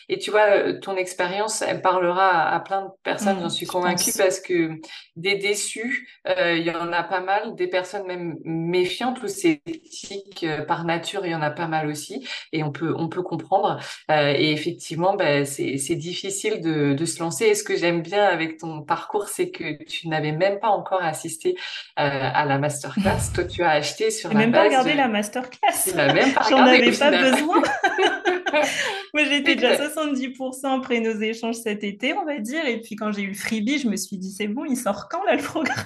[0.09, 3.65] et tu vois, ton expérience, elle parlera à, à plein de personnes, j'en Mm, suis
[3.65, 4.71] convaincue, parce que
[5.15, 10.85] des déçus, il y en a pas mal, des personnes même méfiantes ou sceptiques par
[10.85, 13.79] nature, il y en a pas mal aussi et on peut on peut comprendre.
[14.11, 17.45] Euh, et effectivement, ben, c'est difficile de de se lancer.
[17.45, 21.01] Et ce que j'aime bien avec ton parcours, c'est que tu n'avais même pas encore
[21.01, 21.55] assisté
[21.99, 22.03] euh,
[22.33, 23.31] à la masterclass.
[23.33, 25.93] Toi, tu as acheté sur la même pas regardé de la tu masterclass.
[25.95, 27.61] l'as même pas J'en avais pas besoin.
[29.13, 29.97] Moi, j'étais déjà à Exact.
[29.97, 32.65] 70% après nos échanges cet été, on va dire.
[32.65, 35.07] Et puis, quand j'ai eu le freebie, je me suis dit, c'est bon, il sort
[35.09, 35.77] quand là le programme?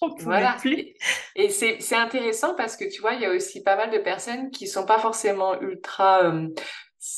[0.00, 0.56] J'en pouvais Voilà.
[0.60, 0.94] plus.
[1.36, 3.98] Et, c'est c'est intéressant parce que tu vois, il y a aussi pas mal de
[3.98, 6.48] personnes qui sont pas forcément ultra euh,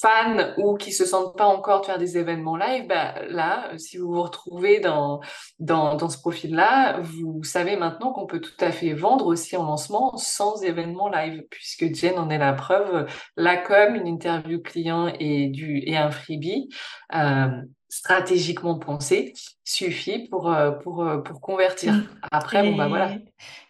[0.01, 3.99] fans ou qui se sentent pas encore de faire des événements live, bah, là, si
[3.99, 5.21] vous vous retrouvez dans,
[5.59, 9.65] dans, dans ce profil-là, vous savez maintenant qu'on peut tout à fait vendre aussi en
[9.65, 13.07] lancement sans événement live, puisque Jen en est la preuve.
[13.37, 16.71] La com, une interview client et, du, et un freebie,
[17.15, 17.49] euh,
[17.95, 21.93] stratégiquement pensé suffit pour, euh, pour, euh, pour convertir.
[21.93, 22.07] Mm.
[22.33, 23.13] Après, bon, bah voilà.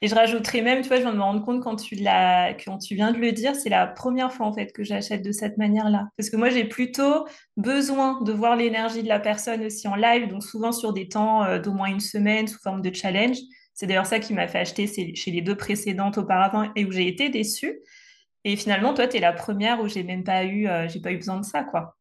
[0.00, 2.78] Et je rajouterais même, tu vois, je viens de me rendre compte quand tu, quand
[2.78, 5.58] tu viens de le dire, c'est la première fois en fait que j'achète de cette
[5.58, 6.08] manière-là.
[6.16, 7.26] Parce que moi, j'ai plutôt
[7.58, 11.44] besoin de voir l'énergie de la personne aussi en live, donc souvent sur des temps
[11.44, 13.36] euh, d'au moins une semaine sous forme de challenge.
[13.74, 17.08] C'est d'ailleurs ça qui m'a fait acheter chez les deux précédentes auparavant et où j'ai
[17.08, 17.78] été déçue.
[18.44, 21.16] Et finalement, toi, tu es la première où j'ai même pas eu, j'ai pas eu
[21.16, 21.96] besoin de ça, quoi.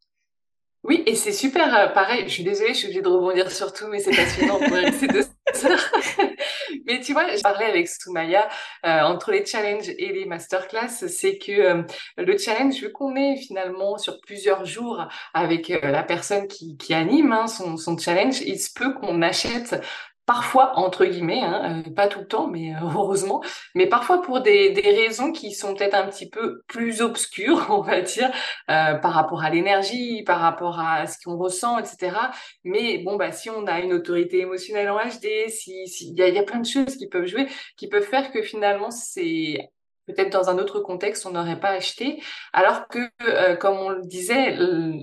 [0.84, 2.24] Oui, et c'est super euh, pareil.
[2.28, 5.08] Je suis désolée, je suis obligée de rebondir sur tout, mais c'est passionnant pour ces
[5.08, 5.24] deux
[6.86, 8.50] Mais tu vois, je parlais avec Soumaya
[8.86, 11.84] euh, entre les challenges et les masterclass, c'est que euh,
[12.18, 17.32] le challenge, vu qu'on est finalement sur plusieurs jours avec la personne qui, qui anime
[17.32, 19.82] hein, son, son challenge, il se peut qu'on achète
[20.26, 23.42] parfois entre guillemets, hein, euh, pas tout le temps, mais euh, heureusement,
[23.76, 28.02] mais parfois pour des, raisons qui sont peut-être un petit peu plus obscures, on va
[28.02, 28.32] dire,
[28.70, 32.16] euh, par rapport à l'énergie, par rapport à ce qu'on ressent, etc.
[32.64, 36.30] Mais bon, bah si on a une autorité émotionnelle en HD, si il y, a,
[36.30, 37.48] y a plein de choses qui peuvent jouer,
[37.78, 39.58] qui peuvent faire que finalement c'est
[40.06, 42.22] peut-être dans un autre contexte, on n'aurait pas acheté.
[42.52, 44.58] Alors que, comme on le disait,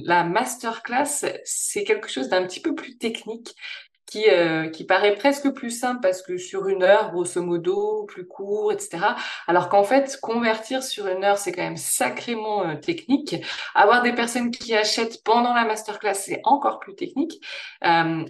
[0.05, 3.55] la masterclass, c'est quelque chose d'un petit peu plus technique
[4.11, 8.27] qui, euh, qui paraît presque plus simple parce que sur une heure, grosso modo, plus
[8.27, 8.99] court, etc.
[9.47, 13.37] Alors qu'en fait, convertir sur une heure, c'est quand même sacrément euh, technique.
[13.75, 17.41] Avoir des personnes qui achètent pendant la masterclass, c'est encore plus technique.
[17.85, 18.25] Euh,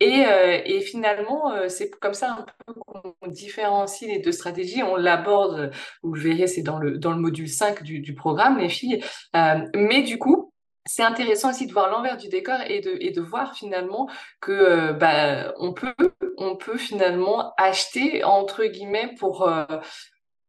[0.00, 0.24] et,
[0.66, 4.82] et, finalement, c'est comme ça un peu qu'on différencie les deux stratégies.
[4.82, 5.70] On l'aborde,
[6.02, 9.02] vous le verrez, c'est dans le, dans le module 5 du, du programme, les filles.
[9.32, 10.43] mais du coup,
[10.86, 14.08] c'est intéressant aussi de voir l'envers du décor et de, et de voir finalement
[14.40, 15.94] que euh, bah, on peut
[16.36, 19.64] on peut finalement acheter entre guillemets pour euh,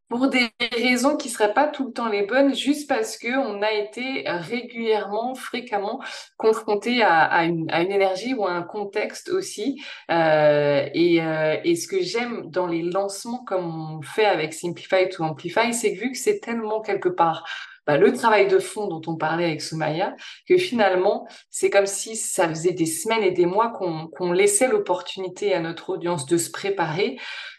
[0.09, 3.63] pour des raisons qui seraient pas tout le temps les bonnes, juste parce que on
[3.63, 5.99] a été régulièrement, fréquemment
[6.37, 9.81] confronté à, à, une, énergie ou à un contexte aussi.
[10.11, 11.15] Euh, et,
[11.63, 15.95] et ce que j'aime dans les lancements comme on fait avec Simplify to Amplify, c'est
[15.95, 17.43] que vu que c'est tellement quelque part
[17.87, 20.15] bah, le travail de fond dont on parlait avec Soumaya,
[20.47, 25.53] que finalement, c'est comme si ça faisait des semaines et des mois qu'on laissait l'opportunité
[25.53, 27.17] à notre audience de se préparer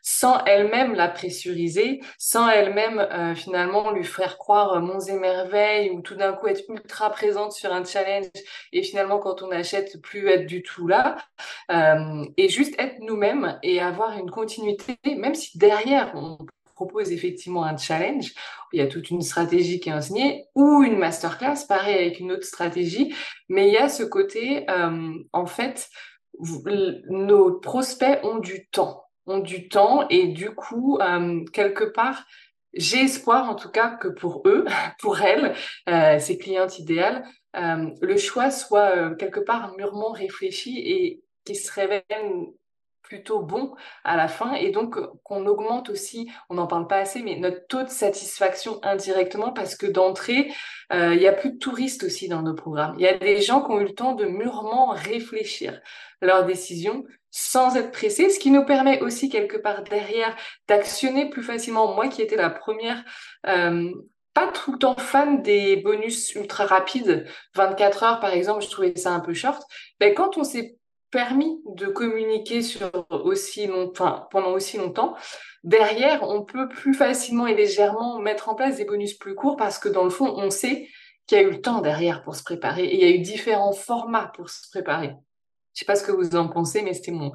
[0.09, 5.91] sans elle-même la pressuriser, sans elle-même euh, finalement lui faire croire euh, monts et merveilles
[5.91, 8.27] ou tout d'un coup être ultra présente sur un challenge
[8.73, 11.17] et finalement quand on achète plus être du tout là
[11.73, 16.39] euh, et juste être nous-mêmes et avoir une continuité même si derrière on
[16.77, 18.33] propose effectivement un challenge,
[18.73, 22.31] il y a toute une stratégie qui est enseignée, ou une masterclass, pareil avec une
[22.31, 23.15] autre stratégie,
[23.49, 25.89] mais il y a ce côté, euh, en fait,
[27.09, 32.27] nos prospects ont du temps, ont du temps, et du coup, euh, quelque part,
[32.75, 34.67] j'ai espoir en tout cas que pour eux,
[35.01, 35.55] pour elles,
[35.89, 37.25] euh, ces clientes idéales,
[37.59, 42.05] le choix soit quelque part mûrement réfléchi et qui se révèle
[43.07, 43.75] plutôt bon
[44.05, 47.37] à la fin et donc euh, qu'on augmente aussi, on n'en parle pas assez, mais
[47.37, 50.53] notre taux de satisfaction indirectement parce que d'entrée,
[50.93, 52.97] euh, il y a plus de touristes aussi dans nos programmes.
[52.99, 55.81] Il y a des gens qui ont eu le temps de mûrement réfléchir
[56.21, 60.35] leurs décisions sans être pressés, ce qui nous permet aussi quelque part derrière
[60.69, 61.95] d'actionner plus facilement.
[61.95, 63.05] Moi qui étais la première,
[63.47, 63.91] euh,
[64.35, 68.97] pas tout le temps fan des bonus ultra rapides, 24 heures par exemple, je trouvais
[68.97, 69.63] ça un peu short.
[70.01, 70.77] Mais quand on s'est
[71.11, 75.15] permis de communiquer sur aussi longtemps, pendant aussi longtemps,
[75.65, 79.79] derrière, on peut plus facilement et légèrement mettre en place des bonus plus courts parce
[79.79, 80.89] que dans le fond, on sait
[81.27, 83.21] qu'il y a eu le temps derrière pour se préparer et il y a eu
[83.21, 85.13] différents formats pour se préparer.
[85.75, 87.33] Je sais pas ce que vous en pensez, mais c'était mon,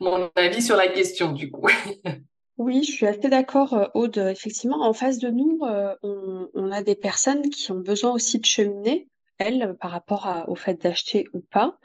[0.00, 1.68] mon avis sur la question du coup.
[2.58, 4.18] Oui, je suis assez d'accord, euh, Aude.
[4.18, 8.44] Effectivement, en face de nous, euh, on, a des personnes qui ont besoin aussi de
[8.44, 9.06] cheminer,
[9.38, 11.78] elles, par rapport au fait d'acheter ou pas.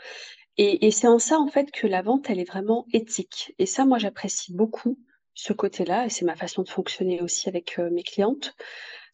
[0.57, 3.53] Et, et c'est en ça, en fait, que la vente, elle est vraiment éthique.
[3.59, 4.99] Et ça, moi, j'apprécie beaucoup
[5.33, 8.55] ce côté-là, et c'est ma façon de fonctionner aussi avec euh, mes clientes.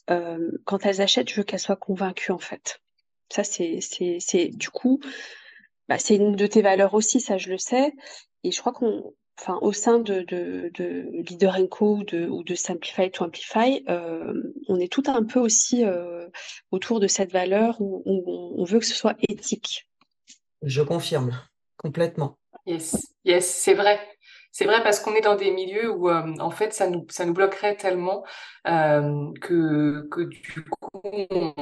[0.09, 2.81] Euh, quand elles achètent, je veux qu'elles soient convaincues, en fait.
[3.31, 3.79] Ça, c'est,
[4.49, 4.99] du coup,
[5.87, 7.93] bah, c'est une de tes valeurs aussi, ça, je le sais.
[8.43, 12.43] Et je crois qu'on, enfin, au sein de, de, de Leader Co ou de, ou
[12.43, 14.33] de Simplify to Amplify, euh,
[14.67, 16.27] on est tout un peu aussi euh,
[16.71, 19.88] autour de cette valeur où on veut que ce soit éthique.
[20.61, 21.31] Je confirme
[21.77, 22.37] complètement.
[22.65, 22.95] Yes,
[23.25, 23.99] yes, c'est vrai.
[24.51, 27.25] C'est vrai parce qu'on est dans des milieux où euh, en fait ça nous ça
[27.25, 28.25] nous bloquerait tellement
[28.67, 31.53] euh, que que du coup on,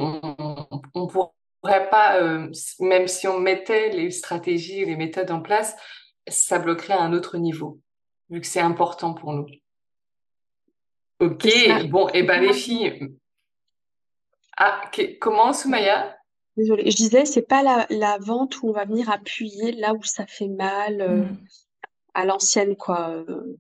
[0.94, 2.50] on, pourrait pourrait pas, euh,
[2.80, 5.76] même si on mettait les stratégies, les méthodes en place,
[6.28, 7.80] ça bloquerait à un autre niveau,
[8.30, 9.48] vu que c'est important pour nous.
[11.20, 11.48] Ok,
[11.90, 13.16] bon, et eh ben les filles.
[14.56, 14.82] Ah,
[15.20, 16.17] comment, Soumaya?
[16.58, 20.26] Désolée, je disais, c'est pas la, vente où on va venir appuyer là où ça
[20.26, 21.38] fait mal euh, mm.
[22.16, 23.12] à l'ancienne, quoi.
[23.12, 23.60] Euh.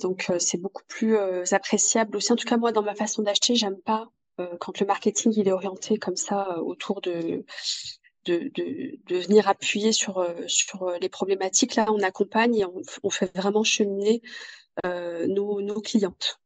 [0.00, 1.16] donc, euh, c'est beaucoup plus
[1.52, 2.32] appréciable aussi.
[2.32, 4.08] En tout cas, moi, dans ma façon d'acheter, j'aime pas
[4.58, 7.44] quand le marketing il est orienté comme ça autour de,
[8.24, 11.74] de, de, venir appuyer sur, sur les problématiques.
[11.74, 12.64] Là, on accompagne et
[13.02, 14.22] on, fait vraiment cheminer
[14.82, 16.40] nos, nos clientes.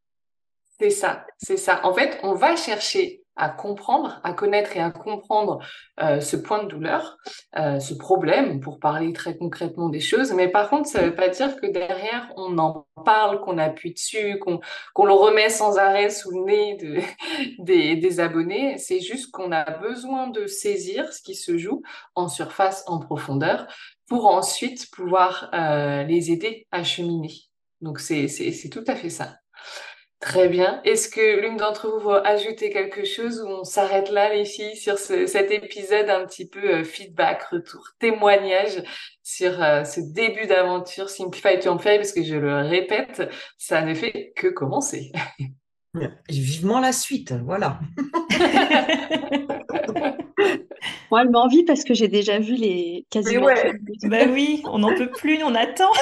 [0.81, 1.87] C'est ça, c'est ça.
[1.87, 5.59] En fait, on va chercher à comprendre, à connaître et à comprendre
[6.01, 7.19] euh, ce point de douleur,
[7.59, 10.33] euh, ce problème, pour parler très concrètement des choses.
[10.33, 13.93] Mais par contre, ça ne veut pas dire que derrière, on en parle, qu'on appuie
[13.93, 14.61] dessus, qu'on
[14.95, 17.01] qu'on le remet sans arrêt sous le nez de,
[17.63, 18.79] des, des abonnés.
[18.79, 21.83] C'est juste qu'on a besoin de saisir ce qui se joue
[22.15, 23.67] en surface, en profondeur,
[24.07, 27.33] pour ensuite pouvoir euh, les aider à cheminer.
[27.81, 28.29] Donc, c'est
[28.71, 29.37] tout à fait ça.
[30.21, 30.81] Très bien.
[30.85, 34.77] Est-ce que l'une d'entre vous va ajouter quelque chose ou on s'arrête là, les filles,
[34.77, 38.83] sur cet épisode un petit peu euh, feedback, retour, témoignage
[39.23, 43.29] sur euh, ce début d'aventure Simplify to Amplify, parce que je le répète,
[43.59, 45.13] ça ne fait que commencer.
[46.29, 47.79] Vivement la suite, voilà.
[51.11, 53.45] Moi, elle m'envie parce que j'ai déjà vu les quasiment.
[53.47, 53.73] Ouais.
[54.05, 55.93] bah oui, on n'en peut plus, on attend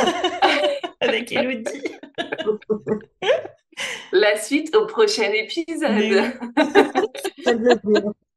[1.00, 1.84] avec Elodie.
[4.12, 5.90] La suite au prochain épisode.
[5.92, 6.30] Mais,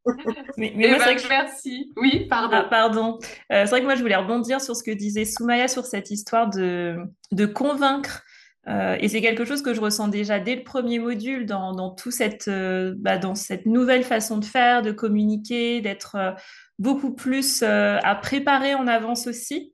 [0.75, 1.27] mais, moi, vrai que...
[1.27, 1.91] merci.
[1.97, 2.57] Oui, pardon.
[2.57, 3.19] Ah, pardon.
[3.51, 6.11] Euh, c'est vrai que moi, je voulais rebondir sur ce que disait Soumaya sur cette
[6.11, 6.97] histoire de,
[7.31, 8.23] de convaincre.
[8.67, 11.91] Euh, et c'est quelque chose que je ressens déjà dès le premier module dans, dans,
[11.91, 16.35] tout cette, euh, bah, dans cette nouvelle façon de faire, de communiquer, d'être
[16.79, 19.71] beaucoup plus à préparer en avance aussi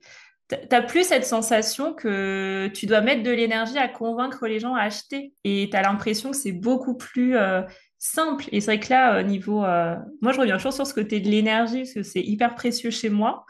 [0.70, 4.82] t'as plus cette sensation que tu dois mettre de l'énergie à convaincre les gens à
[4.82, 5.34] acheter.
[5.44, 7.62] Et tu as l'impression que c'est beaucoup plus euh,
[7.98, 8.46] simple.
[8.52, 9.64] Et c'est vrai que là, au niveau.
[9.64, 12.92] Euh, moi, je reviens toujours sur ce côté de l'énergie, parce que c'est hyper précieux
[12.92, 13.46] chez moi.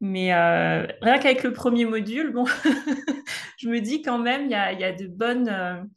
[0.00, 2.34] Mais euh, rien qu'avec le premier module,
[3.58, 5.88] je me dis quand même, il y a, de bonnes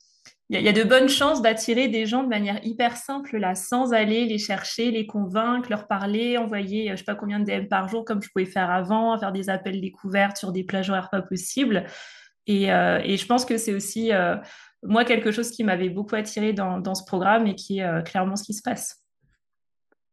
[0.50, 3.92] il y, a de bonnes chances d'attirer des gens de manière hyper simple, là, sans
[3.92, 7.68] aller les chercher, les convaincre, leur parler, envoyer, euh, je sais pas combien de DM
[7.68, 11.10] par jour, comme je pouvais faire avant, faire des appels découvertes sur des plages horaires
[11.10, 11.86] pas possibles.
[12.46, 14.38] Et, euh, et je pense que c'est aussi, euh,
[14.84, 18.38] moi, quelque chose qui m'avait beaucoup attiré dans, dans, ce programme et qui est clairement
[18.38, 19.04] ce qui se passe.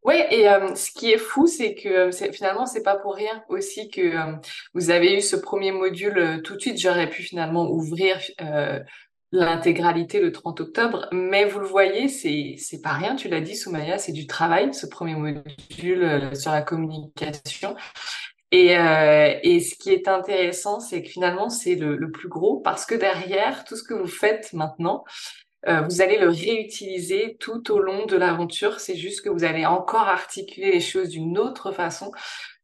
[0.03, 4.35] Oui, et ce qui est fou, c'est que finalement, c'est pas pour rien aussi que
[4.75, 6.79] vous avez eu ce premier module tout de suite.
[6.79, 8.19] J'aurais pu finalement ouvrir
[9.35, 11.09] l'intégralité le 30 octobre.
[11.13, 13.17] Mais vous le voyez, c'est c'est pas rien.
[13.17, 17.75] Tu l'as dit, Soumaya, c'est du travail, ce premier module euh, sur la communication.
[18.53, 22.61] Et, euh, et ce qui est intéressant, c'est que finalement, c'est le, le, plus gros
[22.61, 25.03] parce que derrière, tout ce que vous faites maintenant,
[25.67, 28.79] euh, vous allez le réutiliser tout au long de l'aventure.
[28.79, 32.13] C'est juste que vous allez encore articuler les choses d'une autre façon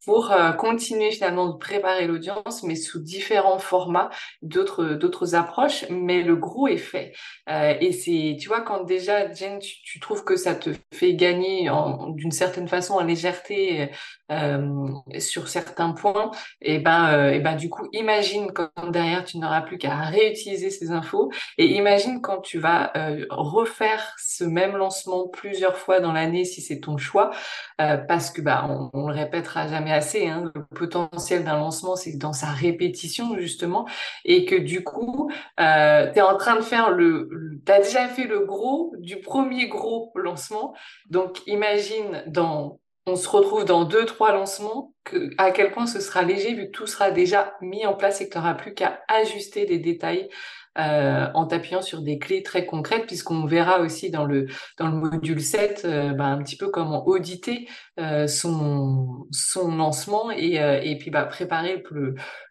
[0.05, 4.09] pour euh, continuer finalement de préparer l'audience, mais sous différents formats,
[4.41, 5.85] d'autres d'autres approches.
[5.89, 7.13] Mais le gros est fait.
[7.49, 11.13] Euh, et c'est, tu vois, quand déjà, Jen, tu, tu, trouves que ça te fait
[11.13, 11.69] gagner
[12.15, 13.89] d'une certaine façon en légèreté
[14.31, 16.31] euh, sur certains points,
[16.61, 20.69] et ben, euh, et ben du coup, imagine quand derrière tu n'auras plus qu'à réutiliser
[20.69, 26.13] ces infos, et imagine quand tu vas euh, refaire ce même lancement plusieurs fois dans
[26.13, 27.31] l'année si c'est ton choix,
[27.77, 30.27] parce que bah on, on, le répétera jamais assez.
[30.27, 33.87] Hein, le potentiel d'un lancement, c'est dans sa répétition justement,
[34.25, 37.79] et que du coup, euh, tu es en train de faire le, le tu as
[37.79, 40.73] déjà fait le gros du premier gros lancement,
[41.09, 44.93] donc imagine dans on se retrouve dans deux, trois lancements,
[45.37, 48.27] à quel point ce sera léger vu que tout sera déjà mis en place et
[48.27, 50.29] que tu n'auras plus qu'à ajuster les détails
[50.77, 54.95] euh, en t'appuyant sur des clés très concrètes, puisqu'on verra aussi dans le, dans le
[54.95, 57.67] module 7 euh, bah, un petit peu comment auditer
[57.99, 61.83] euh, son, son lancement et, et puis bah, préparer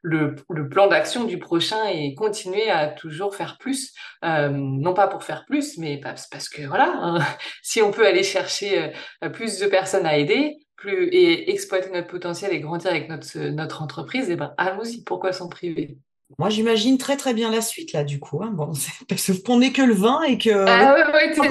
[0.02, 5.24] le, le, plan d'action du prochain et continuer à toujours faire plus, non pas pour
[5.24, 7.18] faire plus, mais parce, que voilà, hein,
[7.62, 8.92] si on peut aller chercher
[9.32, 13.82] plus de personnes à aider, plus et exploiter notre potentiel et grandir avec notre, notre
[13.82, 15.98] entreprise, et ben allons-y, pourquoi s'en priver?
[16.38, 18.42] Moi, j'imagine très très bien la suite là, du coup.
[18.42, 18.50] Hein.
[18.52, 18.72] Bon,
[19.08, 20.50] parce qu'on n'est que le vin et que.
[20.50, 21.48] Ah ouais, ouais, t'es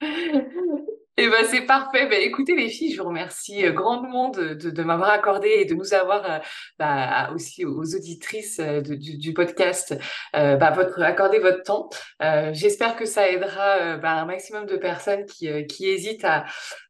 [1.18, 2.06] Eh ben c'est parfait.
[2.08, 5.64] Ben écoutez les filles, je vous remercie euh, grandement de, de, de m'avoir accordé et
[5.64, 6.38] de nous avoir euh,
[6.78, 9.98] bah, aussi aux auditrices euh, du, du, podcast
[10.34, 11.88] euh, bah, votre accordé votre temps.
[12.52, 16.44] J'espère que ça aidera bah, un maximum de personnes qui, qui hésitent à,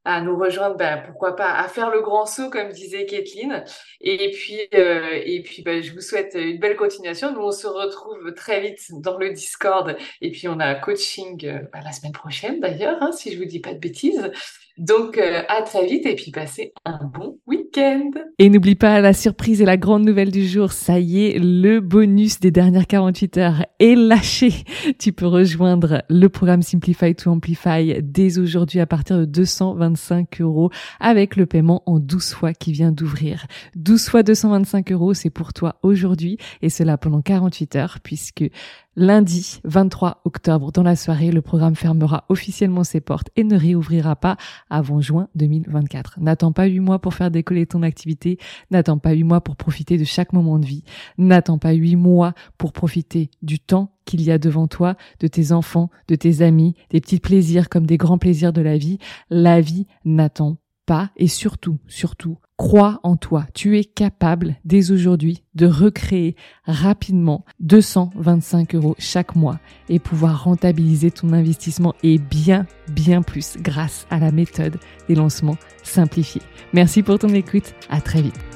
[0.06, 0.76] à nous rejoindre.
[0.76, 3.64] Bah, pourquoi pas à faire le grand saut comme disait Kathleen.
[4.00, 7.32] Et puis et puis bah, je vous souhaite une belle continuation.
[7.32, 11.80] Nous on se retrouve très vite dans le Discord et puis on a coaching bah,
[11.84, 14.30] la semaine prochaine d'ailleurs, hein, si je vous dis pas de bêtises.
[14.78, 18.10] Donc, euh, à très vite et puis passez un bon week-end.
[18.38, 20.72] Et n'oublie pas la surprise et la grande nouvelle du jour.
[20.72, 24.52] Ça y est, le bonus des dernières 48 heures est lâché.
[24.98, 30.70] Tu peux rejoindre le programme Simplify to Amplify dès aujourd'hui à partir de 225 euros
[31.00, 33.46] avec le paiement en 12 fois qui vient d'ouvrir.
[33.76, 38.44] 12 fois 225 euros, c'est pour toi aujourd'hui et cela pendant 48 heures puisque
[38.98, 44.16] Lundi 23 octobre, dans la soirée, le programme fermera officiellement ses portes et ne réouvrira
[44.16, 44.38] pas
[44.70, 46.18] avant juin 2024.
[46.18, 48.38] N'attends pas huit mois pour faire décoller ton activité.
[48.70, 50.82] N'attends pas huit mois pour profiter de chaque moment de vie.
[51.18, 55.52] N'attends pas huit mois pour profiter du temps qu'il y a devant toi, de tes
[55.52, 58.96] enfants, de tes amis, des petits plaisirs comme des grands plaisirs de la vie.
[59.28, 60.56] La vie n'attend
[60.86, 63.46] pas et surtout, surtout, crois en toi.
[63.54, 69.58] Tu es capable dès aujourd'hui de recréer rapidement 225 euros chaque mois
[69.88, 74.78] et pouvoir rentabiliser ton investissement et bien, bien plus grâce à la méthode
[75.08, 76.42] des lancements simplifiés.
[76.72, 77.74] Merci pour ton écoute.
[77.90, 78.55] À très vite.